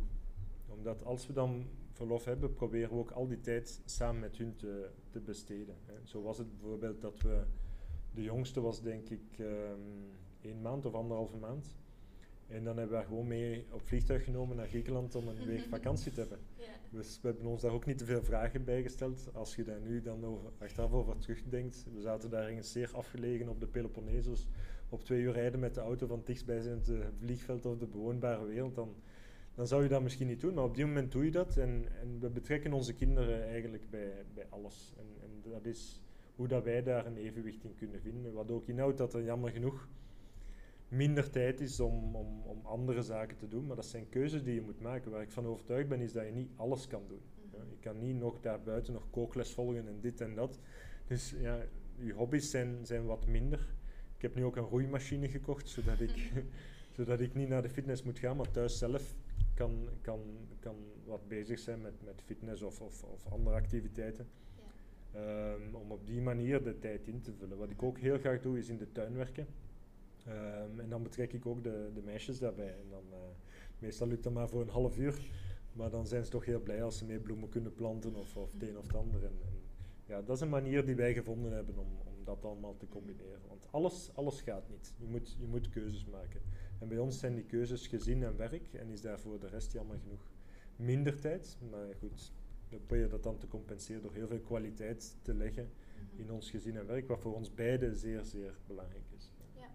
Omdat 0.68 1.04
als 1.04 1.26
we 1.26 1.32
dan 1.32 1.66
verlof 1.92 2.24
hebben, 2.24 2.52
proberen 2.52 2.90
we 2.90 2.96
ook 2.96 3.10
al 3.10 3.26
die 3.26 3.40
tijd 3.40 3.80
samen 3.84 4.20
met 4.20 4.36
hun 4.36 4.56
te, 4.56 4.90
te 5.10 5.20
besteden. 5.20 5.74
Zo 6.02 6.22
was 6.22 6.38
het 6.38 6.50
bijvoorbeeld 6.50 7.00
dat 7.00 7.20
we, 7.20 7.44
de 8.14 8.22
jongste 8.22 8.60
was 8.60 8.82
denk 8.82 9.08
ik 9.08 9.38
ehm 9.38 9.80
één 10.42 10.60
maand 10.60 10.86
of 10.86 10.94
anderhalve 10.94 11.36
maand. 11.36 11.74
En 12.46 12.64
dan 12.64 12.76
hebben 12.76 12.88
we 12.88 12.96
haar 12.96 13.04
gewoon 13.04 13.26
mee 13.26 13.66
op 13.70 13.82
vliegtuig 13.82 14.24
genomen 14.24 14.56
naar 14.56 14.68
Griekenland 14.68 15.14
om 15.14 15.28
een 15.28 15.46
week 15.52 15.64
vakantie 15.68 16.12
te 16.12 16.20
hebben. 16.20 16.38
Ja. 16.54 16.64
Dus 16.90 17.18
we 17.22 17.28
hebben 17.28 17.46
ons 17.46 17.60
daar 17.60 17.72
ook 17.72 17.86
niet 17.86 17.98
te 17.98 18.04
veel 18.04 18.22
vragen 18.22 18.64
bij 18.64 18.82
gesteld. 18.82 19.28
Als 19.32 19.54
je 19.54 19.64
daar 19.64 19.80
nu 19.80 20.02
dan 20.02 20.24
over, 20.24 20.50
achteraf 20.58 20.92
over 20.92 21.18
terugdenkt, 21.18 21.86
we 21.94 22.00
zaten 22.00 22.30
daar 22.30 22.48
ergens 22.48 22.72
zeer 22.72 22.90
afgelegen 22.94 23.48
op 23.48 23.60
de 23.60 23.66
Peloponnesos, 23.66 24.48
op 24.88 25.04
twee 25.04 25.20
uur 25.20 25.32
rijden 25.32 25.60
met 25.60 25.74
de 25.74 25.80
auto 25.80 26.06
van 26.06 26.16
het 26.16 26.26
dichtstbijzijnde 26.26 26.94
het 26.94 27.14
vliegveld 27.18 27.66
of 27.66 27.78
de 27.78 27.86
bewoonbare 27.86 28.44
wereld, 28.44 28.74
dan, 28.74 28.94
dan 29.54 29.66
zou 29.66 29.82
je 29.82 29.88
dat 29.88 30.02
misschien 30.02 30.26
niet 30.26 30.40
doen. 30.40 30.54
Maar 30.54 30.64
op 30.64 30.74
die 30.74 30.86
moment 30.86 31.12
doe 31.12 31.24
je 31.24 31.30
dat 31.30 31.56
en, 31.56 31.84
en 32.00 32.20
we 32.20 32.30
betrekken 32.30 32.72
onze 32.72 32.94
kinderen 32.94 33.42
eigenlijk 33.42 33.90
bij, 33.90 34.24
bij 34.34 34.46
alles. 34.48 34.94
En, 34.98 35.06
en 35.22 35.50
dat 35.50 35.66
is 35.66 36.02
hoe 36.36 36.48
dat 36.48 36.64
wij 36.64 36.82
daar 36.82 37.06
een 37.06 37.16
evenwicht 37.16 37.64
in 37.64 37.74
kunnen 37.74 38.00
vinden. 38.00 38.32
Wat 38.32 38.50
ook 38.50 38.68
inhoudt 38.68 38.98
dat 38.98 39.14
er 39.14 39.22
jammer 39.24 39.50
genoeg 39.50 39.88
minder 40.88 41.30
tijd 41.30 41.60
is 41.60 41.80
om, 41.80 42.16
om, 42.16 42.40
om 42.42 42.60
andere 42.66 43.02
zaken 43.02 43.36
te 43.36 43.48
doen. 43.48 43.66
Maar 43.66 43.76
dat 43.76 43.84
zijn 43.86 44.08
keuzes 44.08 44.42
die 44.42 44.54
je 44.54 44.60
moet 44.60 44.80
maken. 44.80 45.10
Waar 45.10 45.22
ik 45.22 45.30
van 45.30 45.46
overtuigd 45.46 45.88
ben, 45.88 46.00
is 46.00 46.12
dat 46.12 46.24
je 46.24 46.32
niet 46.32 46.50
alles 46.56 46.86
kan 46.86 47.02
doen. 47.08 47.20
Ja, 47.52 47.58
Mhm. 47.58 47.70
je 47.70 47.76
kan 47.80 47.98
niet 47.98 48.16
nog 48.16 48.40
daarbuiten 48.40 48.92
nog 48.92 49.10
kookles 49.10 49.52
volgen 49.52 49.86
en 49.88 50.00
dit 50.00 50.20
en 50.20 50.34
dat. 50.34 50.58
Dus 51.06 51.34
ja, 51.38 51.58
je 51.96 52.12
hobby's 52.12 52.50
zijn, 52.50 52.86
zijn 52.86 53.04
wat 53.04 53.26
minder. 53.26 53.74
Ik 54.16 54.22
heb 54.22 54.34
nu 54.34 54.44
ook 54.44 54.56
een 54.56 54.62
roeimachine 54.62 55.28
gekocht, 55.28 55.68
zodat 55.68 56.00
ik, 56.00 56.32
zodat 56.96 57.20
ik 57.20 57.34
niet 57.34 57.48
naar 57.48 57.62
de 57.62 57.68
fitness 57.68 58.02
moet 58.02 58.18
gaan, 58.18 58.36
maar 58.36 58.50
thuis 58.50 58.78
zelf 58.78 59.16
kan, 59.54 59.88
kan, 60.00 60.20
kan 60.60 60.76
wat 61.04 61.28
bezig 61.28 61.58
zijn 61.58 61.80
met, 61.80 62.02
met 62.04 62.22
fitness 62.24 62.62
of, 62.62 62.80
of, 62.80 63.02
of 63.02 63.32
andere 63.32 63.56
activiteiten. 63.56 64.26
Ehm, 65.12 65.74
om 65.74 65.90
op 65.90 66.06
die 66.06 66.20
manier 66.20 66.62
de 66.62 66.78
tijd 66.78 67.06
in 67.06 67.20
te 67.20 67.32
vullen. 67.32 67.58
Wat 67.58 67.70
ik 67.70 67.82
ook 67.82 67.98
heel 67.98 68.18
graag 68.18 68.40
doe, 68.40 68.58
is 68.58 68.68
in 68.68 68.76
de 68.76 68.92
tuin 68.92 69.14
werken. 69.14 69.46
Ehm, 70.26 70.80
en 70.80 70.88
dan 70.88 71.02
betrek 71.02 71.32
ik 71.32 71.46
ook 71.46 71.62
de, 71.62 71.90
de 71.94 72.02
meisjes 72.02 72.38
daarbij. 72.38 72.74
En 72.78 72.88
dan, 72.90 73.04
eh, 73.10 73.18
meestal 73.78 74.06
lukt 74.06 74.22
dat 74.22 74.32
maar 74.32 74.48
voor 74.48 74.60
een 74.60 74.68
half 74.68 74.98
uur. 74.98 75.30
Maar 75.72 75.90
dan 75.90 76.06
zijn 76.06 76.24
ze 76.24 76.30
toch 76.30 76.44
heel 76.44 76.60
blij 76.60 76.82
als 76.82 76.98
ze 76.98 77.04
mee 77.04 77.18
bloemen 77.18 77.48
kunnen 77.48 77.74
planten 77.74 78.14
of, 78.14 78.36
of 78.36 78.52
het 78.52 78.62
een 78.62 78.78
of 78.78 78.86
het 78.86 78.96
ander. 78.96 79.24
En, 79.24 79.38
ja, 80.06 80.22
dat 80.22 80.36
is 80.36 80.42
een 80.42 80.48
manier 80.48 80.86
die 80.86 80.94
wij 80.94 81.14
gevonden 81.14 81.52
hebben 81.52 81.78
om 81.78 81.86
om 82.22 82.24
dat 82.24 82.44
allemaal 82.44 82.76
te 82.76 82.88
combineren. 82.88 83.40
Want 83.48 83.66
alles, 83.70 84.10
alles 84.14 84.40
gaat 84.40 84.68
niet. 84.68 84.94
Je 84.98 85.06
moet, 85.06 85.36
je 85.38 85.46
moet 85.46 85.68
keuzes 85.68 86.04
maken. 86.04 86.40
En 86.78 86.88
bij 86.88 86.98
ons 86.98 87.18
zijn 87.18 87.34
die 87.34 87.44
keuzes 87.44 87.86
gezin 87.86 88.22
en 88.22 88.36
werk 88.36 88.72
en 88.72 88.90
is 88.90 89.00
daarvoor 89.00 89.40
de 89.40 89.46
rest 89.46 89.72
jammer 89.72 89.98
genoeg 89.98 90.30
minder 90.76 91.20
tijd. 91.20 91.56
Maar 91.70 91.94
goed, 91.98 92.32
dan 92.72 92.86
probeer 92.86 93.04
je 93.04 93.10
dat 93.10 93.22
dan 93.22 93.38
te 93.38 93.48
compenseren 93.48 94.02
door 94.02 94.12
heel 94.12 94.26
veel 94.26 94.40
kwaliteit 94.40 95.16
te 95.22 95.34
leggen 95.34 95.70
Mhm. 96.12 96.20
in 96.20 96.30
ons 96.32 96.50
gezin 96.50 96.76
en 96.76 96.86
werk, 96.86 97.08
wat 97.08 97.20
voor 97.20 97.34
ons 97.34 97.54
beiden 97.54 97.96
zeer, 97.96 98.24
zeer 98.24 98.54
belangrijk 98.66 99.04
is. 99.16 99.32
Ja. 99.54 99.70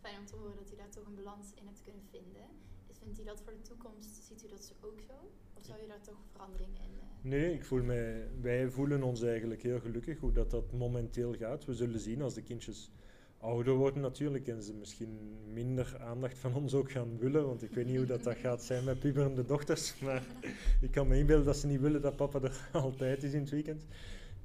Fijn 0.00 0.18
om 0.18 0.26
te 0.26 0.36
horen 0.36 0.56
dat 0.56 0.72
u 0.72 0.76
daar 0.76 0.90
toch 0.90 1.06
een 1.06 1.14
balans 1.14 1.52
in 1.54 1.66
hebt 1.66 1.82
kunnen 1.82 2.02
vinden. 2.10 2.42
Is, 2.86 2.98
vindt 2.98 3.20
u 3.20 3.24
dat 3.24 3.40
voor 3.40 3.52
de 3.52 3.62
toekomst, 3.62 4.22
ziet 4.24 4.44
u 4.44 4.48
dat 4.48 4.74
ook 4.80 5.00
zo? 5.00 5.12
Of 5.54 5.64
zou 5.64 5.80
je 5.80 5.86
daar 5.86 6.02
toch 6.02 6.18
veranderingen 6.32 6.76
in? 6.82 6.90
eh, 7.00 7.06
Nee, 7.24 7.52
ik 7.54 7.64
voel 7.64 7.82
mij, 7.82 8.28
wij 8.40 8.70
voelen 8.70 9.02
ons 9.02 9.22
eigenlijk 9.22 9.62
heel 9.62 9.80
gelukkig 9.80 10.18
hoe 10.18 10.32
dat, 10.32 10.50
dat 10.50 10.72
momenteel 10.72 11.32
gaat. 11.34 11.64
We 11.64 11.74
zullen 11.74 12.00
zien 12.00 12.22
als 12.22 12.34
de 12.34 12.42
kindjes 12.42 12.90
ouder 13.40 13.74
worden 13.74 14.02
natuurlijk 14.02 14.48
en 14.48 14.62
ze 14.62 14.74
misschien 14.74 15.38
minder 15.52 15.96
aandacht 16.00 16.38
van 16.38 16.54
ons 16.54 16.74
ook 16.74 16.90
gaan 16.90 17.18
willen, 17.18 17.46
want 17.46 17.62
ik 17.62 17.70
weet 17.70 17.86
niet 17.86 17.96
hoe 17.96 18.06
dat, 18.06 18.22
dat 18.22 18.36
gaat 18.36 18.62
zijn 18.62 18.84
met 18.84 18.98
puberende 18.98 19.44
dochters, 19.44 19.94
maar 20.04 20.26
ik 20.80 20.90
kan 20.90 21.08
me 21.08 21.18
inbeelden 21.18 21.46
dat 21.46 21.56
ze 21.56 21.66
niet 21.66 21.80
willen 21.80 22.02
dat 22.02 22.16
papa 22.16 22.40
er 22.40 22.68
altijd 22.72 23.22
is 23.22 23.32
in 23.32 23.40
het 23.40 23.50
weekend. 23.50 23.86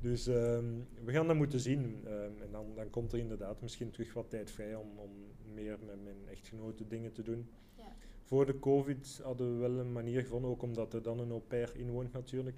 Dus 0.02 0.28
ehm, 0.28 0.66
we 1.04 1.12
gaan 1.12 1.28
dat 1.28 1.36
moeten 1.36 1.60
zien. 1.60 2.02
Ehm, 2.06 2.42
en 2.42 2.52
dan, 2.52 2.66
dan 2.76 2.90
komt 2.90 3.12
er 3.12 3.20
inderdaad 3.20 3.62
misschien 3.62 3.92
terug 3.92 4.14
wat 4.14 4.30
tijd 4.30 4.52
vrij 4.52 4.76
om, 4.76 4.88
om 4.98 5.12
meer 5.54 5.78
met 5.86 6.04
mijn 6.04 6.28
echtgenote 6.30 6.88
dingen 6.88 7.12
te 7.12 7.22
doen. 7.24 7.50
Ja. 7.78 7.96
Voor 8.24 8.46
de 8.46 8.60
COVID 8.60 9.20
hadden 9.24 9.54
we 9.54 9.60
wel 9.60 9.80
een 9.80 9.92
manier 9.92 10.22
gevonden, 10.22 10.50
ook 10.50 10.62
omdat 10.62 10.94
er 10.94 11.02
dan 11.02 11.20
een 11.20 11.32
au 11.32 11.42
pair 11.42 11.72
inwoont 11.76 12.14
natuurlijk, 12.14 12.56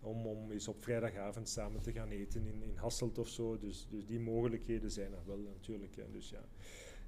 om, 0.00 0.26
om 0.26 0.50
eens 0.50 0.68
op 0.68 0.82
vrijdagavond 0.82 1.48
samen 1.48 1.80
te 1.80 1.92
gaan 1.92 2.10
eten 2.10 2.46
in, 2.46 2.62
in 2.62 2.76
Hasselt 2.76 3.18
of 3.18 3.28
zo. 3.28 3.58
Dus, 3.58 3.86
dus 3.90 4.06
die 4.06 4.20
mogelijkheden 4.20 4.90
zijn 4.90 5.12
er 5.12 5.26
wel 5.26 5.38
natuurlijk. 5.38 5.96
Hè. 5.96 6.10
Dus 6.10 6.30
ja. 6.30 6.44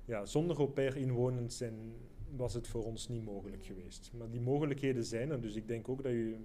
Ja, 0.05 0.24
zonder 0.24 0.57
au 0.57 0.68
pair 0.68 0.97
inwonend 0.97 1.53
zijn 1.53 1.95
was 2.36 2.55
het 2.55 2.68
voor 2.68 2.84
ons 2.84 3.09
niet 3.09 3.24
mogelijk 3.24 3.64
geweest. 3.64 4.11
Maar 4.18 4.30
die 4.30 4.40
mogelijkheden 4.40 5.05
zijn 5.05 5.30
er, 5.30 5.40
dus 5.40 5.55
ik 5.55 5.68
denk 5.68 5.88
ook 5.88 6.03
dat 6.03 6.12
je 6.12 6.36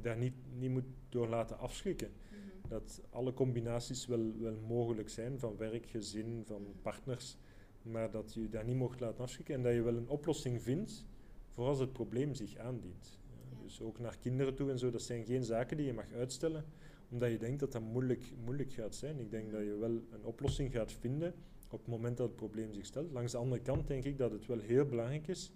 daar 0.00 0.16
niet, 0.16 0.34
niet 0.58 0.70
moet 0.70 0.84
door 1.08 1.28
laten 1.28 1.58
afschrikken. 1.58 2.10
mhm. 2.30 2.68
Dat 2.68 3.00
alle 3.10 3.32
combinaties 3.32 4.06
wel, 4.06 4.32
wel 4.38 4.56
mogelijk 4.66 5.08
zijn, 5.08 5.38
van 5.38 5.56
werk, 5.56 5.86
gezin, 5.86 6.42
van 6.46 6.66
partners, 6.82 7.36
maar 7.82 8.10
dat 8.10 8.34
je 8.34 8.48
daar 8.48 8.64
niet 8.64 8.76
mocht 8.76 9.00
laten 9.00 9.22
afschrikken 9.22 9.54
en 9.54 9.62
dat 9.62 9.74
je 9.74 9.82
wel 9.82 9.96
een 9.96 10.08
oplossing 10.08 10.62
vindt 10.62 11.06
voor 11.48 11.66
als 11.66 11.78
het 11.78 11.92
probleem 11.92 12.34
zich 12.34 12.56
aandient. 12.56 13.18
Dus 13.64 13.80
ook 13.80 13.98
naar 13.98 14.18
kinderen 14.18 14.54
toe 14.54 14.70
en 14.70 14.78
zo, 14.78 14.90
dat 14.90 15.02
zijn 15.02 15.24
geen 15.24 15.44
zaken 15.44 15.76
die 15.76 15.86
je 15.86 15.92
mag 15.92 16.12
uitstellen, 16.12 16.64
omdat 17.10 17.30
je 17.30 17.38
denkt 17.38 17.60
dat 17.60 17.72
dat 17.72 17.82
moeilijk, 17.82 18.32
moeilijk 18.44 18.72
gaat 18.72 18.94
zijn. 18.94 19.18
Ik 19.20 19.30
denk 19.30 19.50
dat 19.50 19.62
je 19.62 19.76
wel 19.76 19.90
een 19.90 20.24
oplossing 20.24 20.72
gaat 20.72 20.92
vinden 20.92 21.34
op 21.70 21.78
het 21.78 21.88
moment 21.88 22.16
dat 22.16 22.26
het 22.26 22.36
probleem 22.36 22.72
zich 22.72 22.86
stelt. 22.86 23.12
Langs 23.12 23.32
de 23.32 23.38
andere 23.38 23.62
kant 23.62 23.86
denk 23.86 24.04
ik 24.04 24.18
dat 24.18 24.30
het 24.30 24.46
wel 24.46 24.58
heel 24.58 24.84
belangrijk 24.84 25.28
is 25.28 25.52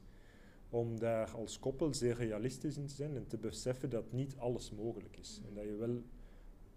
om 0.71 0.99
daar 0.99 1.31
als 1.31 1.59
koppel 1.59 1.95
zeer 1.95 2.15
realistisch 2.15 2.77
in 2.77 2.87
te 2.87 2.95
zijn 2.95 3.17
en 3.17 3.27
te 3.27 3.39
beseffen 3.39 3.91
dat 3.91 4.13
niet 4.13 4.37
alles 4.37 4.71
mogelijk 4.71 5.17
is. 5.17 5.41
En 5.49 5.55
dat 5.55 5.65
je 5.65 5.77
wel 5.77 6.03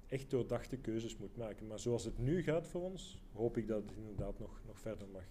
echt 0.08 0.30
doordachte 0.30 0.78
keuzes 0.78 1.18
moet 1.18 1.38
maken. 1.38 1.68
Maar 1.68 1.80
zoals 1.80 2.04
het 2.04 2.18
nu 2.18 2.44
gaat 2.44 2.68
voor 2.68 2.82
ons, 2.82 3.22
hoop 3.34 3.58
ik 3.58 3.68
dat 3.68 3.82
het 3.82 3.92
inderdaad 3.98 4.40
nog, 4.40 4.62
nog 4.66 4.80
verder 4.80 5.08
mag, 5.08 5.24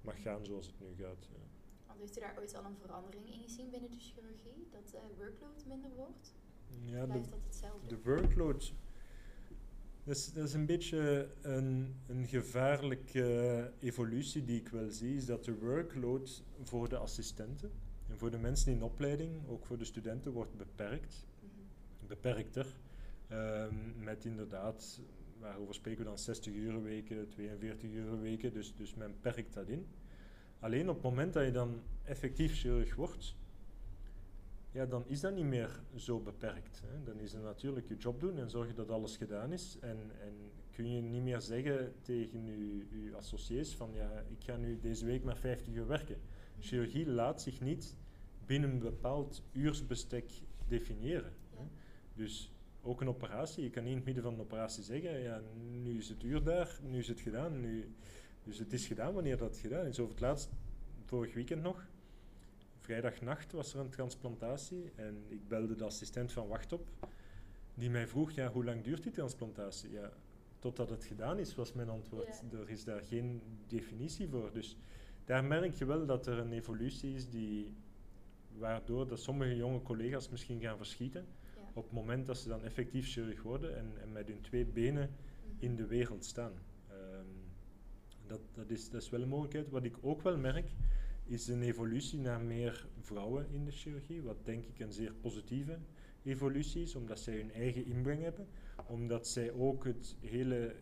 mag 0.00 0.22
gaan 0.22 0.44
zoals 0.44 0.66
het 0.66 0.80
nu 0.80 1.04
gaat. 1.04 1.28
Ja. 1.32 1.61
Want 1.92 2.04
heeft 2.04 2.16
u 2.16 2.20
daar 2.20 2.38
ooit 2.38 2.54
al 2.54 2.64
een 2.64 2.76
verandering 2.76 3.26
in 3.26 3.42
gezien 3.42 3.70
binnen 3.70 3.90
de 3.90 3.98
chirurgie? 3.98 4.68
Dat 4.70 4.90
de 4.90 4.98
workload 5.16 5.64
minder 5.66 5.90
wordt? 5.96 6.34
Ja, 6.84 7.00
de, 7.00 7.06
Blijft 7.06 7.30
dat 7.30 7.44
hetzelfde? 7.44 7.86
de 7.86 7.98
workload, 8.02 8.72
dat 10.04 10.16
is, 10.16 10.32
dat 10.32 10.48
is 10.48 10.54
een 10.54 10.66
beetje 10.66 11.28
een, 11.40 11.94
een 12.06 12.26
gevaarlijke 12.26 13.72
evolutie 13.78 14.44
die 14.44 14.60
ik 14.60 14.68
wel 14.68 14.90
zie, 14.90 15.16
is 15.16 15.26
dat 15.26 15.44
de 15.44 15.58
workload 15.58 16.42
voor 16.62 16.88
de 16.88 16.96
assistenten 16.96 17.70
en 18.08 18.18
voor 18.18 18.30
de 18.30 18.38
mensen 18.38 18.72
in 18.72 18.82
opleiding, 18.82 19.48
ook 19.48 19.66
voor 19.66 19.78
de 19.78 19.84
studenten, 19.84 20.32
wordt 20.32 20.56
beperkt. 20.56 21.26
Mhm. 21.40 22.06
beperkter. 22.06 22.66
Ehm, 23.28 24.04
met 24.04 24.24
inderdaad, 24.24 25.00
waarover 25.38 25.74
spreken 25.74 26.02
we 26.02 26.08
dan 26.08 26.18
60 26.18 26.54
uur 26.54 26.82
weken, 26.82 27.28
42 27.28 27.90
uur 27.90 28.20
weken, 28.20 28.52
dus, 28.52 28.74
dus 28.74 28.94
men 28.94 29.20
perkt 29.20 29.54
dat 29.54 29.68
in. 29.68 29.86
Alleen 30.62 30.88
op 30.88 30.94
het 30.94 31.04
moment 31.04 31.32
dat 31.32 31.44
je 31.44 31.50
dan 31.50 31.80
effectief 32.02 32.60
chirurg 32.60 32.94
wordt, 32.94 33.34
ja, 34.70 34.86
dan 34.86 35.04
is 35.06 35.20
dat 35.20 35.34
niet 35.34 35.44
meer 35.44 35.80
zo 35.96 36.20
beperkt. 36.20 36.82
Hè. 36.86 37.02
Dan 37.02 37.20
is 37.20 37.32
het 37.32 37.42
natuurlijk 37.42 37.88
je 37.88 37.96
job 37.96 38.20
doen 38.20 38.38
en 38.38 38.50
zorgen 38.50 38.74
dat 38.74 38.90
alles 38.90 39.16
gedaan 39.16 39.52
is. 39.52 39.78
En, 39.80 39.98
en 40.20 40.32
kun 40.70 40.90
je 40.90 41.00
niet 41.00 41.22
meer 41.22 41.40
zeggen 41.40 41.92
tegen 42.00 42.44
je, 42.44 42.86
je 43.04 43.16
associés 43.16 43.74
van 43.74 43.90
ja, 43.94 44.24
ik 44.28 44.44
ga 44.44 44.56
nu 44.56 44.78
deze 44.80 45.04
week 45.04 45.24
maar 45.24 45.36
50 45.36 45.74
uur 45.74 45.86
werken. 45.86 46.16
Chirurgie 46.58 47.06
laat 47.06 47.42
zich 47.42 47.60
niet 47.60 47.96
binnen 48.46 48.70
een 48.70 48.78
bepaald 48.78 49.42
uursbestek 49.52 50.30
definiëren. 50.68 51.32
Hè. 51.54 51.64
Dus 52.14 52.52
ook 52.82 53.00
een 53.00 53.08
operatie, 53.08 53.62
je 53.62 53.70
kan 53.70 53.82
niet 53.82 53.90
in 53.90 53.96
het 53.96 54.06
midden 54.06 54.24
van 54.24 54.34
een 54.34 54.40
operatie 54.40 54.82
zeggen, 54.82 55.20
ja, 55.20 55.42
nu 55.82 55.98
is 55.98 56.08
het 56.08 56.22
uur 56.22 56.42
daar, 56.42 56.78
nu 56.82 56.98
is 56.98 57.08
het 57.08 57.20
gedaan. 57.20 57.60
Nu, 57.60 57.94
dus 58.44 58.58
het 58.58 58.72
is 58.72 58.86
gedaan 58.86 59.14
wanneer 59.14 59.36
dat 59.36 59.56
gedaan 59.56 59.86
is. 59.86 59.98
Over 60.00 60.12
het 60.12 60.20
laatst, 60.22 60.50
vorig 61.04 61.34
weekend 61.34 61.62
nog, 61.62 61.86
vrijdagnacht 62.78 63.52
was 63.52 63.74
er 63.74 63.80
een 63.80 63.90
transplantatie 63.90 64.90
en 64.96 65.24
ik 65.28 65.48
belde 65.48 65.74
de 65.74 65.84
assistent 65.84 66.32
van 66.32 66.48
Wachtop, 66.48 66.88
die 67.74 67.90
mij 67.90 68.06
vroeg, 68.06 68.30
ja, 68.30 68.50
hoe 68.52 68.64
lang 68.64 68.82
duurt 68.82 69.02
die 69.02 69.12
transplantatie? 69.12 69.90
Ja, 69.90 70.12
totdat 70.58 70.90
het 70.90 71.04
gedaan 71.04 71.38
is, 71.38 71.54
was 71.54 71.72
mijn 71.72 71.88
antwoord. 71.88 72.42
Ja. 72.50 72.58
Er 72.58 72.70
is 72.70 72.84
daar 72.84 73.00
geen 73.02 73.42
definitie 73.66 74.28
voor. 74.28 74.50
Dus 74.52 74.76
daar 75.24 75.44
merk 75.44 75.74
je 75.74 75.84
wel 75.84 76.06
dat 76.06 76.26
er 76.26 76.38
een 76.38 76.52
evolutie 76.52 77.14
is 77.14 77.28
die, 77.28 77.74
waardoor 78.58 79.08
dat 79.08 79.20
sommige 79.20 79.56
jonge 79.56 79.82
collega's 79.82 80.28
misschien 80.28 80.60
gaan 80.60 80.76
verschieten 80.76 81.26
Ja. 81.56 81.60
op 81.74 81.82
het 81.84 81.92
moment 81.92 82.26
dat 82.26 82.38
ze 82.38 82.48
dan 82.48 82.64
effectief 82.64 83.08
chirurg 83.12 83.42
worden 83.42 83.76
en, 83.76 83.92
en 84.02 84.12
met 84.12 84.28
hun 84.28 84.40
twee 84.40 84.64
benen 84.64 85.10
Mhm. 85.10 85.64
in 85.64 85.76
de 85.76 85.86
wereld 85.86 86.24
staan. 86.24 86.52
Dat, 88.32 88.40
dat, 88.52 88.70
is, 88.70 88.90
dat 88.90 89.02
is 89.02 89.10
wel 89.10 89.22
een 89.22 89.28
mogelijkheid. 89.28 89.70
Wat 89.70 89.84
ik 89.84 89.96
ook 90.00 90.22
wel 90.22 90.36
merk, 90.36 90.70
is 91.24 91.48
een 91.48 91.62
evolutie 91.62 92.18
naar 92.18 92.40
meer 92.40 92.86
vrouwen 93.00 93.46
in 93.50 93.64
de 93.64 93.70
chirurgie, 93.70 94.22
wat 94.22 94.44
denk 94.44 94.64
ik 94.64 94.78
een 94.78 94.92
zeer 94.92 95.12
positieve 95.20 95.78
evolutie 96.22 96.82
is, 96.82 96.94
omdat 96.94 97.20
zij 97.20 97.36
hun 97.36 97.52
eigen 97.52 97.86
inbreng 97.86 98.22
hebben, 98.22 98.46
omdat 98.86 99.28
zij 99.28 99.52
ook 99.52 99.84
het 99.84 100.16
hele, 100.20 100.74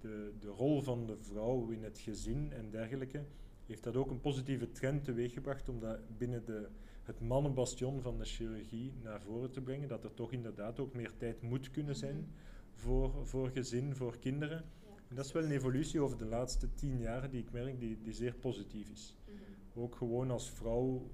de, 0.00 0.32
de 0.40 0.48
rol 0.48 0.82
van 0.82 1.06
de 1.06 1.16
vrouw 1.16 1.68
in 1.70 1.82
het 1.82 1.98
gezin 1.98 2.52
en 2.52 2.70
dergelijke, 2.70 3.24
heeft 3.66 3.84
dat 3.84 3.96
ook 3.96 4.10
een 4.10 4.20
positieve 4.20 4.72
trend 4.72 5.04
teweeggebracht 5.04 5.68
om 5.68 5.80
dat 5.80 6.18
binnen 6.18 6.44
de, 6.44 6.68
het 7.02 7.20
mannenbastion 7.20 8.00
van 8.00 8.18
de 8.18 8.24
chirurgie 8.24 8.92
naar 9.02 9.22
voren 9.22 9.50
te 9.50 9.60
brengen, 9.60 9.88
dat 9.88 10.04
er 10.04 10.14
toch 10.14 10.32
inderdaad 10.32 10.80
ook 10.80 10.94
meer 10.94 11.12
tijd 11.16 11.42
moet 11.42 11.70
kunnen 11.70 11.96
zijn 11.96 12.16
Mhm. 12.16 12.26
voor, 12.74 13.26
voor 13.26 13.50
gezin, 13.50 13.96
voor 13.96 14.18
kinderen. 14.18 14.64
Ja. 15.08 15.14
En 15.14 15.16
dat 15.16 15.24
is 15.24 15.32
wel 15.32 15.44
een 15.44 15.50
evolutie 15.50 16.00
over 16.00 16.18
de 16.18 16.24
laatste 16.24 16.74
tien 16.74 16.98
jaar 16.98 17.30
die 17.30 17.42
ik 17.42 17.52
merk 17.52 17.80
die, 17.80 18.02
die 18.02 18.12
zeer 18.12 18.34
positief 18.34 18.88
is. 18.88 19.14
Mhm. 19.24 19.80
Ook 19.80 19.96
gewoon 19.96 20.30
als 20.30 20.50
vrouw 20.50 21.10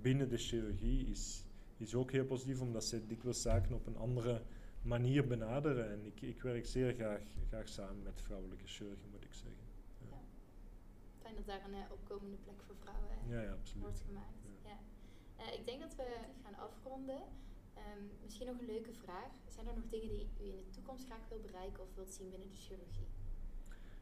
binnen 0.00 0.28
de 0.28 0.36
chirurgie 0.36 1.06
is, 1.06 1.44
is 1.76 1.94
ook 1.94 2.10
heel 2.10 2.24
positief, 2.24 2.60
omdat 2.60 2.84
zij 2.84 3.02
dikwijls 3.06 3.42
zaken 3.42 3.74
op 3.74 3.86
een 3.86 3.96
andere 3.96 4.42
manier 4.82 5.26
benaderen. 5.26 5.90
En 5.90 6.04
ik, 6.04 6.20
ik 6.20 6.42
werk 6.42 6.66
zeer 6.66 6.94
graag, 6.94 7.20
graag 7.48 7.68
samen 7.68 8.02
met 8.02 8.20
vrouwelijke 8.20 8.66
chirurgen, 8.66 9.10
moet 9.10 9.24
ik 9.24 9.32
zeggen. 9.32 9.64
Ja, 10.10 10.16
Fijn 11.18 11.34
dat 11.34 11.46
daar 11.46 11.64
een 11.64 11.74
eh, 11.74 11.92
opkomende 11.92 12.36
plek 12.36 12.62
voor 12.66 12.76
vrouwen 12.76 13.10
eh, 13.10 13.30
ja, 13.30 13.40
ja 13.42 13.56
wordt 13.78 14.00
gemaakt. 14.00 14.38
Ja. 14.64 14.70
Ja. 14.70 14.78
Eh, 15.44 15.58
ik 15.58 15.66
denk 15.66 15.80
dat 15.80 15.94
we 15.94 16.06
gaan 16.42 16.54
afronden. 16.54 17.22
Ehm, 17.74 18.02
misschien 18.24 18.46
nog 18.46 18.58
een 18.58 18.66
leuke 18.66 18.92
vraag. 18.92 19.32
Zijn 19.48 19.66
er 19.66 19.74
nog 19.74 19.88
dingen 19.90 20.08
die 20.08 20.28
u 20.40 20.44
in 20.44 20.56
de 20.56 20.70
toekomst 20.70 21.04
graag 21.04 21.28
wil 21.28 21.40
bereiken 21.40 21.82
of 21.82 21.94
wilt 21.94 22.12
zien 22.12 22.30
binnen 22.30 22.48
de 22.48 22.56
chirurgie? 22.56 23.06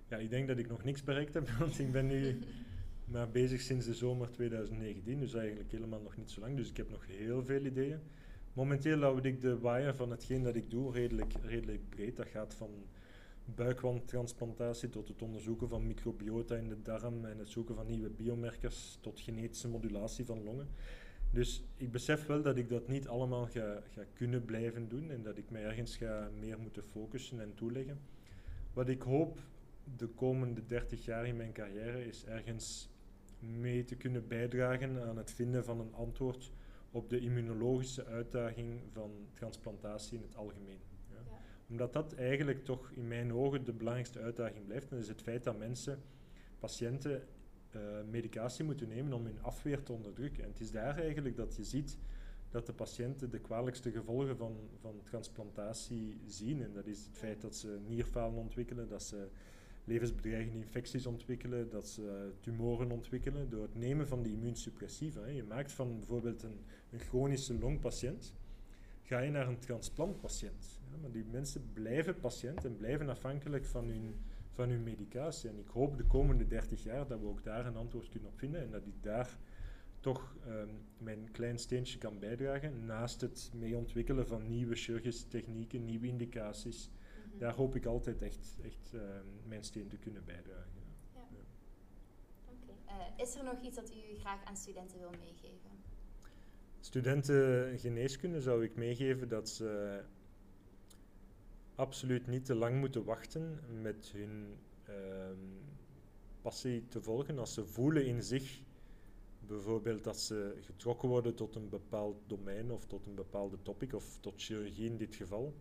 Ja, 0.08 0.16
ik 0.16 0.30
denk 0.30 0.48
dat 0.48 0.58
ik 0.58 0.68
nog 0.68 0.84
niks 0.84 1.02
bereikt 1.02 1.34
heb, 1.34 1.48
want 1.48 1.78
ik 1.78 1.92
ben 1.92 2.06
nu 2.06 2.38
maar 3.12 3.30
bezig 3.30 3.60
sinds 3.60 3.86
de 3.86 3.94
zomer 3.94 4.30
2019, 4.30 5.20
dus 5.20 5.34
eigenlijk 5.34 5.70
helemaal 5.70 6.00
nog 6.00 6.16
niet 6.16 6.30
zo 6.30 6.40
lang. 6.40 6.56
Dus 6.56 6.68
ik 6.68 6.76
heb 6.76 6.90
nog 6.90 7.06
heel 7.06 7.44
veel 7.44 7.64
ideeën. 7.64 8.00
Momenteel 8.52 9.00
houd 9.00 9.24
ik 9.24 9.40
de 9.40 9.58
waaier 9.58 9.94
van 9.94 10.10
hetgeen 10.10 10.42
dat 10.42 10.54
ik 10.54 10.70
doe 10.70 10.92
redelijk, 10.92 11.32
redelijk 11.42 11.88
breed. 11.88 12.16
Dat 12.16 12.26
gaat 12.26 12.54
van 12.54 12.70
buikwandtransplantatie 13.54 14.88
tot 14.88 15.08
het 15.08 15.22
onderzoeken 15.22 15.68
van 15.68 15.86
microbiota 15.86 16.56
in 16.56 16.68
de 16.68 16.82
darm 16.82 17.24
en 17.24 17.38
het 17.38 17.48
zoeken 17.48 17.74
van 17.74 17.86
nieuwe 17.86 18.10
biomarkers 18.10 18.98
tot 19.00 19.20
genetische 19.20 19.68
modulatie 19.68 20.24
van 20.24 20.44
longen. 20.44 20.68
Dus 21.30 21.64
ik 21.76 21.92
besef 21.92 22.26
wel 22.26 22.42
dat 22.42 22.56
ik 22.56 22.68
dat 22.68 22.88
niet 22.88 23.08
allemaal 23.08 23.46
ga, 23.46 23.82
ga 23.90 24.02
kunnen 24.12 24.44
blijven 24.44 24.88
doen 24.88 25.10
en 25.10 25.22
dat 25.22 25.38
ik 25.38 25.50
mij 25.50 25.64
ergens 25.64 25.96
ga 25.96 26.30
meer 26.40 26.58
moeten 26.58 26.84
focussen 26.84 27.40
en 27.40 27.54
toeleggen. 27.54 28.00
Wat 28.72 28.88
ik 28.88 29.02
hoop 29.02 29.38
de 29.96 30.06
komende 30.06 30.66
30 30.66 31.04
jaar 31.04 31.26
in 31.26 31.36
mijn 31.36 31.52
carrière 31.52 32.06
is 32.06 32.24
ergens 32.24 32.90
mee 33.38 33.84
te 33.84 33.96
kunnen 33.96 34.28
bijdragen 34.28 35.02
aan 35.02 35.16
het 35.16 35.30
vinden 35.30 35.64
van 35.64 35.80
een 35.80 35.94
antwoord 35.94 36.52
op 36.90 37.10
de 37.10 37.20
immunologische 37.20 38.04
uitdaging 38.04 38.80
van 38.92 39.10
transplantatie 39.32 40.16
in 40.16 40.22
het 40.22 40.36
algemeen. 40.36 40.80
Ja. 41.10 41.16
Ja. 41.26 41.38
Omdat 41.68 41.92
dat 41.92 42.14
eigenlijk 42.14 42.64
toch 42.64 42.90
in 42.90 43.08
mijn 43.08 43.32
ogen 43.32 43.64
de 43.64 43.72
belangrijkste 43.72 44.20
uitdaging 44.20 44.64
blijft. 44.66 44.90
En 44.90 44.96
dat 44.96 45.04
is 45.04 45.08
het 45.08 45.22
feit 45.22 45.44
dat 45.44 45.58
mensen, 45.58 45.98
patiënten, 46.58 47.22
medicatie 48.10 48.64
moeten 48.64 48.88
nemen 48.88 49.12
om 49.12 49.24
hun 49.24 49.42
afweer 49.42 49.82
te 49.82 49.92
onderdrukken. 49.92 50.42
En 50.42 50.48
het 50.48 50.60
is 50.60 50.70
daar 50.70 50.98
eigenlijk 50.98 51.36
dat 51.36 51.56
je 51.56 51.64
ziet 51.64 51.98
dat 52.50 52.66
de 52.66 52.72
patiënten 52.72 53.30
de 53.30 53.38
kwalijkste 53.38 53.90
gevolgen 53.90 54.36
van, 54.36 54.56
van 54.80 55.00
transplantatie 55.02 56.20
zien. 56.26 56.62
En 56.62 56.72
dat 56.72 56.86
is 56.86 57.04
het 57.04 57.16
feit 57.16 57.40
dat 57.40 57.56
ze 57.56 57.78
nierfalen 57.86 58.38
ontwikkelen, 58.38 58.88
dat 58.88 59.02
ze 59.02 59.28
levensbedreigende 59.84 60.58
infecties 60.58 61.06
ontwikkelen, 61.06 61.70
dat 61.70 61.88
ze 61.88 62.32
tumoren 62.40 62.90
ontwikkelen 62.90 63.50
door 63.50 63.62
het 63.62 63.74
nemen 63.74 64.08
van 64.08 64.22
die 64.22 64.32
immuunsuppressiva. 64.32 65.26
Je 65.26 65.44
maakt 65.44 65.72
van 65.72 65.98
bijvoorbeeld 65.98 66.42
een, 66.42 66.58
chronische 66.98 67.58
longpatiënt, 67.58 68.34
ga 69.02 69.18
je 69.18 69.30
naar 69.30 69.48
een 69.48 69.58
transplantpatiënt. 69.58 70.80
Maar 71.00 71.10
die 71.10 71.24
mensen 71.30 71.70
blijven 71.72 72.20
patiënt 72.20 72.64
en 72.64 72.76
blijven 72.76 73.08
afhankelijk 73.08 73.64
van 73.64 73.88
hun, 73.88 74.14
van 74.58 74.70
hun 74.70 74.82
medicatie. 74.82 75.50
En 75.50 75.58
ik 75.58 75.68
hoop 75.68 75.96
de 75.96 76.04
komende 76.04 76.46
30 76.46 76.82
jaar 76.82 77.06
dat 77.06 77.20
we 77.20 77.26
ook 77.26 77.44
daar 77.44 77.66
een 77.66 77.76
antwoord 77.76 78.08
kunnen 78.08 78.28
op 78.28 78.38
vinden 78.38 78.60
en 78.60 78.70
dat 78.70 78.86
ik 78.86 79.02
daar 79.02 79.38
toch 80.00 80.36
um, 80.48 80.68
mijn 80.98 81.30
klein 81.30 81.58
steentje 81.58 81.98
kan 81.98 82.18
bijdragen, 82.18 82.86
naast 82.86 83.20
het 83.20 83.50
mee 83.54 83.76
ontwikkelen 83.76 84.26
van 84.26 84.48
nieuwe 84.48 84.74
chirurgische 84.74 85.28
technieken, 85.28 85.84
nieuwe 85.84 86.06
indicaties. 86.06 86.90
Mhm. 86.90 87.38
Daar 87.38 87.54
hoop 87.54 87.74
ik 87.74 87.86
altijd 87.86 88.22
echt, 88.22 88.58
echt 88.62 88.92
um, 88.92 89.00
mijn 89.46 89.64
steen 89.64 89.88
te 89.88 89.96
kunnen 89.96 90.24
bijdragen. 90.24 90.82
Ja. 91.14 91.20
ja. 91.30 91.44
Okay. 92.52 92.98
Uh, 92.98 93.24
is 93.24 93.34
er 93.34 93.44
nog 93.44 93.60
iets 93.62 93.76
dat 93.76 93.90
u 93.90 94.18
graag 94.18 94.44
aan 94.44 94.56
studenten 94.56 94.98
wil 94.98 95.12
meegeven? 95.18 95.70
Studenten 96.80 97.78
geneeskunde 97.78 98.40
zou 98.40 98.64
ik 98.64 98.76
meegeven 98.76 99.28
dat 99.28 99.48
ze 99.48 100.00
absoluut 101.78 102.26
niet 102.26 102.44
te 102.44 102.54
lang 102.54 102.78
moeten 102.78 103.04
wachten 103.04 103.58
met 103.82 104.10
hun 104.12 104.56
um, 104.88 105.60
passie 106.42 106.88
te 106.88 107.02
volgen. 107.02 107.38
Als 107.38 107.54
ze 107.54 107.66
voelen 107.66 108.06
in 108.06 108.22
zich 108.22 108.60
bijvoorbeeld 109.40 110.04
dat 110.04 110.20
ze 110.20 110.54
getrokken 110.60 111.08
worden 111.08 111.34
tot 111.34 111.54
een 111.54 111.68
bepaald 111.68 112.16
domein 112.26 112.70
of 112.70 112.86
tot 112.86 113.06
een 113.06 113.14
bepaalde 113.14 113.62
topic 113.62 113.94
of 113.94 114.18
tot 114.20 114.42
chirurgie 114.42 114.90
in 114.90 114.96
dit 114.96 115.14
geval, 115.14 115.54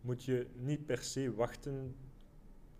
moet 0.00 0.24
je 0.24 0.46
niet 0.54 0.86
per 0.86 1.02
se 1.02 1.34
wachten 1.34 1.96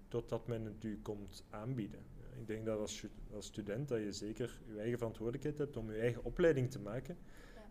totdat 0.09 0.47
men 0.47 0.65
het 0.65 0.85
u 0.85 0.99
komt 1.03 1.45
aanbieden. 1.51 2.01
Ik 2.39 2.47
denk 2.47 2.67
dat 2.67 2.79
als, 2.79 3.07
als 3.35 3.47
student 3.47 3.89
dat 3.89 4.01
je 4.01 4.13
zeker 4.13 4.61
je 4.67 4.79
eigen 4.79 4.99
verantwoordelijkheid 4.99 5.59
hebt 5.59 5.77
om 5.77 5.93
je 5.93 5.99
eigen 5.99 6.25
opleiding 6.25 6.71
te 6.71 6.81
maken 6.81 7.17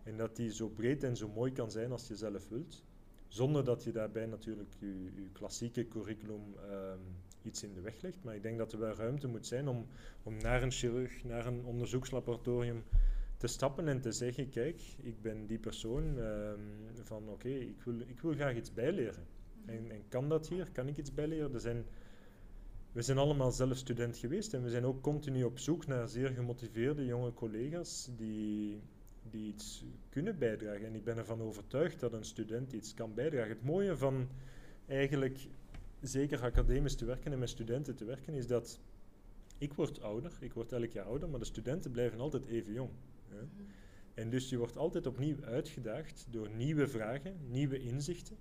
en 0.02 0.16
dat 0.16 0.36
die 0.36 0.52
zo 0.52 0.68
breed 0.68 1.04
en 1.04 1.16
zo 1.16 1.28
mooi 1.28 1.52
kan 1.52 1.70
zijn 1.70 1.92
als 1.92 2.08
je 2.08 2.16
zelf 2.16 2.48
wilt, 2.48 2.82
zonder 3.32 3.64
dat 3.64 3.84
je 3.84 3.92
daarbij 3.92 4.26
natuurlijk 4.26 4.74
je, 4.78 5.04
je 5.04 5.28
klassieke 5.32 5.88
curriculum 5.88 6.54
um, 6.70 7.00
iets 7.42 7.62
in 7.62 7.74
de 7.74 7.80
weg 7.80 8.00
legt. 8.00 8.24
Maar 8.24 8.34
ik 8.34 8.42
denk 8.42 8.58
dat 8.58 8.72
er 8.72 8.78
wel 8.78 8.94
ruimte 8.94 9.28
moet 9.28 9.46
zijn 9.46 9.68
om, 9.68 9.86
om 10.22 10.36
naar 10.36 10.62
een 10.62 10.70
chirurg, 10.70 11.24
naar 11.24 11.46
een 11.46 11.64
onderzoekslaboratorium 11.64 12.82
te 13.36 13.46
stappen 13.46 13.88
en 13.88 14.00
te 14.00 14.12
zeggen, 14.12 14.48
kijk, 14.48 14.82
ik 15.02 15.22
ben 15.22 15.46
die 15.46 15.58
persoon 15.58 16.18
um, 16.18 16.60
van 17.02 17.22
oké, 17.22 17.32
okay, 17.32 17.58
ik, 17.58 17.82
wil, 17.82 18.00
ik 18.00 18.20
wil 18.20 18.32
graag 18.32 18.56
iets 18.56 18.72
bijleren. 18.72 19.26
Mhm. 19.62 19.76
En, 19.76 19.90
en, 19.90 20.02
kan 20.08 20.28
dat 20.28 20.48
hier? 20.48 20.70
Kan 20.72 20.88
ik 20.88 20.96
iets 20.96 21.14
bijleren? 21.14 21.54
Er 21.54 21.60
zijn, 21.60 21.84
we 22.92 23.02
zijn 23.02 23.18
allemaal 23.18 23.52
zelf 23.52 23.76
student 23.76 24.16
geweest 24.16 24.54
en 24.54 24.62
we 24.62 24.70
zijn 24.70 24.84
ook 24.84 25.02
continu 25.02 25.44
op 25.44 25.58
zoek 25.58 25.86
naar 25.86 26.08
zeer 26.08 26.28
gemotiveerde 26.28 27.04
jonge 27.04 27.34
collega's 27.34 28.10
die, 28.16 28.80
die 29.32 29.48
iets 29.48 29.84
kunnen 30.08 30.38
bijdragen. 30.38 30.86
En 30.86 30.94
ik 30.94 31.04
ben 31.04 31.16
ervan 31.16 31.40
overtuigd 31.40 32.00
dat 32.00 32.12
een 32.12 32.24
student 32.24 32.72
iets 32.72 32.94
kan 32.94 33.14
bijdragen. 33.14 33.50
Het 33.50 33.64
mooie 33.64 33.96
van 33.96 34.28
eigenlijk 34.86 35.48
zeker 36.00 36.42
academisch 36.42 36.94
te 36.94 37.04
werken 37.04 37.32
en 37.32 37.38
met 37.38 37.48
studenten 37.48 37.96
te 37.96 38.04
werken, 38.04 38.34
is 38.34 38.46
dat 38.46 38.80
ik 39.58 39.72
word 39.72 40.00
ouder, 40.00 40.32
ik 40.40 40.52
word 40.52 40.72
elk 40.72 40.90
jaar 40.90 41.04
ouder, 41.04 41.28
maar 41.28 41.38
de 41.38 41.44
studenten 41.44 41.90
blijven 41.90 42.20
altijd 42.20 42.46
even 42.46 42.72
jong. 42.72 42.90
Hè? 43.28 43.42
Mhm. 43.42 43.62
En 44.14 44.30
dus 44.30 44.48
je 44.48 44.58
wordt 44.58 44.76
altijd 44.76 45.06
opnieuw 45.06 45.44
uitgedaagd 45.44 46.26
door 46.30 46.50
nieuwe 46.50 46.88
vragen, 46.88 47.36
nieuwe 47.48 47.78
inzichten. 47.78 48.36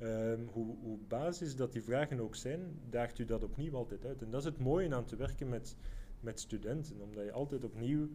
Um, 0.00 0.48
hoe, 0.52 0.76
hoe 0.82 0.98
basis 1.08 1.56
dat 1.56 1.72
die 1.72 1.82
vragen 1.82 2.20
ook 2.20 2.36
zijn, 2.36 2.80
daagt 2.90 3.18
u 3.18 3.24
dat 3.24 3.42
opnieuw 3.42 3.74
altijd 3.74 4.04
uit. 4.04 4.22
En 4.22 4.30
dat 4.30 4.40
is 4.40 4.46
het 4.46 4.58
mooie 4.58 4.94
aan 4.94 5.04
te 5.04 5.16
werken 5.16 5.48
met, 5.48 5.76
met 6.20 6.40
studenten, 6.40 7.00
omdat 7.00 7.24
je 7.24 7.32
altijd 7.32 7.64
opnieuw 7.64 8.08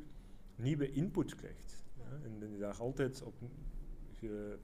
nieuwe 0.56 0.92
input 0.92 1.36
krijgt. 1.36 1.83
En 2.24 2.52
je 2.52 2.58
daar 2.58 2.78
altijd 2.78 3.24
op 3.24 3.34
ge, 4.20 4.58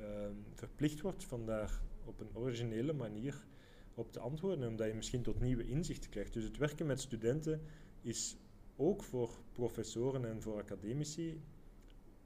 um, 0.00 0.44
verplicht 0.54 1.00
wordt 1.00 1.24
van 1.24 1.46
daar 1.46 1.80
op 2.04 2.20
een 2.20 2.36
originele 2.36 2.92
manier 2.92 3.44
op 3.94 4.12
te 4.12 4.20
antwoorden, 4.20 4.68
omdat 4.68 4.88
je 4.88 4.94
misschien 4.94 5.22
tot 5.22 5.40
nieuwe 5.40 5.68
inzichten 5.68 6.10
krijgt. 6.10 6.32
Dus 6.32 6.44
het 6.44 6.56
werken 6.56 6.86
met 6.86 7.00
studenten 7.00 7.60
is 8.02 8.36
ook 8.76 9.02
voor 9.02 9.30
professoren 9.52 10.24
en 10.24 10.42
voor 10.42 10.56
academici 10.56 11.40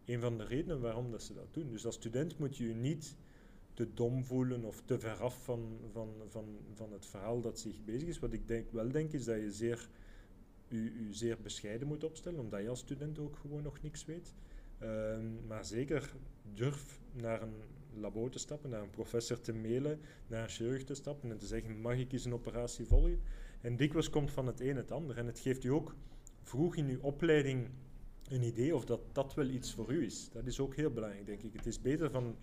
een 0.04 0.20
van 0.20 0.38
de 0.38 0.44
redenen 0.44 0.80
waarom 0.80 1.10
dat 1.10 1.22
ze 1.22 1.34
dat 1.34 1.54
doen. 1.54 1.70
Dus 1.70 1.86
als 1.86 1.94
student 1.94 2.38
moet 2.38 2.56
je 2.56 2.66
je 2.66 2.74
niet 2.74 3.16
te 3.74 3.94
dom 3.94 4.24
voelen 4.24 4.64
of 4.64 4.82
te 4.84 4.98
veraf 4.98 5.44
van, 5.44 5.78
van, 5.92 6.08
van, 6.28 6.58
van 6.72 6.92
het 6.92 7.06
verhaal 7.06 7.40
dat 7.40 7.58
zich 7.58 7.84
bezig 7.84 8.08
is. 8.08 8.18
Wat 8.18 8.32
ik 8.32 8.48
denk, 8.48 8.70
wel 8.70 8.90
denk 8.90 9.12
is 9.12 9.24
dat 9.24 9.36
je 9.36 9.52
zeer, 9.52 9.88
u, 10.68 10.92
u 11.08 11.14
zeer 11.14 11.38
bescheiden 11.42 11.88
moet 11.88 12.04
opstellen, 12.04 12.40
omdat 12.40 12.62
je 12.62 12.68
als 12.68 12.78
student 12.78 13.18
ook 13.18 13.36
gewoon 13.36 13.62
nog 13.62 13.82
niks 13.82 14.04
weet. 14.04 14.34
Um, 14.82 15.46
maar 15.46 15.64
zeker 15.64 16.12
durf 16.54 17.00
naar 17.12 17.42
een 17.42 17.54
labo 17.94 18.28
te 18.28 18.38
stappen, 18.38 18.70
naar 18.70 18.82
een 18.82 18.90
professor 18.90 19.40
te 19.40 19.52
mailen, 19.52 20.00
naar 20.26 20.42
een 20.42 20.48
chirurg 20.48 20.84
te 20.84 20.94
stappen 20.94 21.30
en 21.30 21.38
te 21.38 21.46
zeggen, 21.46 21.80
mag 21.80 21.96
ik 21.96 22.12
eens 22.12 22.24
een 22.24 22.32
operatie 22.32 22.86
volgen? 22.86 23.20
En 23.60 23.76
dikwijls 23.76 24.10
komt 24.10 24.30
van 24.30 24.46
het 24.46 24.60
een 24.60 24.76
het 24.76 24.90
ander. 24.90 25.16
En 25.16 25.26
het 25.26 25.38
geeft 25.38 25.64
u 25.64 25.68
ook 25.68 25.94
vroeg 26.42 26.76
in 26.76 26.88
uw 26.88 27.00
opleiding 27.00 27.68
een 28.28 28.42
idee 28.42 28.74
of 28.74 28.84
dat 28.84 29.00
dat 29.12 29.34
wel 29.34 29.48
iets 29.48 29.74
voor 29.74 29.92
u 29.92 30.04
is. 30.04 30.30
Dat 30.32 30.46
is 30.46 30.60
ook 30.60 30.74
heel 30.74 30.90
belangrijk, 30.90 31.26
denk 31.26 31.42
ik. 31.42 31.52
Het 31.52 31.66
is 31.66 31.80
beter 31.80 32.10
van 32.10 32.36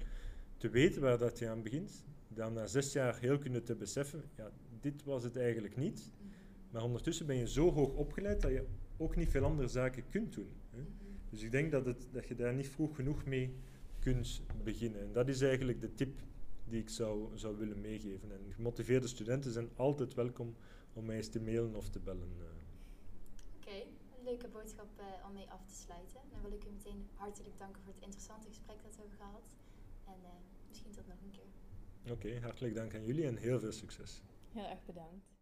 te 0.57 0.69
weten 0.69 1.01
waar 1.01 1.17
dat 1.17 1.39
je 1.39 1.49
aan 1.49 1.61
begint, 1.61 2.03
dan 2.27 2.53
na 2.53 2.67
zes 2.67 2.93
jaar 2.93 3.19
heel 3.19 3.37
kunnen 3.37 3.63
te 3.63 3.75
beseffen, 3.75 4.23
ja, 4.37 4.51
dit 4.79 5.03
was 5.03 5.23
het 5.23 5.37
eigenlijk 5.37 5.77
niet. 5.77 6.11
Maar 6.71 6.83
ondertussen 6.83 7.25
ben 7.25 7.35
je 7.35 7.47
zo 7.47 7.71
hoog 7.71 7.93
opgeleid 7.93 8.41
dat 8.41 8.51
je 8.51 8.65
ook 8.97 9.15
niet 9.15 9.29
veel 9.29 9.43
andere 9.43 9.67
zaken 9.67 10.03
kunt 10.09 10.33
doen. 10.33 10.49
Hè? 10.69 10.81
Dus 11.31 11.41
ik 11.41 11.51
denk 11.51 11.71
dat, 11.71 11.85
het, 11.85 12.07
dat 12.11 12.27
je 12.27 12.35
daar 12.35 12.53
niet 12.53 12.69
vroeg 12.69 12.95
genoeg 12.95 13.25
mee 13.25 13.55
kunt 13.99 14.41
beginnen. 14.63 15.01
En 15.01 15.11
dat 15.11 15.27
is 15.27 15.41
eigenlijk 15.41 15.81
de 15.81 15.93
tip 15.95 16.21
die 16.65 16.81
ik 16.81 16.89
zou, 16.89 17.37
zou 17.37 17.57
willen 17.57 17.81
meegeven. 17.81 18.31
En 18.31 18.53
gemotiveerde 18.53 19.07
studenten 19.07 19.51
zijn 19.51 19.69
altijd 19.75 20.13
welkom 20.13 20.55
om 20.93 21.05
mij 21.05 21.15
eens 21.15 21.29
te 21.29 21.41
mailen 21.41 21.75
of 21.75 21.89
te 21.89 21.99
bellen. 21.99 22.31
Eh. 22.39 22.45
Oké, 23.55 23.75
een 24.17 24.23
leuke 24.23 24.47
boodschap 24.47 24.89
uh, 24.99 25.05
om 25.27 25.33
mee 25.33 25.49
af 25.49 25.65
te 25.65 25.75
sluiten. 25.75 26.19
Dan 26.31 26.41
wil 26.41 26.51
ik 26.51 26.65
u 26.65 26.69
meteen 26.69 27.07
hartelijk 27.13 27.57
danken 27.57 27.81
voor 27.81 27.93
het 27.93 28.03
interessante 28.03 28.47
gesprek 28.47 28.83
dat 28.83 28.95
we 28.95 29.01
hebben 29.01 29.17
gehad. 29.17 29.55
En 30.05 30.19
uh, 30.23 30.29
misschien 30.67 30.91
tot 30.91 31.07
nog 31.07 31.17
een 31.23 31.31
keer. 31.31 32.11
Oké, 32.13 32.39
hartelijk 32.39 32.75
dank 32.75 32.95
aan 32.95 33.05
jullie 33.05 33.25
en 33.25 33.37
heel 33.37 33.59
veel 33.59 33.71
succes. 33.71 34.21
Heel 34.51 34.65
erg 34.65 34.85
bedankt. 34.85 35.40